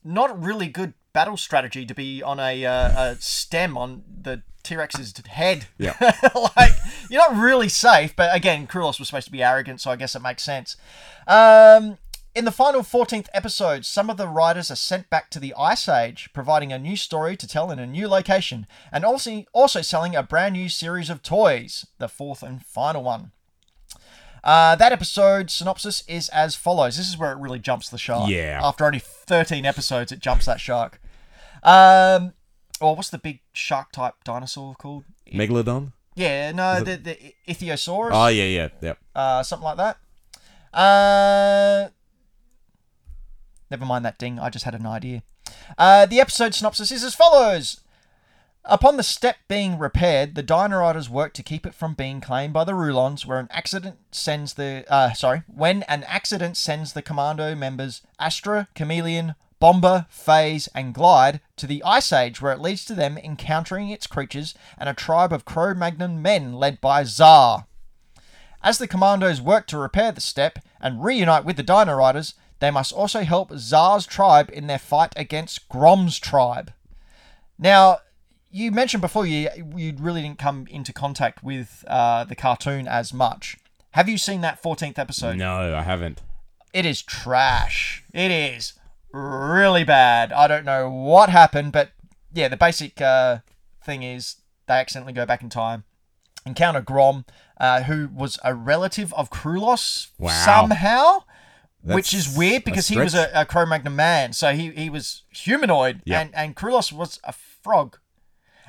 not 0.03 0.41
really 0.41 0.67
good 0.67 0.93
battle 1.13 1.37
strategy 1.37 1.85
to 1.85 1.93
be 1.93 2.21
on 2.21 2.39
a, 2.39 2.65
uh, 2.65 3.11
a 3.11 3.15
stem 3.19 3.77
on 3.77 4.03
the 4.21 4.41
T 4.63 4.75
Rex's 4.75 5.13
head. 5.27 5.67
Yeah. 5.77 5.95
like, 6.57 6.71
you're 7.09 7.21
not 7.21 7.37
really 7.41 7.69
safe, 7.69 8.15
but 8.15 8.35
again, 8.35 8.65
Krulos 8.67 8.97
was 8.99 9.07
supposed 9.09 9.27
to 9.27 9.31
be 9.31 9.43
arrogant, 9.43 9.79
so 9.81 9.91
I 9.91 9.95
guess 9.95 10.15
it 10.15 10.21
makes 10.23 10.43
sense. 10.43 10.75
Um, 11.27 11.97
in 12.35 12.43
the 12.43 12.51
final 12.51 12.81
14th 12.81 13.27
episode, 13.33 13.85
some 13.85 14.09
of 14.09 14.17
the 14.17 14.27
riders 14.27 14.69
are 14.69 14.75
sent 14.75 15.09
back 15.09 15.29
to 15.29 15.39
the 15.39 15.53
Ice 15.57 15.87
Age, 15.87 16.29
providing 16.33 16.73
a 16.73 16.77
new 16.77 16.97
story 16.97 17.37
to 17.37 17.47
tell 17.47 17.71
in 17.71 17.79
a 17.79 17.87
new 17.87 18.09
location, 18.09 18.67
and 18.91 19.05
also, 19.05 19.45
also 19.53 19.81
selling 19.81 20.15
a 20.15 20.21
brand 20.21 20.53
new 20.53 20.67
series 20.67 21.09
of 21.09 21.23
toys, 21.23 21.85
the 21.97 22.09
fourth 22.09 22.43
and 22.43 22.65
final 22.65 23.03
one. 23.03 23.31
Uh, 24.43 24.75
that 24.75 24.91
episode 24.91 25.49
synopsis 25.49 26.03
is 26.07 26.27
as 26.29 26.55
follows. 26.55 26.97
This 26.97 27.07
is 27.07 27.17
where 27.17 27.31
it 27.31 27.39
really 27.39 27.57
jumps 27.57 27.89
the 27.89 27.97
shark. 27.97 28.29
Yeah. 28.29 28.59
After 28.61 28.85
only 28.85 28.99
13 28.99 29.65
episodes, 29.65 30.11
it 30.11 30.19
jumps 30.19 30.45
that 30.45 30.59
shark. 30.59 31.01
Um, 31.63 32.33
or 32.81 32.95
what's 32.95 33.09
the 33.09 33.17
big 33.17 33.39
shark 33.53 33.93
type 33.93 34.15
dinosaur 34.25 34.75
called? 34.75 35.05
Megalodon. 35.33 35.93
Yeah, 36.15 36.51
no, 36.51 36.81
the, 36.81 36.97
the 36.97 37.17
Ichthyosaurus. 37.47 38.11
Oh 38.13 38.27
yeah, 38.27 38.45
yeah, 38.45 38.67
yep. 38.81 38.97
uh, 39.15 39.41
something 39.43 39.65
like 39.65 39.77
that. 39.77 39.97
Uh, 40.77 41.89
never 43.69 43.85
mind 43.85 44.05
that 44.05 44.17
ding. 44.17 44.39
I 44.39 44.49
just 44.49 44.65
had 44.65 44.75
an 44.75 44.85
idea. 44.85 45.23
Uh, 45.77 46.05
the 46.05 46.19
episode 46.19 46.53
synopsis 46.53 46.91
is 46.91 47.03
as 47.03 47.15
follows. 47.15 47.81
Upon 48.67 48.97
the 48.97 49.03
step 49.03 49.37
being 49.47 49.77
repaired, 49.77 50.33
the 50.33 50.41
Dino 50.41 50.79
Riders 50.79 51.07
work 51.07 51.33
to 51.33 51.43
keep 51.43 51.67
it 51.67 51.75
from 51.75 51.93
being 51.93 52.19
claimed 52.19 52.53
by 52.53 52.63
the 52.63 52.73
Rulons, 52.73 53.23
where 53.23 53.37
an 53.37 53.47
accident 53.51 53.97
sends 54.11 54.55
the 54.55 54.85
uh, 54.89 55.13
sorry, 55.13 55.43
when 55.47 55.83
an 55.83 56.03
accident 56.05 56.57
sends 56.57 56.93
the 56.93 57.03
commando 57.03 57.53
members 57.53 58.01
Astra, 58.19 58.67
Chameleon, 58.73 59.35
Bomber, 59.59 60.07
Faze, 60.09 60.67
and 60.73 60.95
Glide 60.95 61.41
to 61.57 61.67
the 61.67 61.83
Ice 61.83 62.11
Age, 62.11 62.41
where 62.41 62.53
it 62.53 62.59
leads 62.59 62.85
to 62.85 62.95
them 62.95 63.19
encountering 63.19 63.89
its 63.89 64.07
creatures 64.07 64.55
and 64.79 64.89
a 64.89 64.95
tribe 64.95 65.31
of 65.31 65.45
Cro-Magnon 65.45 66.21
men 66.21 66.53
led 66.53 66.81
by 66.81 67.03
Zar. 67.03 67.67
As 68.63 68.79
the 68.79 68.87
commandos 68.87 69.41
work 69.41 69.67
to 69.67 69.77
repair 69.77 70.11
the 70.11 70.21
step 70.21 70.57
and 70.81 71.03
reunite 71.03 71.45
with 71.45 71.55
the 71.55 71.63
Dino 71.63 71.93
Riders, 71.93 72.33
they 72.59 72.71
must 72.71 72.93
also 72.93 73.21
help 73.21 73.51
Zar's 73.57 74.05
tribe 74.05 74.49
in 74.53 74.67
their 74.67 74.79
fight 74.79 75.13
against 75.15 75.67
Grom's 75.69 76.19
tribe. 76.19 76.71
Now, 77.57 77.99
you 78.51 78.71
mentioned 78.71 79.01
before 79.01 79.25
you 79.25 79.49
you 79.75 79.93
really 79.99 80.21
didn't 80.21 80.39
come 80.39 80.65
into 80.69 80.93
contact 80.93 81.43
with 81.43 81.83
uh, 81.87 82.23
the 82.23 82.35
cartoon 82.35 82.87
as 82.87 83.13
much. 83.13 83.57
Have 83.91 84.09
you 84.09 84.17
seen 84.17 84.41
that 84.41 84.61
14th 84.61 84.97
episode? 84.99 85.37
No, 85.37 85.75
I 85.75 85.81
haven't. 85.81 86.21
It 86.73 86.85
is 86.85 87.01
trash. 87.01 88.03
It 88.13 88.31
is 88.31 88.73
really 89.13 89.83
bad. 89.85 90.33
I 90.33 90.47
don't 90.47 90.65
know 90.65 90.89
what 90.89 91.29
happened, 91.29 91.71
but 91.71 91.91
yeah, 92.33 92.49
the 92.49 92.57
basic 92.57 92.99
uh, 93.01 93.39
thing 93.83 94.03
is 94.03 94.37
they 94.67 94.73
accidentally 94.73 95.13
go 95.13 95.25
back 95.25 95.41
in 95.41 95.49
time, 95.49 95.85
encounter 96.45 96.81
Grom, 96.81 97.23
uh, 97.57 97.83
who 97.83 98.09
was 98.13 98.37
a 98.43 98.53
relative 98.53 99.13
of 99.13 99.29
Krulos 99.29 100.07
Wow. 100.17 100.29
somehow. 100.43 101.23
Which 101.93 102.13
is 102.13 102.35
weird 102.35 102.63
because 102.63 102.87
he 102.87 102.97
was 102.97 103.13
a, 103.15 103.29
a 103.33 103.45
Cro-Magnon 103.45 103.95
man, 103.95 104.33
so 104.33 104.53
he, 104.53 104.71
he 104.71 104.89
was 104.89 105.23
humanoid, 105.29 106.01
Yeah. 106.05 106.21
and 106.21 106.35
and 106.35 106.55
Krulos 106.55 106.91
was 106.91 107.19
a 107.23 107.31
frog. 107.33 107.97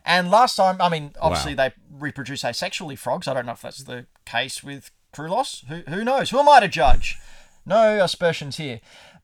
And 0.05 0.31
last 0.31 0.55
time, 0.57 0.76
I 0.81 0.88
mean, 0.88 1.12
obviously 1.20 1.55
Wow. 1.55 1.68
they 1.68 1.74
reproduce 1.90 2.42
asexually 2.44 2.96
frogs. 2.98 3.26
I 3.26 3.35
don't 3.35 3.46
know 3.46 3.52
if 3.52 3.62
that's 3.62 3.83
the 3.85 4.07
case 4.24 4.62
with 4.62 4.90
Krulos. 5.12 5.64
Who 5.66 5.83
who 5.90 6.05
knows? 6.05 6.31
Who 6.31 6.38
am 6.38 6.48
I 6.48 6.61
to 6.61 6.68
judge? 6.68 7.16
No 7.64 7.98
aspersions 8.05 8.57
here. 8.59 8.81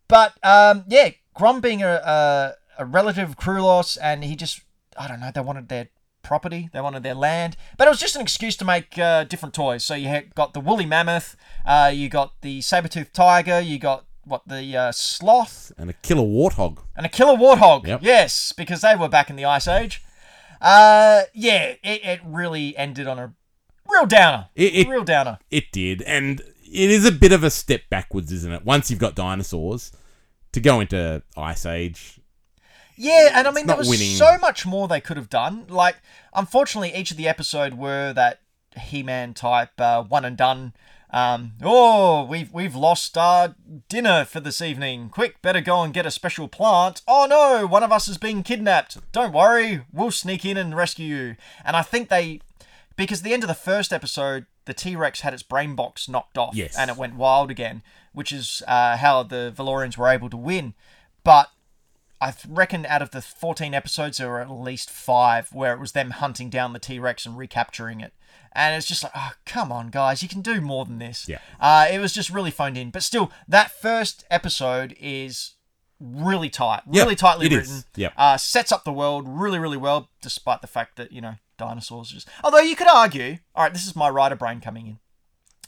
But 0.09 0.35
um, 0.42 0.85
yeah, 0.88 1.11
Grom 1.35 1.61
being 1.61 1.83
a, 1.83 1.94
a 2.05 2.55
a 2.78 2.85
relative 2.85 3.31
of 3.31 3.37
Krulos, 3.37 3.96
and 4.02 4.24
he 4.24 4.35
just 4.37 4.62
I 4.98 5.07
don't 5.07 5.20
know. 5.20 5.31
They 5.33 5.40
wanted 5.40 5.68
their 5.68 5.88
property, 6.22 6.68
they 6.72 6.80
wanted 6.80 7.02
their 7.02 7.14
land, 7.14 7.56
but 7.76 7.87
it 7.87 7.90
was 7.90 8.00
just 8.00 8.16
an 8.16 8.22
excuse 8.22 8.56
to 8.56 8.64
make 8.64 8.96
uh, 8.98 9.24
different 9.24 9.54
toys. 9.54 9.85
So 9.85 9.94
you 9.94 10.08
had, 10.08 10.35
got 10.35 10.54
the 10.54 10.61
woolly 10.61 10.87
mammoth, 10.87 11.37
uh, 11.66 11.90
you 11.94 12.08
got 12.08 12.40
the 12.42 12.61
saber-toothed 12.61 13.12
tiger, 13.14 13.61
you 13.61 13.78
got 13.78 14.04
what 14.24 14.42
the 14.46 14.76
uh, 14.76 14.92
sloth, 14.92 15.72
And 15.76 15.90
a 15.90 15.94
killer 15.94 16.22
warthog. 16.22 16.78
and 16.96 17.04
a 17.04 17.08
killer 17.08 17.37
warthog. 17.37 17.87
Yep. 17.87 18.00
Yes, 18.02 18.52
because 18.56 18.80
they 18.82 18.94
were 18.94 19.08
back 19.08 19.30
in 19.30 19.37
the 19.37 19.44
Ice 19.44 19.66
Age. 19.66 20.02
Uh, 20.61 21.22
yeah, 21.35 21.74
it, 21.82 22.04
it 22.04 22.20
really 22.24 22.76
ended 22.76 23.08
on 23.08 23.18
a 23.18 23.32
real 23.88 24.06
downer. 24.06 24.48
It- 24.54 24.74
it- 24.74 24.88
real 24.88 25.04
downer. 25.04 25.38
It 25.50 25.72
did, 25.72 26.02
and 26.02 26.40
it 26.40 26.90
is 26.90 27.04
a 27.04 27.12
bit 27.12 27.32
of 27.32 27.42
a 27.42 27.50
step 27.50 27.82
backwards, 27.90 28.30
isn't 28.32 28.52
it? 28.52 28.64
Once 28.64 28.90
you've 28.90 29.00
got 29.00 29.14
dinosaurs, 29.16 29.90
to 30.52 30.61
go 30.61 30.80
into 30.80 31.22
Ice 31.37 31.66
Age. 31.66 32.20
Yeah, 32.96 33.31
and 33.35 33.46
I 33.48 33.50
mean 33.50 33.66
there 33.66 33.76
was 33.76 33.88
winning. 33.88 34.14
so 34.16 34.38
much 34.38 34.66
more 34.66 34.88
they 34.88 35.00
could 35.00 35.16
have 35.16 35.31
done. 35.31 35.66
Like, 35.68 35.96
unfortunately, 36.35 36.94
each 36.94 37.11
of 37.11 37.16
the 37.16 37.28
episode 37.28 37.74
were 37.74 38.12
that 38.12 38.40
He-Man 38.81 39.35
type 39.35 39.81
uh, 39.81 40.02
one 40.05 40.24
and 40.24 40.37
done. 40.37 40.72
Um, 41.11 41.52
oh, 41.62 42.24
we've 42.24 42.50
we've 42.52 42.74
lost 42.74 43.18
our 43.18 43.55
dinner 43.90 44.24
for 44.24 44.40
this 44.40 44.62
evening. 44.62 45.11
Quick, 45.11 45.42
better 45.42 45.61
go 45.61 45.83
and 45.83 45.92
get 45.92 46.07
a 46.07 46.11
special 46.11 46.48
plant. 46.48 47.02
Oh 47.07 47.26
no, 47.28 47.66
one 47.66 47.83
of 47.83 47.92
us 47.92 48.09
is 48.09 48.16
being 48.16 48.42
kidnapped. 48.42 48.96
Don't 49.12 49.33
worry, 49.35 49.83
we'll 49.92 50.11
sneak 50.11 50.44
in 50.46 50.57
and 50.57 50.74
rescue 50.74 51.14
you. 51.14 51.37
And 51.66 51.76
I 51.76 51.83
think 51.83 52.09
they, 52.09 52.40
because 52.96 53.18
at 53.20 53.24
the 53.24 53.35
end 53.35 53.42
of 53.44 53.48
the 53.48 53.55
first 53.55 53.92
episode, 53.92 54.46
the 54.64 54.72
T 54.72 54.96
Rex 54.96 55.20
had 55.20 55.35
its 55.35 55.42
brain 55.42 55.74
box 55.74 56.09
knocked 56.09 56.38
off, 56.38 56.55
Yes. 56.55 56.78
and 56.78 56.90
it 56.90 56.96
went 56.96 57.16
wild 57.16 57.50
again, 57.50 57.83
which 58.14 58.33
is 58.33 58.62
uh, 58.66 58.96
how 58.96 59.22
the 59.22 59.52
Valorians 59.55 59.98
were 59.98 60.09
able 60.09 60.31
to 60.31 60.37
win. 60.38 60.72
But 61.24 61.50
I 62.22 62.35
reckon 62.48 62.87
out 62.87 63.02
of 63.02 63.11
the 63.11 63.20
14 63.20 63.74
episodes, 63.74 64.18
there 64.18 64.28
were 64.28 64.40
at 64.40 64.50
least 64.50 64.90
five 64.90 65.48
where 65.52 65.72
it 65.74 65.80
was 65.80 65.92
them 65.92 66.11
hunting 66.11 66.48
down 66.50 66.72
the 66.72 66.78
T 66.78 66.98
Rex 66.98 67.26
and 67.26 67.37
recapturing 67.37 68.00
it. 68.00 68.12
And 68.52 68.76
it's 68.76 68.87
just 68.87 69.02
like, 69.02 69.12
oh, 69.14 69.32
come 69.46 69.72
on, 69.72 69.88
guys, 69.88 70.22
you 70.22 70.28
can 70.28 70.40
do 70.42 70.61
more 70.61 70.85
than 70.85 70.98
this. 70.98 71.28
Yeah. 71.28 71.38
Uh, 71.58 71.87
it 71.90 71.98
was 71.98 72.12
just 72.12 72.30
really 72.30 72.50
phoned 72.50 72.76
in. 72.78 72.90
But 72.90 73.02
still, 73.02 73.32
that 73.48 73.70
first 73.72 74.24
episode 74.30 74.94
is 75.00 75.54
really 75.98 76.50
tight, 76.50 76.82
Yep, 76.90 77.02
really 77.04 77.16
tightly 77.16 77.46
it 77.46 77.52
is. 77.52 77.58
written. 77.70 77.85
Yep. 77.96 78.12
Uh, 78.16 78.37
sets 78.37 78.70
up 78.72 78.85
the 78.85 78.92
world 78.92 79.26
really, 79.28 79.58
really 79.58 79.76
well, 79.76 80.11
despite 80.20 80.61
the 80.61 80.66
fact 80.66 80.96
that 80.96 81.12
you 81.12 81.20
know 81.20 81.35
dinosaurs. 81.58 82.11
Just 82.11 82.28
although 82.44 82.58
you 82.61 82.76
could 82.76 82.88
argue, 82.88 83.38
all 83.54 83.64
right, 83.64 83.72
this 83.72 83.87
is 83.87 83.96
my 83.96 84.08
writer 84.11 84.37
brain 84.37 84.61
coming 84.61 84.87
in. 84.87 84.98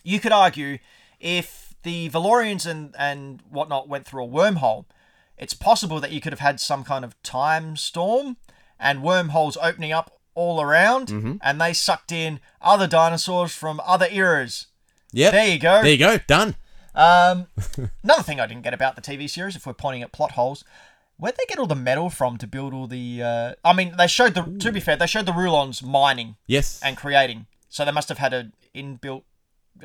You 0.02 0.20
could 0.20 0.32
argue 0.32 0.78
if 1.20 1.74
the 1.84 2.10
Valorians 2.10 2.66
and 2.66 2.94
and 2.98 3.40
whatnot 3.48 3.88
went 3.88 4.06
through 4.06 4.24
a 4.24 4.28
wormhole, 4.28 4.84
it's 5.38 5.54
possible 5.54 6.00
that 6.00 6.12
you 6.12 6.20
could 6.20 6.32
have 6.32 6.40
had 6.40 6.60
some 6.60 6.84
kind 6.84 7.04
of 7.04 7.20
time 7.22 7.76
storm 7.76 8.36
and 8.78 9.02
wormholes 9.02 9.56
opening 9.60 9.92
up 9.92 10.18
all 10.34 10.60
around, 10.60 11.08
Mm-hmm. 11.08 11.34
and 11.42 11.60
they 11.60 11.72
sucked 11.72 12.10
in 12.12 12.40
other 12.60 12.86
dinosaurs 12.88 13.52
from 13.54 13.80
other 13.84 14.08
eras. 14.10 14.66
Yep. 15.12 15.32
There 15.32 15.46
you 15.46 15.58
go. 15.60 15.82
There 15.82 15.92
you 15.92 15.98
go. 15.98 16.18
Done. 16.26 16.56
Um, 16.94 17.46
another 18.02 18.22
thing 18.22 18.40
I 18.40 18.46
didn't 18.46 18.62
get 18.64 18.74
about 18.74 18.96
the 18.96 19.02
TV 19.02 19.28
series, 19.30 19.54
if 19.56 19.64
we're 19.66 19.72
pointing 19.74 20.02
at 20.02 20.10
plot 20.12 20.32
holes, 20.32 20.64
where'd 21.16 21.36
they 21.36 21.44
get 21.48 21.58
all 21.58 21.66
the 21.68 21.74
metal 21.76 22.10
from 22.10 22.36
to 22.38 22.46
build 22.48 22.74
all 22.74 22.86
the? 22.88 23.22
Uh, 23.22 23.54
I 23.64 23.72
mean, 23.72 23.94
they 23.96 24.06
showed 24.08 24.34
the. 24.34 24.42
To 24.60 24.72
be 24.72 24.80
fair, 24.80 24.96
they 24.96 25.06
showed 25.06 25.26
the 25.26 25.32
Rulons 25.32 25.82
mining 25.82 26.34
Yes. 26.48 26.80
and 26.82 26.96
creating, 26.96 27.46
so 27.68 27.84
they 27.84 27.92
must 27.92 28.08
have 28.08 28.18
had 28.18 28.32
an 28.32 28.52
inbuilt 28.74 29.22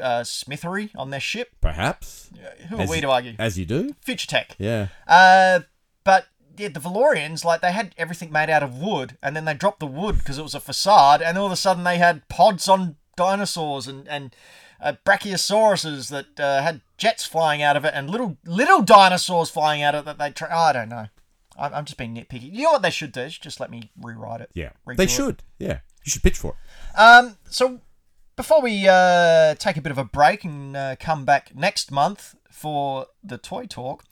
uh, 0.01 0.23
smithery 0.23 0.91
on 0.95 1.09
their 1.09 1.19
ship. 1.19 1.49
Perhaps. 1.61 2.29
Who 2.69 2.77
are 2.77 2.81
As 2.81 2.89
we 2.89 3.01
to 3.01 3.09
argue? 3.09 3.35
As 3.39 3.57
you 3.57 3.65
do. 3.65 3.95
Future 4.01 4.27
tech. 4.27 4.55
Yeah. 4.57 4.87
Uh, 5.07 5.61
but 6.03 6.27
yeah, 6.57 6.69
the 6.69 6.79
Valorians, 6.79 7.45
like 7.45 7.61
they 7.61 7.71
had 7.71 7.95
everything 7.97 8.31
made 8.31 8.49
out 8.49 8.63
of 8.63 8.77
wood, 8.77 9.17
and 9.23 9.35
then 9.35 9.45
they 9.45 9.53
dropped 9.53 9.79
the 9.79 9.87
wood 9.87 10.19
because 10.19 10.37
it 10.37 10.43
was 10.43 10.55
a 10.55 10.59
facade, 10.59 11.21
and 11.21 11.37
all 11.37 11.45
of 11.45 11.51
a 11.51 11.57
sudden 11.57 11.83
they 11.83 11.97
had 11.97 12.27
pods 12.27 12.67
on 12.67 12.97
dinosaurs 13.15 13.87
and 13.87 14.07
and 14.07 14.35
uh, 14.81 14.93
brachiosauruses 15.05 16.09
that 16.09 16.39
uh, 16.39 16.61
had 16.61 16.81
jets 16.97 17.25
flying 17.25 17.61
out 17.61 17.77
of 17.77 17.85
it, 17.85 17.93
and 17.95 18.09
little 18.09 18.37
little 18.45 18.81
dinosaurs 18.81 19.49
flying 19.49 19.81
out 19.81 19.95
of 19.95 20.03
it 20.03 20.05
that 20.05 20.17
they. 20.17 20.31
Tra- 20.31 20.55
I 20.55 20.73
don't 20.73 20.89
know. 20.89 21.07
I'm, 21.57 21.73
I'm 21.73 21.85
just 21.85 21.97
being 21.97 22.15
nitpicky. 22.15 22.51
You 22.51 22.63
know 22.63 22.71
what 22.73 22.81
they 22.81 22.89
should 22.89 23.11
do? 23.11 23.21
Is 23.21 23.37
just 23.37 23.59
let 23.59 23.71
me 23.71 23.91
rewrite 23.99 24.41
it. 24.41 24.49
Yeah. 24.53 24.71
They 24.87 25.03
it. 25.03 25.09
should. 25.09 25.43
Yeah. 25.57 25.79
You 26.05 26.11
should 26.11 26.23
pitch 26.23 26.37
for 26.37 26.55
it. 26.55 26.99
Um, 26.99 27.37
so 27.49 27.81
before 28.39 28.61
we 28.61 28.87
uh, 28.87 29.53
take 29.55 29.75
a 29.75 29.81
bit 29.81 29.91
of 29.91 29.97
a 29.97 30.05
break 30.05 30.45
and 30.45 30.77
uh, 30.77 30.95
come 30.97 31.25
back 31.25 31.53
next 31.53 31.91
month 31.91 32.35
for 32.49 33.07
the 33.21 33.37
toy 33.37 33.65
talk, 33.65 34.05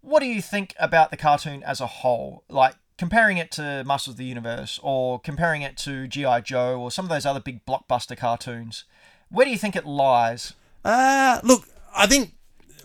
what 0.00 0.20
do 0.20 0.26
you 0.26 0.40
think 0.40 0.76
about 0.78 1.10
the 1.10 1.16
cartoon 1.16 1.60
as 1.64 1.80
a 1.80 1.88
whole? 1.88 2.44
Like 2.48 2.76
comparing 2.96 3.38
it 3.38 3.50
to 3.52 3.82
Masters 3.84 4.12
of 4.12 4.18
the 4.18 4.24
Universe 4.24 4.78
or 4.80 5.18
comparing 5.18 5.62
it 5.62 5.76
to 5.78 6.06
G.I. 6.06 6.42
Joe 6.42 6.80
or 6.80 6.92
some 6.92 7.04
of 7.04 7.08
those 7.08 7.26
other 7.26 7.40
big 7.40 7.66
blockbuster 7.66 8.16
cartoons. 8.16 8.84
Where 9.28 9.44
do 9.44 9.50
you 9.50 9.58
think 9.58 9.74
it 9.74 9.86
lies? 9.86 10.52
Uh, 10.84 11.40
look, 11.42 11.64
I 11.96 12.06
think 12.06 12.34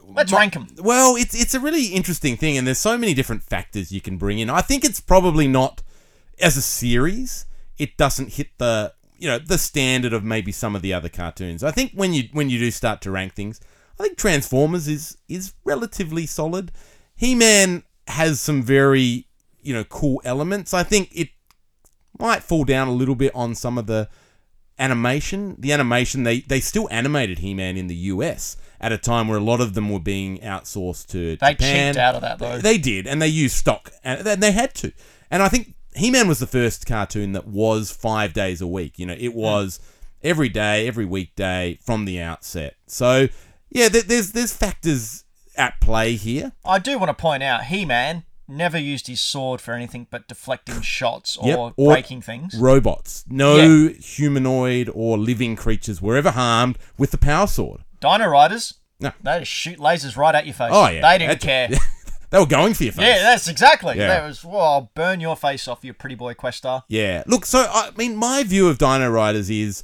Let's 0.07 0.33
rank 0.33 0.53
them. 0.53 0.65
Well, 0.79 1.17
it's 1.17 1.39
it's 1.39 1.53
a 1.53 1.59
really 1.59 1.87
interesting 1.87 2.35
thing, 2.35 2.57
and 2.57 2.65
there's 2.65 2.79
so 2.79 2.97
many 2.97 3.13
different 3.13 3.43
factors 3.43 3.91
you 3.91 4.01
can 4.01 4.17
bring 4.17 4.39
in. 4.39 4.49
I 4.49 4.61
think 4.61 4.83
it's 4.83 5.01
probably 5.01 5.47
not 5.47 5.83
as 6.39 6.57
a 6.57 6.63
series. 6.63 7.45
It 7.77 7.95
doesn't 7.95 8.33
hit 8.33 8.57
the 8.57 8.93
you 9.19 9.27
know 9.27 9.39
the 9.39 9.57
standard 9.57 10.13
of 10.13 10.23
maybe 10.23 10.51
some 10.51 10.75
of 10.75 10.81
the 10.81 10.93
other 10.93 11.09
cartoons. 11.09 11.63
I 11.63 11.71
think 11.71 11.91
when 11.93 12.13
you 12.13 12.29
when 12.33 12.49
you 12.49 12.59
do 12.59 12.71
start 12.71 13.01
to 13.01 13.11
rank 13.11 13.33
things, 13.33 13.59
I 13.99 14.03
think 14.03 14.17
Transformers 14.17 14.87
is 14.87 15.17
is 15.27 15.53
relatively 15.63 16.25
solid. 16.25 16.71
He 17.15 17.35
Man 17.35 17.83
has 18.07 18.39
some 18.39 18.61
very 18.63 19.27
you 19.61 19.73
know 19.73 19.83
cool 19.83 20.21
elements. 20.23 20.73
I 20.73 20.83
think 20.83 21.09
it 21.13 21.29
might 22.19 22.43
fall 22.43 22.63
down 22.63 22.87
a 22.87 22.93
little 22.93 23.15
bit 23.15 23.33
on 23.35 23.55
some 23.55 23.77
of 23.77 23.87
the 23.87 24.09
animation. 24.79 25.55
The 25.59 25.71
animation 25.71 26.23
they 26.23 26.41
they 26.41 26.59
still 26.59 26.87
animated 26.91 27.39
He 27.39 27.53
Man 27.53 27.77
in 27.77 27.87
the 27.87 27.95
US 27.95 28.57
at 28.79 28.91
a 28.91 28.97
time 28.97 29.27
where 29.27 29.37
a 29.39 29.43
lot 29.43 29.59
of 29.61 29.73
them 29.73 29.89
were 29.89 29.99
being 29.99 30.37
outsourced 30.39 31.07
to 31.07 31.35
They 31.37 31.53
Japan. 31.53 31.93
cheaped 31.93 31.97
out 31.99 32.15
of 32.15 32.21
that 32.21 32.39
though. 32.39 32.59
They 32.59 32.77
did, 32.77 33.07
and 33.07 33.21
they 33.21 33.27
used 33.27 33.55
stock, 33.55 33.91
and 34.03 34.21
they- 34.25 34.35
they 34.35 34.51
had 34.51 34.73
to. 34.75 34.91
And 35.31 35.41
I 35.41 35.49
think 35.49 35.73
He 35.97 36.11
Man 36.11 36.27
was 36.27 36.39
the 36.39 36.47
first 36.47 36.85
cartoon 36.85 37.33
that 37.33 37.47
was 37.47 37.91
five 37.91 38.33
days 38.33 38.61
a 38.61 38.67
week. 38.67 38.97
You 38.99 39.05
know, 39.07 39.15
it 39.17 39.33
was 39.33 39.79
every 40.23 40.49
day, 40.49 40.87
every 40.87 41.05
weekday 41.05 41.79
from 41.83 42.05
the 42.05 42.19
outset. 42.21 42.75
So 42.87 43.27
yeah, 43.69 43.89
there, 43.89 44.01
there's 44.03 44.31
there's 44.31 44.53
factors 44.53 45.23
at 45.55 45.79
play 45.81 46.15
here. 46.15 46.51
I 46.65 46.79
do 46.79 46.97
want 46.99 47.09
to 47.09 47.13
point 47.21 47.43
out 47.43 47.65
He-Man 47.65 48.23
never 48.47 48.77
used 48.77 49.07
his 49.07 49.19
sword 49.19 49.59
for 49.59 49.73
anything 49.73 50.07
but 50.09 50.27
deflecting 50.27 50.81
shots 50.81 51.35
or, 51.35 51.47
Yep, 51.47 51.73
or- 51.77 51.91
breaking 51.93 52.21
things. 52.21 52.55
Robots, 52.57 53.25
no 53.27 53.89
humanoid 53.89 54.89
or 54.93 55.17
living 55.17 55.55
creatures 55.55 56.01
were 56.01 56.15
ever 56.15 56.31
harmed 56.31 56.77
with 56.97 57.11
the 57.11 57.17
power 57.17 57.47
sword. 57.47 57.81
Dino 57.99 58.27
Riders, 58.27 58.75
No. 58.99 59.11
they 59.23 59.39
just 59.39 59.51
shoot 59.51 59.79
lasers 59.79 60.15
right 60.15 60.33
at 60.35 60.45
your 60.45 60.53
face. 60.53 60.69
Oh 60.71 60.87
yeah, 60.87 61.01
They 61.01 61.17
didn't 61.17 61.41
That's- 61.41 61.69
care. 61.79 61.79
they 62.29 62.39
were 62.39 62.45
going 62.45 62.73
for 62.73 62.83
your 62.83 62.93
face. 62.93 63.05
Yeah, 63.05 63.19
that's 63.23 63.47
exactly. 63.47 63.97
Yeah. 63.97 64.07
That 64.07 64.27
was, 64.27 64.43
well, 64.43 64.61
I'll 64.61 64.91
burn 64.95 65.19
your 65.19 65.35
face 65.35 65.67
off, 65.67 65.83
you 65.83 65.93
pretty 65.93 66.15
boy 66.15 66.33
Questar. 66.33 66.83
Yeah. 66.87 67.23
Look, 67.27 67.45
so 67.45 67.59
I 67.69 67.91
mean, 67.97 68.15
my 68.15 68.43
view 68.43 68.67
of 68.67 68.77
Dino 68.77 69.09
Riders 69.09 69.49
is, 69.49 69.83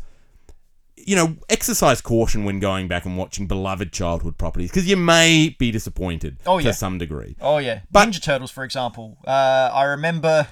you 0.96 1.16
know, 1.16 1.36
exercise 1.50 2.00
caution 2.02 2.46
when 2.46 2.60
going 2.60 2.88
back 2.88 3.06
and 3.06 3.18
watching 3.18 3.46
beloved 3.48 3.92
childhood 3.92 4.38
properties 4.38 4.70
because 4.70 4.88
you 4.88 4.96
may 4.98 5.56
be 5.60 5.72
disappointed 5.72 6.38
Oh, 6.46 6.58
yeah. 6.60 6.72
to 6.72 6.74
some 6.74 6.98
degree. 6.98 7.36
Oh, 7.42 7.58
yeah. 7.58 7.82
But- 7.92 8.08
Ninja 8.10 8.22
Turtles, 8.22 8.52
for 8.52 8.64
example. 8.64 9.18
Uh, 9.26 9.70
I 9.74 9.84
remember 9.84 10.48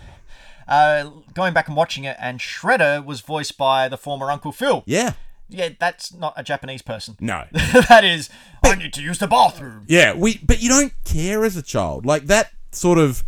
uh, 0.67 1.09
going 1.33 1.53
back 1.53 1.67
and 1.67 1.75
watching 1.77 2.03
it, 2.05 2.17
and 2.19 2.39
Shredder 2.39 3.03
was 3.05 3.21
voiced 3.21 3.57
by 3.57 3.87
the 3.87 3.97
former 3.97 4.31
Uncle 4.31 4.51
Phil. 4.51 4.83
Yeah. 4.85 5.13
Yeah, 5.51 5.69
that's 5.79 6.13
not 6.13 6.33
a 6.37 6.43
Japanese 6.43 6.81
person. 6.81 7.15
No. 7.19 7.45
that 7.51 8.03
is, 8.03 8.29
I 8.63 8.75
need 8.75 8.93
to 8.93 9.01
use 9.01 9.19
the 9.19 9.27
bathroom. 9.27 9.85
Yeah. 9.87 10.13
We. 10.13 10.39
But 10.43 10.61
you 10.61 10.69
don't 10.69 10.93
care 11.03 11.43
as 11.43 11.57
a 11.57 11.61
child 11.61 12.05
like 12.05 12.25
that 12.27 12.51
sort 12.71 12.97
of 12.97 13.23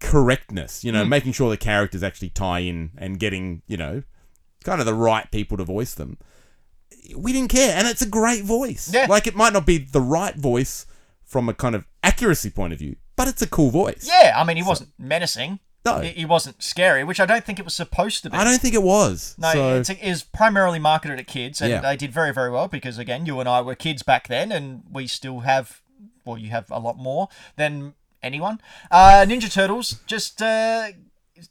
correctness. 0.00 0.84
You 0.84 0.92
know, 0.92 1.04
mm. 1.04 1.08
making 1.08 1.32
sure 1.32 1.48
the 1.50 1.56
characters 1.56 2.02
actually 2.02 2.30
tie 2.30 2.60
in 2.60 2.90
and 2.98 3.18
getting 3.18 3.62
you 3.66 3.76
know, 3.76 4.02
kind 4.64 4.80
of 4.80 4.86
the 4.86 4.94
right 4.94 5.30
people 5.30 5.56
to 5.56 5.64
voice 5.64 5.94
them. 5.94 6.18
We 7.16 7.32
didn't 7.32 7.50
care, 7.50 7.76
and 7.76 7.88
it's 7.88 8.02
a 8.02 8.08
great 8.08 8.44
voice. 8.44 8.90
Yeah. 8.92 9.06
Like 9.08 9.26
it 9.26 9.34
might 9.34 9.52
not 9.52 9.66
be 9.66 9.78
the 9.78 10.00
right 10.00 10.34
voice 10.36 10.86
from 11.24 11.48
a 11.48 11.54
kind 11.54 11.74
of 11.74 11.86
accuracy 12.02 12.50
point 12.50 12.72
of 12.72 12.78
view, 12.78 12.96
but 13.16 13.28
it's 13.28 13.42
a 13.42 13.46
cool 13.46 13.70
voice. 13.70 14.06
Yeah, 14.06 14.34
I 14.36 14.44
mean, 14.44 14.56
he 14.56 14.62
wasn't 14.62 14.90
menacing. 14.98 15.60
No. 15.84 15.98
He, 16.00 16.10
he 16.10 16.24
wasn't 16.24 16.62
scary, 16.62 17.02
which 17.02 17.18
I 17.18 17.26
don't 17.26 17.44
think 17.44 17.58
it 17.58 17.64
was 17.64 17.74
supposed 17.74 18.22
to 18.22 18.30
be. 18.30 18.36
I 18.36 18.44
don't 18.44 18.60
think 18.60 18.74
it 18.74 18.82
was. 18.82 19.34
No, 19.38 19.52
so, 19.52 19.76
it's, 19.80 19.90
it 19.90 20.00
is 20.02 20.22
primarily 20.22 20.78
marketed 20.78 21.18
at 21.18 21.26
kids, 21.26 21.60
and 21.60 21.70
Yeah. 21.70 21.80
they 21.80 21.96
did 21.96 22.12
very, 22.12 22.32
very 22.32 22.50
well 22.50 22.68
because, 22.68 22.98
again, 22.98 23.26
you 23.26 23.40
and 23.40 23.48
I 23.48 23.60
were 23.62 23.74
kids 23.74 24.02
back 24.02 24.28
then, 24.28 24.52
and 24.52 24.84
we 24.90 25.06
still 25.08 25.40
have, 25.40 25.82
well, 26.24 26.38
you 26.38 26.50
have 26.50 26.70
a 26.70 26.78
lot 26.78 26.96
more 26.98 27.28
than 27.56 27.94
anyone. 28.22 28.60
Uh, 28.90 29.24
Ninja 29.26 29.52
Turtles 29.52 30.00
just 30.06 30.40
uh, 30.40 30.88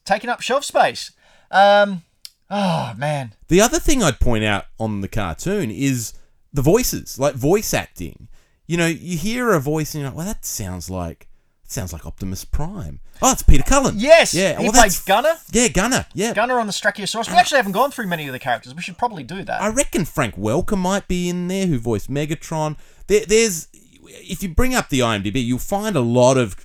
taking 0.06 0.30
up 0.30 0.40
shelf 0.40 0.64
space. 0.64 1.12
Um, 1.50 2.02
oh, 2.48 2.94
man. 2.96 3.34
The 3.48 3.60
other 3.60 3.78
thing 3.78 4.02
I'd 4.02 4.18
point 4.18 4.44
out 4.44 4.64
on 4.80 5.02
the 5.02 5.08
cartoon 5.08 5.70
is 5.70 6.14
the 6.54 6.62
voices, 6.62 7.18
like 7.18 7.34
voice 7.34 7.74
acting. 7.74 8.28
You 8.66 8.78
know, 8.78 8.86
you 8.86 9.18
hear 9.18 9.52
a 9.52 9.60
voice 9.60 9.94
and 9.94 10.00
you're 10.00 10.10
like, 10.10 10.16
well, 10.16 10.26
that 10.26 10.46
sounds 10.46 10.88
like 10.88 11.28
sounds 11.72 11.92
like 11.92 12.06
Optimus 12.06 12.44
Prime. 12.44 13.00
Oh, 13.20 13.32
it's 13.32 13.42
Peter 13.42 13.62
Cullen. 13.62 13.94
Yes, 13.98 14.34
Yeah. 14.34 14.56
he 14.58 14.64
well, 14.64 14.72
played 14.72 14.92
that's- 14.92 15.04
Gunner. 15.04 15.34
Yeah, 15.50 15.68
Gunner. 15.68 16.06
Yeah. 16.14 16.32
Gunner 16.34 16.58
on 16.58 16.66
the 16.66 16.72
Brachiosaurus. 16.72 17.30
We 17.30 17.36
actually 17.36 17.56
haven't 17.56 17.72
gone 17.72 17.90
through 17.90 18.06
many 18.06 18.26
of 18.26 18.32
the 18.32 18.38
characters. 18.38 18.74
We 18.74 18.82
should 18.82 18.98
probably 18.98 19.22
do 19.22 19.42
that. 19.44 19.60
I 19.62 19.68
reckon 19.68 20.04
Frank 20.04 20.36
Welker 20.36 20.78
might 20.78 21.08
be 21.08 21.28
in 21.28 21.48
there, 21.48 21.66
who 21.66 21.78
voiced 21.78 22.10
Megatron. 22.10 22.76
There, 23.06 23.24
there's, 23.26 23.68
if 24.04 24.42
you 24.42 24.48
bring 24.48 24.74
up 24.74 24.88
the 24.88 25.00
IMDb, 25.00 25.44
you'll 25.44 25.58
find 25.58 25.96
a 25.96 26.00
lot 26.00 26.36
of, 26.36 26.56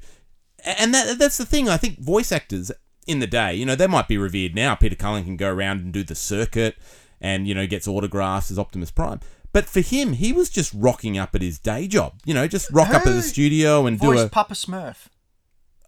and 0.64 0.94
that, 0.94 1.18
that's 1.20 1.38
the 1.38 1.46
thing. 1.46 1.70
I 1.70 1.78
think 1.78 2.00
voice 2.00 2.32
actors 2.32 2.72
in 3.08 3.20
the 3.20 3.28
day, 3.28 3.54
you 3.56 3.66
know, 3.66 3.76
they 3.76 3.88
might 3.88 4.08
be 4.08 4.18
revered 4.18 4.54
now. 4.56 4.76
Peter 4.76 4.96
Cullen 4.96 5.24
can 5.24 5.38
go 5.38 5.50
around 5.50 5.80
and 5.82 5.94
do 5.94 6.04
the 6.04 6.16
circuit, 6.16 6.76
and 7.22 7.48
you 7.48 7.56
know, 7.56 7.66
gets 7.66 7.88
autographs 7.88 8.52
as 8.52 8.60
Optimus 8.60 8.92
Prime. 8.92 9.20
But 9.58 9.66
for 9.66 9.82
him, 9.82 10.14
he 10.14 10.34
was 10.34 10.52
just 10.52 10.72
rocking 10.72 11.18
up 11.18 11.34
at 11.34 11.42
his 11.42 11.58
day 11.58 11.88
job. 11.88 12.14
You 12.26 12.36
know, 12.36 12.48
just 12.48 12.70
rock 12.70 12.90
up 12.90 13.08
at 13.08 13.16
the 13.16 13.24
studio 13.24 13.88
and 13.88 14.00
do 14.00 14.16
a. 14.16 14.30
Papa 14.30 14.54
Smurf. 14.54 15.08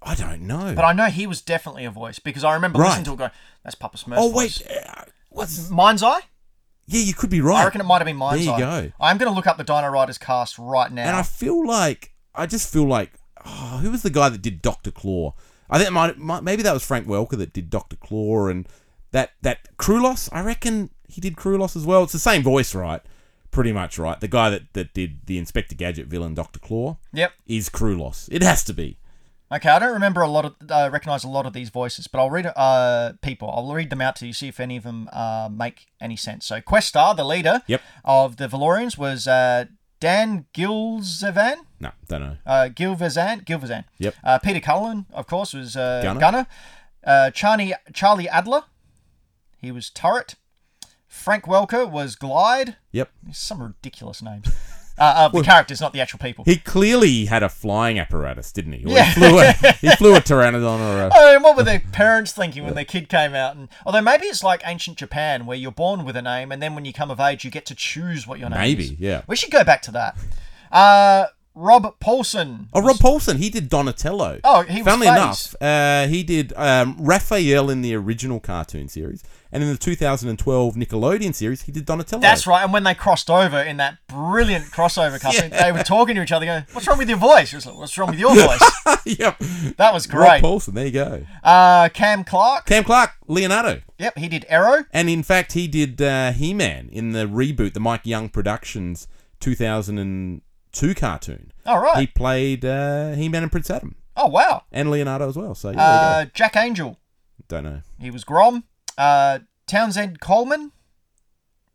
I 0.02 0.16
don't 0.16 0.42
know. 0.42 0.74
But 0.76 0.86
I 0.86 0.92
know 0.92 1.06
he 1.06 1.28
was 1.28 1.40
definitely 1.40 1.86
a 1.86 1.92
voice 1.92 2.18
because 2.18 2.44
I 2.44 2.56
remember 2.56 2.80
Right. 2.80 2.88
listening 2.88 3.06
to 3.06 3.14
it 3.14 3.18
going, 3.18 3.32
that's 3.64 3.76
Papa 3.76 4.00
Smurf." 4.00 4.16
oh 4.18 4.32
wait, 4.36 4.64
uh, 4.68 5.04
what's? 5.30 5.70
Mind-Zei? 5.70 6.20
Yeah, 6.88 7.02
you 7.02 7.14
could 7.14 7.30
be 7.30 7.42
right. 7.42 7.62
I 7.62 7.66
reckon 7.66 7.80
it 7.82 7.84
might 7.84 8.00
have 8.00 8.08
been 8.08 8.16
Mind's 8.16 8.44
There 8.44 8.58
you 8.58 8.66
Eye. 8.66 8.88
go. 8.88 8.92
I'm 9.00 9.20
going 9.20 9.30
to 9.30 9.36
look 9.36 9.46
up 9.46 9.58
the 9.58 9.64
Dino 9.64 9.88
Riders 9.90 10.18
cast 10.18 10.58
right 10.58 10.92
now. 10.92 11.04
And 11.06 11.16
I 11.16 11.22
feel 11.22 11.64
like 11.64 12.16
I 12.34 12.48
just 12.48 12.74
feel 12.74 12.86
like 12.86 13.12
oh, 13.46 13.82
who 13.84 13.92
was 13.92 14.02
the 14.02 14.10
guy 14.10 14.30
that 14.30 14.42
did 14.42 14.64
Doctor 14.64 14.90
Claw? 14.90 15.36
I 15.70 15.78
think 15.78 15.90
it 15.90 15.94
might, 15.94 16.18
might 16.18 16.42
maybe 16.42 16.64
that 16.64 16.74
was 16.74 16.84
Frank 16.84 17.06
Welker 17.06 17.38
that 17.38 17.54
did 17.54 17.70
Doctor 17.70 17.98
Claw 17.98 18.48
and 18.48 18.68
that 19.12 19.34
that 19.44 19.78
Krulos. 19.78 20.28
I 20.32 20.42
reckon 20.42 20.90
he 21.08 21.22
did 21.22 21.36
Krulos 21.36 21.76
as 21.76 21.86
well. 21.86 22.02
It's 22.02 22.14
the 22.14 22.18
same 22.18 22.42
voice, 22.42 22.74
right? 22.74 23.04
Pretty 23.52 23.72
much 23.72 23.98
right. 23.98 24.20
The 24.20 24.28
guy 24.28 24.50
that, 24.52 24.74
that 24.74 24.94
did 24.94 25.26
the 25.26 25.38
Inspector 25.38 25.74
Gadget 25.76 26.08
villain 26.08 26.34
Doctor 26.36 26.60
Claw 26.60 26.98
Yep. 27.14 27.34
is 27.48 27.70
Krulos. 27.70 28.28
It 28.32 28.44
has 28.44 28.64
to 28.66 28.74
be. 28.74 28.98
Okay, 29.52 29.70
I 29.70 29.80
don't 29.80 29.94
remember 29.94 30.22
a 30.22 30.28
lot 30.28 30.46
of, 30.46 30.56
uh, 30.70 30.90
recognize 30.94 31.24
a 31.24 31.28
lot 31.28 31.48
of 31.48 31.54
these 31.54 31.70
voices, 31.72 32.08
but 32.08 32.20
I'll 32.20 32.30
read 32.30 32.46
uh 32.56 33.14
people. 33.24 33.50
I'll 33.50 33.74
read 33.74 33.90
them 33.90 34.00
out 34.02 34.16
to 34.18 34.28
you, 34.28 34.34
see 34.34 34.48
if 34.48 34.60
any 34.60 34.78
of 34.78 34.84
them 34.84 35.10
uh 35.12 35.50
make 35.52 35.88
any 36.00 36.16
sense. 36.16 36.46
So 36.46 36.62
Questar, 36.62 37.16
the 37.18 37.24
leader 37.24 37.64
Yep. 37.66 37.82
of 38.06 38.38
the 38.38 38.48
Valorians, 38.48 38.96
was 38.98 39.28
uh 39.28 39.66
Dan 40.00 40.46
Gilzevan. 40.54 41.56
No, 41.80 41.92
don't 42.08 42.22
know. 42.22 42.38
Uh, 42.46 42.70
Gilvezan. 42.70 43.44
Gilvezan. 43.46 43.84
Yep. 43.98 44.16
Uh, 44.24 44.38
Peter 44.40 44.60
Cullen, 44.60 45.08
of 45.12 45.28
course, 45.28 45.54
was 45.54 45.76
uh, 45.76 46.02
Gunner. 46.04 46.20
Gunner. 46.20 46.48
Uh, 47.04 47.32
Charlie, 47.32 47.74
Charlie 47.94 48.30
Adler. 48.30 48.64
He 49.58 49.72
was 49.72 49.90
Turret. 49.90 50.36
Frank 51.10 51.46
Welker 51.46 51.90
was 51.90 52.16
Glide. 52.16 52.78
Yep. 52.94 53.10
Some 53.34 53.62
ridiculous 53.62 54.22
names. 54.22 54.48
Uh, 54.98 55.14
of 55.26 55.32
the 55.32 55.42
characters, 55.44 55.80
not 55.80 55.94
the 55.94 56.02
actual 56.02 56.20
people. 56.20 56.44
He 56.44 56.58
clearly 56.58 57.24
had 57.26 57.42
a 57.42 57.48
flying 57.48 57.98
apparatus, 57.98 58.52
didn't 58.52 58.74
he? 58.74 58.86
Or 58.86 58.90
Yeah. 58.90 59.06
He 59.06 59.14
flew 59.14 59.40
a, 59.40 59.52
he 59.82 59.90
flew 59.96 60.16
a 60.16 60.20
pteranodon 60.20 60.80
or 60.80 61.04
a. 61.04 61.10
I 61.14 61.34
mean, 61.34 61.42
what 61.42 61.56
were 61.56 61.64
their 61.64 61.80
parents 61.80 62.34
thinking 62.34 62.66
when 62.66 62.76
their 62.76 62.84
kid 62.84 63.08
came 63.08 63.34
out? 63.34 63.56
And 63.56 63.70
although 63.86 64.02
maybe 64.02 64.26
it's 64.26 64.44
like 64.44 64.62
ancient 64.66 64.98
Japan, 64.98 65.46
where 65.46 65.58
you're 65.58 65.72
born 65.72 66.04
with 66.04 66.18
a 66.18 66.22
name, 66.22 66.52
and 66.52 66.62
then 66.62 66.76
when 66.76 66.84
you 66.84 66.92
come 66.92 67.10
of 67.10 67.20
age, 67.22 67.46
you 67.46 67.50
get 67.52 67.66
to 67.68 67.76
choose 67.76 68.28
what 68.28 68.40
your 68.40 68.50
name 68.50 68.60
is. 68.60 68.90
Maybe, 68.90 68.98
yeah. 69.00 69.22
We 69.26 69.38
should 69.38 69.52
go 69.52 69.64
back 69.64 69.82
to 69.84 69.92
that. 69.92 70.18
Uh, 70.70 71.28
Rob 71.56 71.98
Paulsen. 72.00 72.68
Oh, 72.74 72.82
Rob 72.82 72.98
Paulsen. 72.98 73.38
He 73.38 73.50
did 73.50 73.70
Donatello. 73.70 74.40
Oh, 74.44 74.62
he 74.64 74.82
was 74.82 74.86
Funnily 74.86 75.08
enough, 75.08 75.56
uh, 75.62 76.08
he 76.08 76.24
did 76.24 76.54
um, 76.56 76.98
Raphael 77.00 77.70
in 77.70 77.82
the 77.82 77.96
original 77.96 78.40
cartoon 78.40 78.88
series, 78.88 79.24
and 79.52 79.64
in 79.64 79.70
the 79.70 79.78
2012 79.78 80.76
Nickelodeon 80.76 81.34
series, 81.34 81.64
he 81.64 81.72
did 81.72 81.86
Donatello. 81.86 82.22
That's 82.22 82.46
right. 82.46 82.64
And 82.64 82.72
when 82.72 82.84
they 82.84 82.94
crossed 82.94 83.30
over 83.30 83.60
in 83.60 83.78
that 83.78 83.98
brilliant 84.08 84.66
crossover 84.66 85.20
couple, 85.20 85.50
they 85.62 85.72
were 85.72 85.84
talking 85.84 86.16
to 86.16 86.22
each 86.22 86.32
other, 86.32 86.46
going, 86.46 86.66
"What's 86.74 86.88
wrong 86.88 86.98
with 86.98 87.10
your 87.10 87.18
voice?" 87.18 87.54
Like, 87.66 87.76
"What's 87.78 87.98
wrong 87.98 88.10
with 88.12 88.20
your 88.20 88.36
voice?" 88.36 88.72
yep. 89.06 89.38
That 89.78 89.94
was 89.94 90.06
great. 90.08 90.42
Rob. 90.42 90.42
Paulsen. 90.42 90.74
There 90.74 90.86
you 90.86 90.92
go. 90.92 91.26
Uh, 91.44 91.90
Cam 91.90 92.24
Clarke. 92.24 92.66
Cam 92.66 92.84
Clarke, 92.84 93.12
Leonardo. 93.28 93.82
Yep, 93.98 94.18
he 94.18 94.28
did 94.28 94.46
Arrow. 94.50 94.86
And 94.94 95.10
in 95.10 95.24
fact, 95.24 95.54
he 95.54 95.68
did 95.68 96.02
uh, 96.02 96.32
He 96.32 96.54
Man 96.54 96.90
in 96.92 97.12
the 97.12 97.26
reboot, 97.26 97.74
the 97.74 97.80
Mike 97.80 98.06
Young 98.06 98.30
Productions 98.30 99.08
2002 99.40 100.94
cartoon. 100.96 101.52
All 101.66 101.80
right. 101.82 102.00
He 102.00 102.08
played 102.08 102.64
uh, 102.66 103.14
He 103.14 103.30
Man 103.30 103.44
and 103.44 103.52
Prince 103.52 103.70
Adam. 103.70 103.96
oh 104.16 104.28
wow. 104.28 104.64
And 104.72 104.90
Leonardo 104.92 105.28
as 105.30 105.36
well. 105.36 105.56
So, 105.56 105.72
yeah, 105.72 105.82
Uh, 105.82 106.26
Jack 106.34 106.56
Angel. 106.56 106.98
Don't 107.48 107.64
know. 107.64 107.82
He 108.00 108.12
was 108.12 108.24
Grom. 108.24 108.64
Uh, 109.00 109.40
Townsend 109.66 110.20
Coleman. 110.20 110.72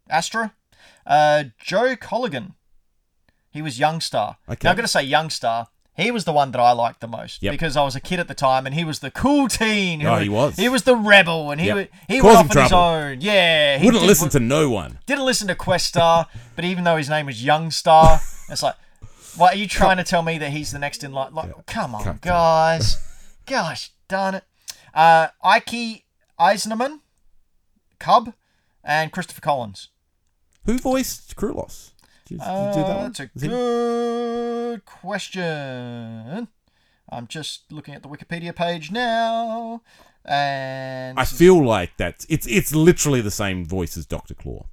Astra. 0.09 0.53
Uh, 1.07 1.45
Joe 1.59 1.97
Colligan. 1.97 2.53
He 3.51 3.62
was 3.62 3.79
Yungstar. 3.79 4.37
Okay. 4.49 4.59
Now 4.64 4.70
I'm 4.70 4.77
going 4.77 4.85
to 4.85 4.89
say 4.89 5.09
Yungstar. 5.09 5.66
He 5.97 6.11
was 6.11 6.25
the 6.25 6.33
one 6.33 6.51
that 6.51 6.59
I 6.61 6.72
liked 6.72 7.01
the 7.01 7.07
most 7.07 7.41
Yep. 7.41 7.53
because 7.53 7.77
I 7.77 7.85
was 7.85 7.95
a 7.95 8.01
kid 8.01 8.18
at 8.18 8.27
the 8.27 8.35
time, 8.35 8.66
and 8.66 8.75
he 8.75 8.83
was 8.85 8.99
the 8.99 9.12
cool 9.12 9.47
teen. 9.47 10.01
who 10.01 10.09
Oh, 10.09 10.16
he 10.16 10.29
was. 10.29 10.57
He 10.57 10.68
was 10.68 10.83
the 10.83 10.97
rebel, 10.97 11.53
and 11.53 11.61
he 11.61 11.68
Yep. 11.68 11.89
he 12.09 12.18
Causing 12.20 12.49
went 12.49 12.51
off 12.51 12.57
on 12.57 12.62
his 12.64 12.72
own. 12.72 13.20
Yeah, 13.20 13.79
he 13.79 13.85
Wouldn't 13.87 14.03
did- 14.03 14.09
listen 14.09 14.29
to 14.31 14.41
no 14.41 14.68
one. 14.68 14.99
didn't 15.07 15.25
listen 15.25 15.47
to 15.49 15.55
Questar, 15.55 16.27
but 16.57 16.64
even 16.64 16.83
though 16.83 16.97
his 16.97 17.09
name 17.09 17.27
was 17.27 17.41
Yungstar, 17.41 18.20
it's 18.51 18.62
like, 18.64 18.75
what 19.37 19.55
are 19.55 19.57
you 19.57 19.68
trying 19.68 19.99
to 19.99 20.05
tell 20.05 20.22
me 20.22 20.37
that 20.39 20.51
he's 20.51 20.72
the 20.72 20.81
next 20.81 21.05
in 21.05 21.12
line? 21.12 21.33
Like, 21.33 21.64
come 21.66 21.95
on, 21.95 22.03
Come- 22.03 22.18
guys, 22.20 22.97
gosh 23.47 23.93
darn 24.09 24.35
it. 24.35 24.45
Uh, 24.93 25.29
Ike 25.45 26.03
Eisnerman, 26.41 27.01
Cub, 27.99 28.34
and 28.82 29.11
Christopher 29.12 29.40
Collins. 29.40 29.88
Who 30.66 30.78
voiced 30.78 31.36
Krulos? 31.36 31.90
Did 32.26 32.34
you, 32.34 32.38
did 32.38 32.45
you 32.47 32.51
Uh, 32.53 32.72
do 32.74 32.80
that 32.80 32.97
one? 32.97 33.12
that's 33.12 33.20
a 33.20 33.30
he- 33.40 33.49
good 33.49 34.84
question. 34.84 36.49
I'm 37.11 37.26
just 37.26 37.70
looking 37.70 37.95
at 37.95 38.03
the 38.03 38.09
Wikipedia 38.09 38.55
page 38.57 38.90
now, 38.90 39.82
and 40.24 41.18
I 41.18 41.24
feel 41.26 41.62
like 41.64 41.97
that's 41.99 42.24
it's 42.30 42.47
it's 42.47 42.74
literally 42.74 43.20
the 43.20 43.30
same 43.30 43.64
voice 43.66 43.97
as 43.97 44.07
Doctor 44.07 44.34
Claw. 44.34 44.66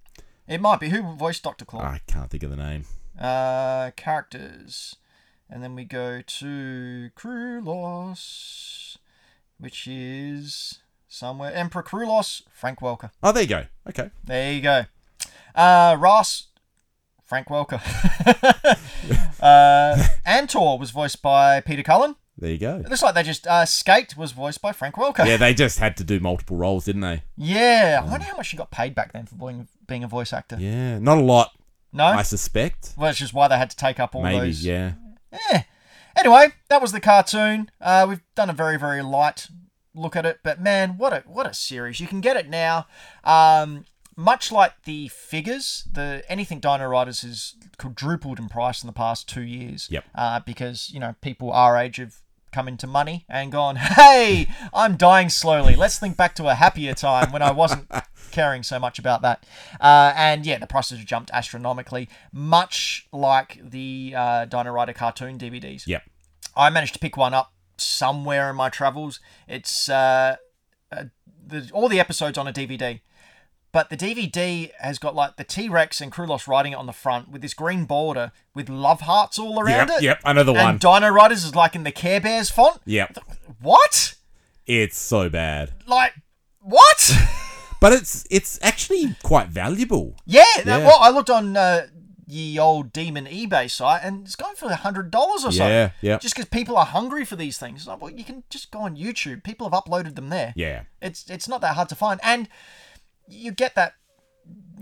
it 0.48 0.62
might 0.62 0.80
be 0.80 0.90
who 0.90 1.02
voiced 1.16 1.44
Doctor 1.44 1.66
Claw. 1.66 1.82
I 1.82 2.00
can't 2.08 2.30
think 2.30 2.44
of 2.44 2.50
the 2.50 2.56
name. 2.56 2.86
Uh, 3.20 3.92
characters. 3.98 4.96
And 5.50 5.62
then 5.62 5.76
we 5.76 5.84
go 5.84 6.22
to 6.22 7.10
Krulos, 7.18 8.98
which 9.60 9.86
is 9.88 10.80
somewhere. 11.12 11.54
Emperor 11.54 11.84
Krulos, 11.84 12.42
Frank 12.52 12.80
Welker. 12.80 13.12
Oh, 13.22 13.32
there 13.32 13.44
you 13.44 13.50
go. 13.50 13.66
Okay. 13.90 14.10
There 14.24 14.54
you 14.54 14.62
go. 14.62 14.86
Uh, 15.54 15.98
Rasp, 16.00 16.48
Frank 17.26 17.48
Welker. 17.48 17.82
uh, 19.42 20.04
Antor 20.26 20.80
was 20.80 20.92
voiced 20.92 21.22
by 21.22 21.60
Peter 21.60 21.84
Cullen. 21.84 22.16
There 22.38 22.50
you 22.50 22.58
go. 22.58 22.78
It 22.78 22.90
looks 22.90 23.04
like 23.04 23.14
they 23.14 23.24
just. 23.24 23.46
Uh, 23.46 23.66
Skate 23.66 24.18
was 24.18 24.32
voiced 24.32 24.62
by 24.62 24.72
Frank 24.72 24.96
Welker. 24.96 25.26
Yeah, 25.26 25.38
they 25.38 25.54
just 25.54 25.78
had 25.80 25.98
to 25.98 26.04
do 26.04 26.20
multiple 26.20 26.58
roles, 26.58 26.86
didn't 26.86 27.02
they? 27.02 27.24
Yeah, 27.38 28.02
I 28.04 28.10
wonder 28.10 28.26
how 28.26 28.38
much 28.38 28.48
she 28.48 28.58
got 28.58 28.72
paid 28.72 28.96
back 28.96 29.14
then 29.14 29.26
for 29.26 29.36
being, 29.36 29.68
being 29.86 30.04
a 30.04 30.08
voice 30.08 30.34
actor. 30.34 30.58
Yeah, 30.60 30.98
not 31.00 31.18
a 31.18 31.22
lot, 31.22 31.52
No? 31.94 32.06
I 32.06 32.24
suspect. 32.24 32.94
Well, 32.98 33.10
it's 33.10 33.20
just 33.20 33.34
why 33.34 33.48
they 33.48 33.58
had 33.58 33.70
to 33.70 33.78
take 33.78 34.00
up 34.00 34.16
all 34.16 34.24
Maybe, 34.24 34.40
those. 34.48 34.66
yeah. 34.66 34.94
Eh. 35.52 35.64
Anyway, 36.18 36.48
that 36.70 36.82
was 36.82 36.92
the 36.94 37.00
cartoon. 37.00 37.70
Uh, 37.80 38.06
we've 38.10 38.22
done 38.36 38.50
a 38.50 38.54
very, 38.54 38.78
very 38.80 39.02
light 39.02 39.48
look 39.94 40.16
at 40.16 40.26
it, 40.26 40.40
but 40.44 40.62
man, 40.62 40.98
what 40.98 41.14
a 41.14 41.24
what 41.26 41.46
a 41.46 41.54
series! 41.54 42.00
You 42.00 42.08
can 42.08 42.22
get 42.22 42.38
it 42.38 42.50
now. 42.50 42.88
Um, 43.24 43.86
much 44.16 44.52
like 44.52 44.84
the 44.84 45.08
figures, 45.08 45.88
the 45.92 46.24
anything 46.28 46.60
Dino 46.60 46.88
Riders 46.88 47.22
has 47.22 47.56
quadrupled 47.78 48.40
in 48.40 48.50
price 48.50 48.84
in 48.84 48.88
the 48.88 48.94
past 48.94 49.28
two 49.28 49.42
years. 49.42 49.88
Yep. 49.90 50.06
Uh, 50.14 50.40
because 50.42 50.92
you 50.94 51.00
know 51.00 51.16
people 51.22 51.52
our 51.52 51.78
age 51.78 51.98
have 51.98 52.18
come 52.52 52.68
into 52.68 52.86
money 52.86 53.26
and 53.30 53.52
gone, 53.52 53.78
hey, 53.78 54.48
I'm 54.74 54.98
dying 54.98 55.30
slowly. 55.30 55.76
Let's 55.76 55.98
think 55.98 56.18
back 56.18 56.36
to 56.36 56.48
a 56.48 56.54
happier 56.54 56.94
time 56.94 57.32
when 57.32 57.42
I 57.42 57.52
wasn't 57.52 57.90
caring 58.32 58.64
so 58.64 58.80
much 58.80 59.00
about 59.00 59.22
that. 59.22 59.46
Uh, 59.80 60.14
and 60.16 60.46
yeah, 60.46 60.58
the 60.58 60.68
prices 60.68 60.98
have 60.98 61.08
jumped 61.08 61.32
astronomically, 61.34 62.10
much 62.32 63.08
like 63.12 63.60
the 63.64 64.14
uh, 64.16 64.46
Dino 64.46 64.72
Rider 64.72 64.94
cartoon 64.94 65.38
DVDs. 65.38 65.88
Yep. 65.88 66.04
I 66.56 66.70
managed 66.70 66.94
to 66.94 67.00
pick 67.00 67.16
one 67.16 67.34
up 67.34 67.54
somewhere 67.82 68.50
in 68.50 68.56
my 68.56 68.70
travels. 68.70 69.20
It's 69.48 69.90
uh, 69.90 70.38
uh, 70.92 71.04
the, 71.46 71.70
all 71.74 71.90
the 71.90 72.00
episodes 72.00 72.38
on 72.38 72.48
a 72.48 72.54
DVD. 72.54 73.02
But 73.74 73.90
the 73.90 73.96
DVD 73.96 74.72
has 74.80 75.00
got 75.00 75.16
like 75.16 75.38
the 75.38 75.46
T 75.46 75.70
Rex 75.70 76.02
and 76.02 76.12
Krulos 76.12 76.46
riding 76.46 76.74
it 76.74 76.76
on 76.76 76.88
the 76.88 76.92
front 76.94 77.30
with 77.30 77.42
this 77.42 77.54
green 77.54 77.86
border 77.86 78.34
with 78.54 78.68
love 78.68 79.02
hearts 79.02 79.40
all 79.40 79.60
around 79.62 79.88
Yep, 79.88 79.98
it. 79.98 80.04
yep, 80.04 80.20
another 80.26 80.52
one. 80.52 80.62
And 80.72 80.80
Dino 80.80 81.08
Riders 81.10 81.46
is 81.46 81.56
like 81.56 81.74
in 81.74 81.84
the 81.84 81.92
Care 81.92 82.20
Bears 82.20 82.50
font. 82.50 82.82
Yep. 82.86 83.18
What? 83.62 84.16
It's 84.68 84.98
so 85.00 85.30
bad. 85.30 85.72
Like, 85.88 86.14
what? 86.60 87.12
But 87.80 87.94
it's 87.94 88.28
it's 88.30 88.60
actually 88.62 89.16
quite 89.24 89.48
valuable. 89.48 90.16
yeah, 90.28 90.44
Yeah. 90.64 90.78
well, 90.86 91.00
I 91.02 91.10
looked 91.10 91.32
on 91.32 91.58
uh, 91.58 91.88
the 92.32 92.58
old 92.60 92.94
Demon 92.94 93.26
eBay 93.26 93.70
site 93.70 94.02
and 94.06 94.26
it's 94.26 94.38
going 94.38 94.56
for 94.56 94.68
a 94.72 94.76
$100 94.76 95.14
or 95.14 95.40
so. 95.52 95.68
Yeah, 95.68 95.92
yeah. 96.00 96.18
Just 96.18 96.34
because 96.36 96.48
people 96.50 96.78
are 96.78 96.86
hungry 96.86 97.26
for 97.26 97.36
these 97.36 97.58
things. 97.58 97.82
It's 97.82 97.88
like, 97.88 98.02
well, 98.02 98.10
you 98.12 98.24
can 98.24 98.44
just 98.50 98.72
go 98.72 98.80
on 98.80 98.96
YouTube. 98.96 99.44
People 99.44 99.70
have 99.70 99.84
uploaded 99.84 100.16
them 100.16 100.30
there. 100.30 100.54
Yeah. 100.56 100.84
It's 101.02 101.30
it's 101.30 101.48
not 101.50 101.60
that 101.62 101.76
hard 101.76 101.90
to 101.90 101.96
find, 101.96 102.22
and 102.24 102.48
you 103.28 103.52
get 103.52 103.76
that 103.76 103.96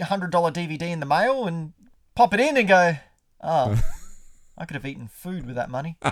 hundred 0.01 0.29
dollar 0.31 0.51
DVD 0.51 0.83
in 0.83 0.99
the 0.99 1.05
mail 1.05 1.47
and 1.47 1.73
pop 2.15 2.33
it 2.35 2.39
in 2.39 2.55
and 2.55 2.67
go, 2.67 2.95
oh, 3.41 3.81
I 4.57 4.65
could 4.65 4.75
have 4.75 4.85
eaten 4.85 5.07
food 5.07 5.45
with 5.47 5.55
that 5.55 5.69
money. 5.71 5.97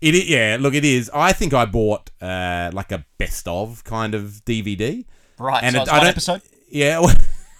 It 0.00 0.26
yeah, 0.28 0.56
look 0.60 0.74
it 0.74 0.84
is. 0.84 1.10
I 1.14 1.32
think 1.32 1.52
I 1.54 1.64
bought 1.66 2.10
uh 2.20 2.70
like 2.72 2.90
a 2.92 3.04
best 3.18 3.46
of 3.48 3.84
kind 3.84 4.14
of 4.14 4.42
DVD. 4.46 5.04
Right, 5.38 5.62
And 5.62 5.74
so 5.74 5.80
it- 5.80 5.82
it's 5.82 5.90
I 5.90 5.94
one 5.94 6.00
don't- 6.04 6.10
episode. 6.10 6.42
Yeah, 6.70 6.98
well, 7.04 7.14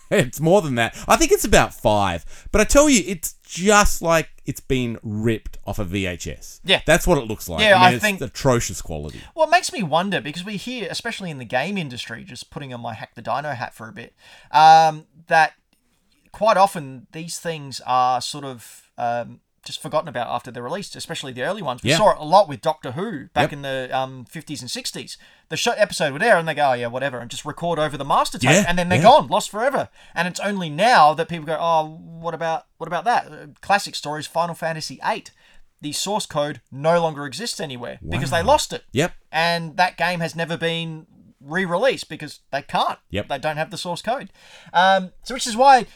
it's 0.11 0.41
more 0.41 0.63
than 0.63 0.75
that. 0.77 0.97
I 1.09 1.17
think 1.17 1.33
it's 1.33 1.45
about 1.45 1.75
5. 1.75 2.49
But 2.53 2.61
I 2.61 2.65
tell 2.65 2.89
you 2.89 3.03
it's 3.07 3.35
just 3.43 4.03
like 4.03 4.29
it's 4.47 4.61
been 4.61 4.99
ripped 5.03 5.59
off 5.67 5.79
a 5.79 5.85
VHS. 5.85 6.61
Yeah. 6.65 6.83
That's 6.87 7.07
what 7.07 7.19
it 7.19 7.25
looks 7.27 7.49
like. 7.49 7.61
Yeah, 7.63 7.77
I, 7.77 7.79
mean, 7.79 7.85
I 7.85 7.93
it's 7.95 8.03
think- 8.03 8.21
atrocious 8.21 8.83
quality. 8.83 9.21
Well, 9.35 9.47
it 9.47 9.51
makes 9.51 9.73
me 9.73 9.83
wonder 9.83 10.21
because 10.21 10.45
we 10.45 10.57
hear, 10.57 10.89
especially 10.91 11.31
in 11.31 11.39
the 11.39 11.45
game 11.45 11.79
industry, 11.79 12.25
just 12.25 12.51
putting 12.51 12.73
on 12.75 12.81
my 12.81 12.95
Hack 12.95 13.15
the 13.15 13.23
Dino 13.23 13.51
hat 13.53 13.75
for 13.75 13.89
a 13.89 13.93
bit, 13.93 14.15
um, 14.51 15.07
that 15.29 15.55
quite 16.33 16.57
often 16.57 17.07
these 17.13 17.39
things 17.39 17.81
are 17.87 18.21
sort 18.21 18.45
of 18.45 18.91
um, 18.99 19.41
just 19.65 19.81
forgotten 19.83 20.09
about 20.09 20.29
after 20.29 20.51
they're 20.51 20.63
released, 20.63 20.95
especially 20.97 21.33
the 21.33 21.43
early 21.43 21.63
ones. 21.63 21.83
We 21.83 21.91
Yeah. 21.91 21.97
saw 21.99 22.11
it 22.13 22.19
a 22.19 22.25
lot 22.25 22.49
with 22.49 22.61
Doctor 22.61 22.93
Who 22.93 23.29
back 23.29 23.45
Yep. 23.51 23.53
in 23.53 23.63
the 23.63 23.89
um, 23.93 24.25
50s 24.31 24.61
and 24.61 24.71
60s. 24.71 25.17
The 25.49 25.57
show 25.57 25.73
episode 25.73 26.13
would 26.13 26.23
air 26.23 26.37
and 26.39 26.47
they 26.49 26.55
go, 26.55 26.71
oh, 26.71 26.73
yeah, 26.75 26.87
whatever, 26.87 27.19
and 27.19 27.31
just 27.31 27.45
record 27.45 27.79
over 27.79 27.97
the 27.97 28.05
master 28.05 28.39
tape, 28.39 28.51
Yeah, 28.51 28.65
and 28.67 28.79
then 28.79 28.89
they're 28.89 28.99
yeah. 28.99 29.05
gone, 29.05 29.27
lost 29.29 29.51
forever. 29.51 29.89
And 30.15 30.27
it's 30.29 30.41
only 30.41 30.71
now 30.71 31.15
that 31.15 31.29
people 31.29 31.47
go, 31.47 31.57
oh, 31.61 31.87
what 31.87 32.35
about 32.35 32.67
what 32.79 32.87
about 32.87 33.05
that? 33.05 33.27
Uh, 33.33 33.47
Classic 33.61 33.95
stories, 33.95 34.27
Final 34.27 34.55
Fantasy 34.55 35.01
VIII. 35.07 35.25
The 35.81 35.93
source 35.93 36.25
code 36.27 36.61
no 36.73 37.01
longer 37.01 37.27
exists 37.27 37.61
anywhere 37.61 37.99
because 38.09 38.31
they 38.31 38.43
lost 38.43 38.73
it 38.73 38.85
Yep. 38.93 39.13
and 39.31 39.77
that 39.77 39.97
game 39.99 40.21
has 40.21 40.35
never 40.35 40.57
been 40.57 41.07
re-released 41.41 42.09
because 42.09 42.41
they 42.51 42.63
can't. 42.63 42.99
Yep. 43.11 43.29
They 43.29 43.39
don't 43.39 43.59
have 43.59 43.71
the 43.71 43.77
source 43.77 44.01
code. 44.01 44.31
Um, 44.73 45.13
so 45.25 45.35
which 45.35 45.47
is 45.47 45.57
why 45.57 45.87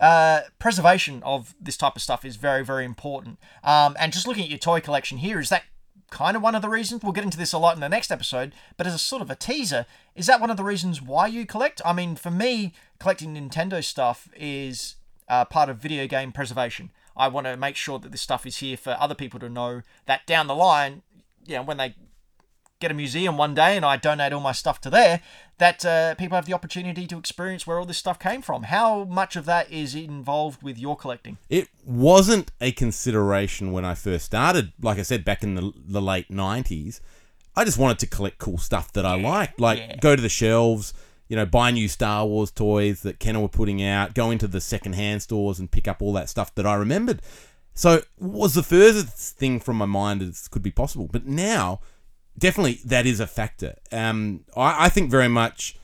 uh, 0.00 0.40
preservation 0.58 1.22
of 1.22 1.54
this 1.60 1.76
type 1.76 1.96
of 1.96 2.02
stuff 2.02 2.24
is 2.24 2.36
very, 2.36 2.64
very 2.64 2.84
important. 2.84 3.38
Um, 3.62 3.96
and 3.98 4.12
just 4.12 4.26
looking 4.26 4.44
at 4.44 4.50
your 4.50 4.58
toy 4.58 4.80
collection 4.80 5.18
here, 5.18 5.38
is 5.40 5.48
that 5.50 5.64
kind 6.10 6.36
of 6.36 6.42
one 6.42 6.54
of 6.54 6.62
the 6.62 6.68
reasons? 6.68 7.02
We'll 7.02 7.12
get 7.12 7.24
into 7.24 7.38
this 7.38 7.52
a 7.52 7.58
lot 7.58 7.74
in 7.74 7.80
the 7.80 7.88
next 7.88 8.10
episode, 8.10 8.54
but 8.76 8.86
as 8.86 8.94
a 8.94 8.98
sort 8.98 9.22
of 9.22 9.30
a 9.30 9.34
teaser, 9.36 9.86
is 10.14 10.26
that 10.26 10.40
one 10.40 10.50
of 10.50 10.56
the 10.56 10.64
reasons 10.64 11.00
why 11.00 11.26
you 11.26 11.46
collect? 11.46 11.80
I 11.84 11.92
mean, 11.92 12.16
for 12.16 12.30
me, 12.30 12.72
collecting 12.98 13.34
Nintendo 13.34 13.82
stuff 13.82 14.28
is 14.36 14.96
uh, 15.28 15.44
part 15.44 15.68
of 15.68 15.78
video 15.78 16.06
game 16.06 16.32
preservation. 16.32 16.90
I 17.16 17.28
want 17.28 17.46
to 17.46 17.56
make 17.56 17.76
sure 17.76 17.98
that 18.00 18.10
this 18.12 18.20
stuff 18.20 18.44
is 18.46 18.58
here 18.58 18.76
for 18.76 18.96
other 18.98 19.14
people 19.14 19.38
to 19.40 19.48
know 19.48 19.82
that 20.06 20.26
down 20.26 20.48
the 20.48 20.54
line, 20.54 21.02
you 21.46 21.56
know, 21.56 21.62
when 21.62 21.76
they 21.76 21.94
get 22.84 22.90
a 22.90 22.94
museum 22.94 23.38
one 23.38 23.54
day 23.54 23.76
and 23.76 23.84
I 23.84 23.96
donate 23.96 24.32
all 24.34 24.40
my 24.40 24.52
stuff 24.52 24.78
to 24.82 24.90
there, 24.90 25.20
that 25.58 25.84
uh, 25.86 26.14
people 26.16 26.36
have 26.36 26.44
the 26.44 26.52
opportunity 26.52 27.06
to 27.06 27.18
experience 27.18 27.66
where 27.66 27.78
all 27.78 27.86
this 27.86 27.96
stuff 27.96 28.18
came 28.18 28.42
from. 28.42 28.64
How 28.64 29.04
much 29.04 29.36
of 29.36 29.46
that 29.46 29.70
is 29.72 29.94
involved 29.94 30.62
with 30.62 30.78
your 30.78 30.94
collecting? 30.94 31.38
It 31.48 31.68
wasn't 31.84 32.50
a 32.60 32.72
consideration 32.72 33.72
when 33.72 33.84
I 33.86 33.94
first 33.94 34.26
started. 34.26 34.72
Like 34.82 34.98
I 34.98 35.02
said, 35.02 35.24
back 35.24 35.42
in 35.42 35.54
the, 35.54 35.72
the 35.76 36.02
late 36.02 36.28
90s, 36.28 37.00
I 37.56 37.64
just 37.64 37.78
wanted 37.78 38.00
to 38.00 38.06
collect 38.06 38.38
cool 38.38 38.58
stuff 38.58 38.92
that 38.92 39.06
I 39.06 39.18
liked. 39.18 39.58
Like, 39.58 39.78
yeah. 39.78 39.96
go 39.96 40.14
to 40.14 40.20
the 40.20 40.28
shelves, 40.28 40.92
you 41.28 41.36
know, 41.36 41.46
buy 41.46 41.70
new 41.70 41.88
Star 41.88 42.26
Wars 42.26 42.50
toys 42.50 43.00
that 43.02 43.18
Kenner 43.18 43.40
were 43.40 43.48
putting 43.48 43.82
out, 43.82 44.14
go 44.14 44.30
into 44.30 44.46
the 44.46 44.60
secondhand 44.60 45.22
stores 45.22 45.58
and 45.58 45.70
pick 45.70 45.88
up 45.88 46.02
all 46.02 46.12
that 46.12 46.28
stuff 46.28 46.54
that 46.56 46.66
I 46.66 46.74
remembered. 46.74 47.22
So, 47.76 48.02
was 48.18 48.54
the 48.54 48.62
furthest 48.62 49.36
thing 49.36 49.58
from 49.58 49.76
my 49.76 49.86
mind 49.86 50.22
as 50.22 50.46
could 50.46 50.62
be 50.62 50.70
possible. 50.70 51.08
But 51.10 51.26
now, 51.26 51.80
definitely 52.38 52.80
that 52.84 53.06
is 53.06 53.20
a 53.20 53.26
factor. 53.26 53.76
Um, 53.92 54.44
I, 54.56 54.86
I 54.86 54.88
think 54.88 55.10
very 55.10 55.28
much 55.28 55.76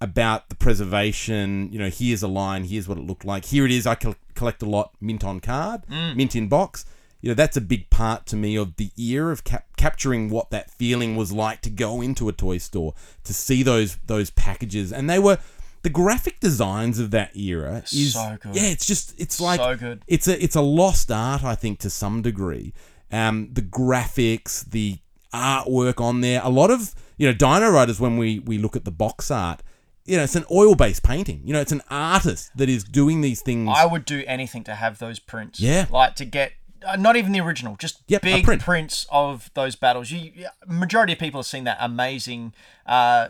about 0.00 0.48
the 0.48 0.54
preservation. 0.56 1.72
You 1.72 1.78
know, 1.78 1.88
here's 1.90 2.22
a 2.22 2.28
line, 2.28 2.64
here's 2.64 2.88
what 2.88 2.98
it 2.98 3.04
looked 3.04 3.24
like. 3.24 3.44
Here 3.46 3.64
it 3.64 3.70
is. 3.70 3.86
I 3.86 3.94
col- 3.94 4.16
collect 4.34 4.62
a 4.62 4.66
lot 4.66 4.92
mint 5.00 5.24
on 5.24 5.40
card, 5.40 5.82
mint 5.88 6.34
in 6.36 6.48
box. 6.48 6.84
You 7.20 7.28
know, 7.28 7.34
that's 7.34 7.56
a 7.56 7.60
big 7.60 7.88
part 7.88 8.26
to 8.26 8.36
me 8.36 8.56
of 8.56 8.74
the 8.76 8.90
era 9.00 9.30
of 9.30 9.44
cap- 9.44 9.76
capturing 9.76 10.28
what 10.28 10.50
that 10.50 10.70
feeling 10.72 11.14
was 11.14 11.30
like 11.32 11.60
to 11.62 11.70
go 11.70 12.00
into 12.00 12.28
a 12.28 12.32
toy 12.32 12.58
store 12.58 12.94
to 13.24 13.32
see 13.32 13.62
those 13.62 13.96
those 14.06 14.30
packages, 14.30 14.92
and 14.92 15.08
they 15.08 15.20
were 15.20 15.38
the 15.82 15.90
graphic 15.90 16.40
designs 16.40 16.98
of 16.98 17.12
that 17.12 17.36
era 17.36 17.82
is 17.92 18.14
So 18.14 18.38
good. 18.40 18.56
yeah, 18.56 18.70
it's 18.70 18.86
just 18.86 19.14
it's 19.20 19.40
like 19.40 19.60
So 19.60 19.76
good. 19.76 20.02
it's 20.08 20.26
a 20.26 20.42
it's 20.42 20.56
a 20.56 20.60
lost 20.62 21.12
art, 21.12 21.44
I 21.44 21.54
think, 21.54 21.78
to 21.80 21.90
some 21.90 22.22
degree. 22.22 22.72
Um, 23.12 23.50
the 23.52 23.62
graphics, 23.62 24.68
the 24.68 24.98
artwork 25.32 26.00
on 26.00 26.20
there, 26.20 26.40
a 26.42 26.50
lot 26.50 26.70
of 26.70 26.94
you 27.16 27.26
know, 27.28 27.32
Dino 27.34 27.70
Riders. 27.70 28.00
When 28.00 28.16
we 28.16 28.38
we 28.40 28.58
look 28.58 28.76
at 28.76 28.84
the 28.84 28.90
box 28.90 29.30
art, 29.30 29.62
you 30.04 30.16
know, 30.16 30.24
it's 30.24 30.36
an 30.36 30.44
oil 30.50 30.74
based 30.74 31.02
painting. 31.02 31.40
You 31.44 31.52
know, 31.52 31.60
it's 31.60 31.72
an 31.72 31.82
artist 31.90 32.50
that 32.56 32.68
is 32.68 32.84
doing 32.84 33.20
these 33.20 33.40
things. 33.42 33.68
I 33.74 33.86
would 33.86 34.04
do 34.04 34.24
anything 34.26 34.64
to 34.64 34.74
have 34.74 34.98
those 34.98 35.18
prints. 35.18 35.60
Yeah. 35.60 35.86
Like 35.90 36.16
to 36.16 36.24
get. 36.24 36.52
Uh, 36.84 36.96
not 36.96 37.14
even 37.14 37.30
the 37.30 37.38
original, 37.38 37.76
just 37.76 38.02
Yep, 38.08 38.22
big 38.22 38.44
print. 38.44 38.60
prints 38.60 39.06
of 39.08 39.52
those 39.54 39.76
battles. 39.76 40.10
You, 40.10 40.32
majority 40.66 41.12
of 41.12 41.20
people 41.20 41.38
have 41.38 41.46
seen 41.46 41.62
that 41.62 41.76
amazing, 41.78 42.54
uh, 42.86 43.28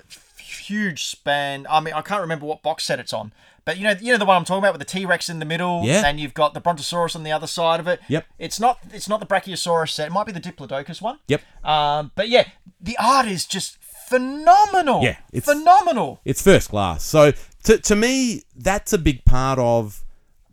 huge 0.58 1.04
span. 1.04 1.66
I 1.70 1.80
mean, 1.80 1.94
I 1.94 2.02
can't 2.02 2.20
remember 2.20 2.46
what 2.46 2.62
box 2.62 2.84
set 2.84 2.98
it's 3.00 3.12
on, 3.12 3.32
but 3.64 3.76
you 3.78 3.84
know, 3.84 3.94
you 4.00 4.12
know 4.12 4.18
the 4.18 4.24
one 4.24 4.36
I'm 4.36 4.44
talking 4.44 4.62
about 4.62 4.72
with 4.72 4.80
the 4.80 4.98
T 4.98 5.04
Rex 5.06 5.28
in 5.28 5.38
the 5.38 5.44
middle, 5.44 5.82
Yeah. 5.84 6.02
and 6.06 6.18
you've 6.20 6.34
got 6.34 6.54
the 6.54 6.60
Brontosaurus 6.60 7.14
on 7.16 7.22
the 7.22 7.32
other 7.32 7.46
side 7.46 7.80
of 7.80 7.86
it. 7.88 8.00
Yep. 8.08 8.26
It's 8.38 8.58
not, 8.60 8.78
it's 8.92 9.08
not 9.08 9.20
the 9.20 9.26
Brachiosaurus 9.26 9.90
set. 9.90 10.08
It 10.08 10.12
might 10.12 10.26
be 10.26 10.32
the 10.32 10.40
Diplodocus 10.40 11.00
one. 11.02 11.18
Yep. 11.28 11.42
Um, 11.64 12.10
but 12.14 12.28
yeah, 12.28 12.48
the 12.80 12.96
art 13.00 13.26
is 13.26 13.44
just 13.46 13.78
phenomenal. 13.82 15.02
Yeah, 15.02 15.16
it's- 15.32 15.44
phenomenal. 15.44 16.20
it's 16.24 16.42
first 16.42 16.68
class. 16.70 17.02
So 17.04 17.32
to, 17.64 17.78
to 17.78 17.96
me, 17.96 18.42
that's 18.56 18.92
a 18.92 18.98
big 18.98 19.24
part 19.24 19.58
of, 19.58 20.04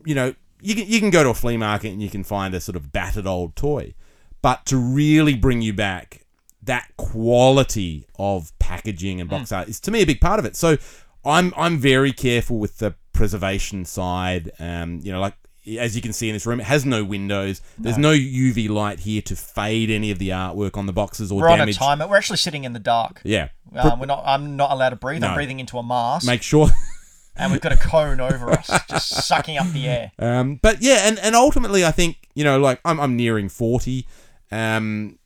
you 0.05 0.15
know, 0.15 0.33
you 0.61 0.75
can, 0.75 0.87
you 0.87 0.99
can 0.99 1.09
go 1.09 1.23
to 1.23 1.29
a 1.29 1.33
flea 1.33 1.57
market 1.57 1.89
and 1.89 2.01
you 2.01 2.09
can 2.09 2.23
find 2.23 2.53
a 2.53 2.59
sort 2.59 2.75
of 2.75 2.91
battered 2.91 3.25
old 3.27 3.55
toy, 3.55 3.93
but 4.41 4.65
to 4.67 4.77
really 4.77 5.35
bring 5.35 5.61
you 5.61 5.73
back 5.73 6.25
that 6.69 6.87
quality 6.97 8.05
of 8.19 8.51
packaging 8.59 9.19
and 9.19 9.27
box 9.27 9.51
art 9.51 9.67
is 9.67 9.79
to 9.79 9.89
me 9.91 10.03
a 10.03 10.05
big 10.05 10.21
part 10.21 10.37
of 10.39 10.45
it. 10.45 10.55
So 10.55 10.77
I'm 11.25 11.51
I'm 11.57 11.77
very 11.77 12.11
careful 12.11 12.59
with 12.59 12.77
the 12.77 12.93
preservation 13.11 13.85
side. 13.85 14.51
Um, 14.59 14.99
you 15.03 15.11
know, 15.11 15.19
like 15.19 15.33
as 15.79 15.95
you 15.95 16.01
can 16.01 16.13
see 16.13 16.29
in 16.29 16.33
this 16.33 16.45
room, 16.45 16.59
it 16.59 16.67
has 16.67 16.85
no 16.85 17.03
windows. 17.03 17.61
There's 17.77 17.97
no 17.97 18.11
UV 18.11 18.69
light 18.69 18.99
here 18.99 19.21
to 19.23 19.35
fade 19.35 19.89
any 19.89 20.11
of 20.11 20.19
the 20.19 20.29
artwork 20.29 20.77
on 20.77 20.85
the 20.85 20.93
boxes 20.93 21.31
or 21.31 21.41
We're 21.41 21.47
on 21.49 21.55
a 21.55 21.57
damage. 21.63 21.77
timer. 21.77 22.07
We're 22.07 22.17
actually 22.17 22.37
sitting 22.37 22.63
in 22.63 22.73
the 22.73 22.79
dark. 22.79 23.21
Yeah. 23.23 23.49
Um, 23.75 23.99
we're 23.99 24.05
not. 24.05 24.23
I'm 24.25 24.55
not 24.55 24.71
allowed 24.71 24.91
to 24.91 24.95
breathe. 24.95 25.23
I'm 25.23 25.33
breathing 25.33 25.59
into 25.59 25.77
a 25.77 25.83
mask, 25.83 26.25
Make 26.25 26.43
sure 26.43 26.69
and 27.35 27.51
we've 27.51 27.61
got 27.61 27.71
a 27.71 27.77
cone 27.77 28.19
over 28.19 28.51
us, 28.51 28.69
just 28.89 29.09
sucking 29.27 29.57
up 29.57 29.67
the 29.71 29.87
air. 29.87 30.11
Um, 30.19 30.59
but 30.61 30.81
yeah, 30.81 31.07
and, 31.07 31.17
and 31.19 31.35
ultimately, 31.35 31.83
I 31.83 31.91
think 31.91 32.29
you 32.35 32.43
know, 32.43 32.59
like 32.59 32.79
I'm, 32.85 32.99
I'm 32.99 33.15
nearing 33.15 33.49
forty. 33.49 34.07
Um, 34.51 35.18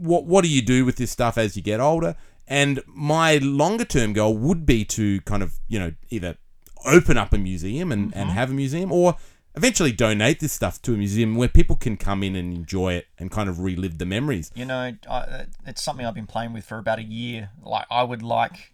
what 0.00 0.24
what 0.24 0.42
do 0.42 0.50
you 0.50 0.62
do 0.62 0.84
with 0.84 0.96
this 0.96 1.10
stuff 1.10 1.38
as 1.38 1.56
you 1.56 1.62
get 1.62 1.80
older? 1.80 2.16
And 2.46 2.82
my 2.86 3.36
longer 3.38 3.84
term 3.84 4.12
goal 4.12 4.36
would 4.36 4.66
be 4.66 4.84
to 4.86 5.20
kind 5.22 5.42
of 5.42 5.60
you 5.68 5.78
know 5.78 5.92
either 6.08 6.36
open 6.84 7.16
up 7.18 7.32
a 7.32 7.38
museum 7.38 7.92
and, 7.92 8.04
and 8.14 8.28
mm-hmm. 8.28 8.38
have 8.38 8.50
a 8.50 8.54
museum, 8.54 8.90
or 8.90 9.16
eventually 9.54 9.92
donate 9.92 10.40
this 10.40 10.52
stuff 10.52 10.80
to 10.82 10.94
a 10.94 10.96
museum 10.96 11.34
where 11.34 11.48
people 11.48 11.76
can 11.76 11.96
come 11.96 12.22
in 12.22 12.36
and 12.36 12.54
enjoy 12.54 12.94
it 12.94 13.06
and 13.18 13.30
kind 13.30 13.48
of 13.48 13.60
relive 13.60 13.98
the 13.98 14.06
memories. 14.06 14.50
You 14.54 14.64
know, 14.64 14.92
I, 15.08 15.46
it's 15.66 15.82
something 15.82 16.06
I've 16.06 16.14
been 16.14 16.26
playing 16.26 16.52
with 16.52 16.64
for 16.64 16.78
about 16.78 16.98
a 16.98 17.02
year. 17.02 17.50
Like, 17.62 17.86
I 17.90 18.02
would 18.02 18.22
like 18.22 18.72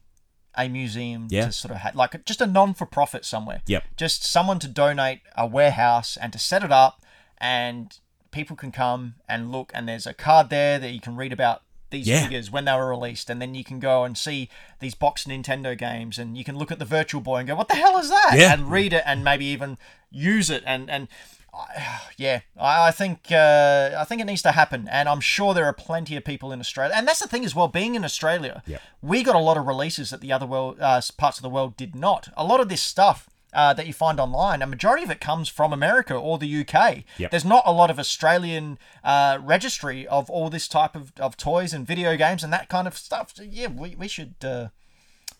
a 0.57 0.69
museum 0.69 1.29
Yeah. 1.31 1.47
to 1.47 1.53
sort 1.53 1.73
of 1.73 1.79
have, 1.79 1.97
like, 1.97 2.25
just 2.25 2.41
a 2.41 2.47
non-for-profit 2.47 3.25
somewhere. 3.25 3.63
Yep. 3.67 3.85
Just 3.97 4.25
someone 4.25 4.59
to 4.61 4.69
donate 4.69 5.21
a 5.37 5.47
warehouse 5.47 6.17
and 6.17 6.33
to 6.33 6.39
set 6.39 6.63
it 6.63 6.73
up, 6.73 7.03
and 7.39 7.99
people 8.37 8.55
can 8.57 8.71
come 8.71 9.15
and 9.29 9.51
look, 9.51 9.73
and 9.75 9.89
there's 9.89 10.07
a 10.07 10.13
card 10.15 10.51
there 10.51 10.79
that 10.79 10.91
you 10.93 11.01
can 11.01 11.17
read 11.17 11.33
about 11.33 11.63
these 11.91 12.07
Yeah. 12.07 12.23
figures 12.25 12.51
when 12.51 12.65
they 12.67 12.73
were 12.75 12.89
released, 12.91 13.31
and 13.31 13.41
then 13.41 13.55
you 13.55 13.65
can 13.65 13.79
go 13.81 14.05
and 14.05 14.17
see 14.19 14.49
these 14.81 14.95
box 14.95 15.25
Nintendo 15.25 15.77
games, 15.77 16.19
and 16.19 16.37
you 16.37 16.45
can 16.45 16.57
look 16.59 16.71
at 16.71 16.79
the 16.79 16.85
Virtual 16.85 17.21
Boy 17.23 17.39
and 17.39 17.49
go, 17.49 17.55
"What 17.55 17.69
the 17.69 17.77
hell 17.77 17.97
is 17.99 18.09
that?" 18.11 18.35
Yeah. 18.37 18.53
and 18.53 18.71
read 18.71 18.93
it, 18.93 19.03
and 19.07 19.25
maybe 19.25 19.47
even 19.47 19.79
use 20.11 20.51
it, 20.51 20.63
and 20.67 20.91
and 20.91 21.09
yeah, 22.19 22.41
I, 22.61 22.89
I 22.89 22.91
think 22.91 23.33
uh, 23.33 23.91
I 23.97 24.05
think 24.05 24.21
it 24.21 24.25
needs 24.27 24.43
to 24.43 24.53
happen, 24.53 24.89
and 24.89 25.09
I'm 25.09 25.21
sure 25.21 25.55
there 25.55 25.65
are 25.65 25.73
plenty 25.73 26.15
of 26.17 26.25
people 26.25 26.53
in 26.53 26.61
Australia. 26.61 26.93
And 26.95 27.09
that's 27.09 27.21
the 27.21 27.29
thing 27.29 27.45
as 27.45 27.55
well, 27.55 27.69
being 27.69 27.95
in 27.95 28.05
Australia, 28.05 28.63
Yep. 28.67 28.83
we 29.01 29.23
got 29.23 29.35
a 29.37 29.45
lot 29.49 29.57
of 29.57 29.67
releases 29.67 30.11
that 30.11 30.21
the 30.21 30.33
other 30.33 30.45
world 30.47 30.79
uh, 30.81 31.01
parts 31.17 31.39
of 31.39 31.43
the 31.43 31.51
world 31.57 31.77
did 31.77 31.95
not. 31.95 32.29
A 32.37 32.45
lot 32.45 32.61
of 32.61 32.69
this 32.69 32.83
stuff. 32.83 33.29
Uh, 33.57 33.73
that 33.73 33.87
you 33.87 33.93
find 33.95 34.21
online, 34.21 34.61
a 34.61 34.67
majority 34.67 35.03
of 35.03 35.11
it 35.11 35.19
comes 35.19 35.49
from 35.49 35.73
America 35.73 36.15
or 36.15 36.37
the 36.37 36.61
UK. 36.61 37.05
Yep. 37.17 37.31
There's 37.31 37.45
not 37.45 37.63
a 37.65 37.73
lot 37.73 37.89
of 37.89 37.99
Australian 37.99 38.79
uh, 39.03 39.39
registry 39.43 40.07
of 40.09 40.29
all 40.29 40.51
this 40.51 40.69
type 40.69 40.95
of, 40.95 41.11
of 41.19 41.39
toys 41.39 41.73
and 41.73 41.87
video 41.87 42.19
games 42.19 42.45
and 42.45 42.53
that 42.53 42.69
kind 42.69 42.87
of 42.87 42.99
stuff. 42.99 43.33
So, 43.35 43.45
yeah, 43.45 43.69
we, 43.69 43.97
we 43.97 44.09
should 44.09 44.35
uh, 44.45 44.69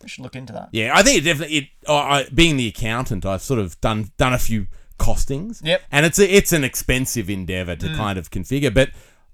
we 0.01 0.09
should 0.09 0.23
look 0.23 0.35
into 0.35 0.51
that. 0.53 0.69
Yeah, 0.71 0.93
I 0.95 1.03
think 1.03 1.19
it 1.19 1.25
definitely. 1.25 1.57
It, 1.57 1.67
I 1.87 1.93
I, 1.93 2.25
being 2.33 2.57
the 2.57 2.67
accountant, 2.67 3.23
I've 3.23 3.43
sort 3.43 3.59
of 3.59 3.79
done 3.81 4.11
done 4.17 4.33
a 4.33 4.39
few 4.39 4.65
costings. 4.97 5.63
Yep. 5.63 5.83
And 5.91 6.05
it's 6.05 6.17
a, 6.17 6.35
it's 6.35 6.51
an 6.51 6.63
expensive 6.63 7.29
endeavor 7.29 7.75
to 7.75 7.93
kind 7.93 8.17
of 8.17 8.31
configure, 8.31 8.73
but 8.73 8.89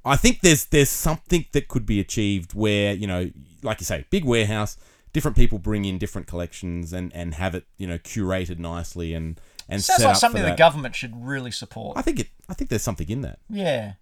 I 0.05 0.15
think 0.17 0.41
there's 0.41 0.65
there's 0.65 0.89
something 0.89 1.45
that 1.53 1.67
could 1.67 1.85
be 1.85 1.99
achieved 1.99 2.53
where 2.53 2.93
you 2.93 3.07
know, 3.07 3.31
like 3.61 3.79
you 3.79 3.85
say, 3.85 4.05
big 4.09 4.25
warehouse, 4.25 4.77
different 5.13 5.37
people 5.37 5.59
bring 5.59 5.85
in 5.85 5.97
different 5.97 6.27
collections 6.27 6.91
and 6.91 7.13
and 7.13 7.35
have 7.35 7.55
it 7.55 7.65
you 7.77 7.87
know 7.87 7.97
curated 7.97 8.59
nicely 8.59 9.13
and 9.13 9.39
and 9.69 9.83
Sounds 9.83 10.01
set 10.01 10.05
like 10.05 10.15
up 10.15 10.19
something 10.19 10.43
the 10.43 10.55
government 10.55 10.95
should 10.95 11.13
really 11.15 11.51
support. 11.51 11.97
I 11.97 12.01
think 12.01 12.19
it. 12.19 12.27
I 12.49 12.53
think 12.53 12.69
there's 12.69 12.81
something 12.81 13.09
in 13.09 13.21
that. 13.21 13.39
Yeah. 13.49 13.93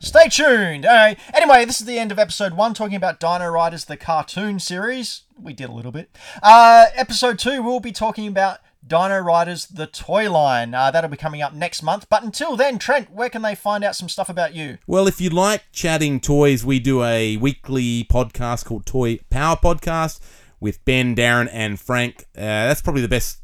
Stay 0.00 0.28
tuned. 0.28 0.86
All 0.86 0.94
right. 0.94 1.18
Anyway, 1.34 1.64
this 1.64 1.80
is 1.80 1.86
the 1.86 1.98
end 1.98 2.12
of 2.12 2.18
episode 2.18 2.54
one, 2.54 2.74
talking 2.74 2.96
about 2.96 3.20
Dino 3.20 3.48
Riders, 3.48 3.84
the 3.84 3.96
cartoon 3.96 4.58
series. 4.58 5.22
We 5.38 5.52
did 5.52 5.68
a 5.68 5.72
little 5.72 5.92
bit. 5.92 6.16
Uh, 6.42 6.86
episode 6.94 7.38
two, 7.38 7.62
we'll 7.62 7.80
be 7.80 7.92
talking 7.92 8.26
about 8.26 8.60
Dino 8.86 9.18
Riders, 9.18 9.66
the 9.66 9.86
toy 9.86 10.30
line. 10.30 10.74
Uh, 10.74 10.90
that'll 10.90 11.10
be 11.10 11.16
coming 11.16 11.42
up 11.42 11.52
next 11.52 11.82
month. 11.82 12.08
But 12.08 12.22
until 12.22 12.56
then, 12.56 12.78
Trent, 12.78 13.10
where 13.10 13.28
can 13.28 13.42
they 13.42 13.54
find 13.54 13.84
out 13.84 13.96
some 13.96 14.08
stuff 14.08 14.28
about 14.28 14.54
you? 14.54 14.78
Well, 14.86 15.06
if 15.06 15.20
you 15.20 15.28
like 15.28 15.64
chatting 15.72 16.20
toys, 16.20 16.64
we 16.64 16.78
do 16.78 17.02
a 17.02 17.36
weekly 17.36 18.04
podcast 18.04 18.64
called 18.64 18.86
Toy 18.86 19.18
Power 19.28 19.56
Podcast 19.56 20.20
with 20.60 20.84
Ben, 20.84 21.16
Darren, 21.16 21.48
and 21.52 21.80
Frank. 21.80 22.26
Uh, 22.36 22.40
that's 22.68 22.82
probably 22.82 23.02
the 23.02 23.08
best 23.08 23.38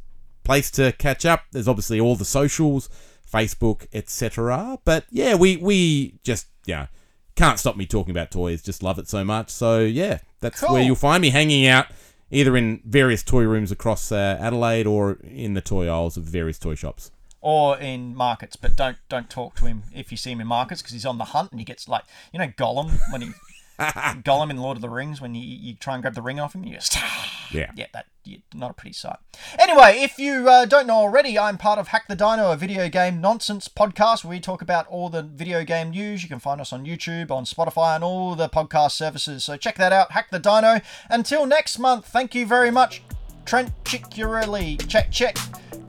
place 0.45 0.71
to 0.73 0.93
catch 0.93 1.25
up. 1.27 1.45
There's 1.53 1.69
obviously 1.69 1.99
all 1.99 2.15
the 2.17 2.25
socials, 2.25 2.89
Facebook, 3.31 3.87
etc. 3.93 4.79
But 4.85 5.05
yeah, 5.11 5.35
we 5.35 5.57
we 5.57 6.19
just 6.23 6.47
yeah 6.67 6.87
can't 7.35 7.59
stop 7.59 7.77
me 7.77 7.87
talking 7.87 8.11
about 8.11 8.31
toys. 8.31 8.63
Just 8.63 8.83
love 8.83 8.99
it 8.99 9.09
so 9.09 9.25
much. 9.25 9.51
So 9.51 9.81
yeah, 9.81 10.19
that's 10.41 10.61
Cool. 10.61 10.75
where 10.75 10.83
you'll 10.83 10.97
find 10.97 11.21
me 11.23 11.31
hanging 11.31 11.67
out. 11.67 11.87
Either 12.31 12.57
in 12.57 12.81
various 12.85 13.23
toy 13.23 13.45
rooms 13.45 13.71
across 13.71 14.11
uh, 14.11 14.37
Adelaide 14.41 14.85
or 14.87 15.19
in 15.23 15.55
the 15.55 15.61
toy 15.61 15.87
aisles 15.87 16.17
of 16.17 16.25
various 16.25 16.59
toy 16.59 16.75
shops. 16.75 17.13
Or 17.41 17.79
in 17.79 18.17
markets, 18.17 18.57
but 18.57 18.75
don't 18.75 18.97
don't 19.09 19.31
talk 19.31 19.55
to 19.57 19.67
him 19.67 19.85
if 19.95 20.11
you 20.11 20.17
see 20.17 20.33
him 20.33 20.41
in 20.41 20.49
markets 20.49 20.83
because 20.83 20.93
he's 20.93 21.07
on 21.07 21.19
the 21.19 21.25
hunt 21.27 21.53
and 21.53 21.61
he 21.61 21.65
gets 21.65 21.89
like 21.89 22.03
you 22.33 22.41
know 22.41 22.49
Gollum 22.49 22.99
when 23.13 23.21
he 23.23 23.31
Gollum 24.23 24.51
in 24.51 24.57
Lord 24.59 24.77
of 24.77 24.83
the 24.83 24.89
Rings 24.89 25.21
when 25.21 25.35
you, 25.35 25.43
you 25.43 25.75
try 25.75 25.95
and 25.95 26.03
grab 26.03 26.15
the 26.15 26.23
ring 26.23 26.41
off 26.41 26.55
him, 26.55 26.65
you 26.65 26.75
just 26.75 26.97
yeah 27.53 27.71
yeah 27.77 27.87
that 27.93 28.07
yeah, 28.27 28.39
not 28.55 28.73
a 28.73 28.75
pretty 28.75 28.93
sight. 28.93 29.19
Anyway, 29.59 30.01
if 30.01 30.19
you 30.19 30.49
uh, 30.49 30.65
don't 30.65 30.87
know 30.87 30.97
already, 30.97 31.39
I'm 31.39 31.59
part 31.59 31.79
of 31.79 31.89
Hack 31.89 32.09
the 32.09 32.17
Dino, 32.17 32.51
a 32.51 32.57
video 32.57 32.89
game 32.89 33.21
nonsense 33.21 33.69
podcast 33.69 34.25
where 34.25 34.31
we 34.31 34.41
talk 34.41 34.63
about 34.63 34.87
all 34.89 35.09
the 35.09 35.23
video 35.23 35.63
game 35.65 35.91
news. 35.91 36.23
You 36.23 36.29
can 36.29 36.41
find 36.41 36.61
us 36.61 36.73
on 36.73 36.85
YouTube, 36.85 37.31
on 37.31 37.45
Spotify, 37.45 37.95
and 37.95 38.03
all 38.03 38.35
the 38.35 38.49
podcast 38.49 38.93
services. 38.93 39.45
So 39.45 39.57
check 39.57 39.77
that 39.77 39.93
out, 39.93 40.13
Hack 40.13 40.31
the 40.31 40.41
Dino. 40.41 40.81
Until 41.09 41.47
next 41.47 41.79
month, 41.79 42.07
thank 42.07 42.35
you 42.35 42.47
very 42.47 42.71
much, 42.71 43.03
Trent 43.45 43.73
Chicurelli. 43.85 44.87
Check 44.89 45.13
check, 45.13 45.39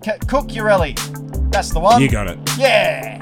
C- 0.04 0.12
Cook 0.28 0.50
Urelli. 0.50 1.52
That's 1.52 1.72
the 1.72 1.80
one. 1.80 2.02
You 2.02 2.10
got 2.10 2.28
it. 2.28 2.38
Yeah. 2.58 3.20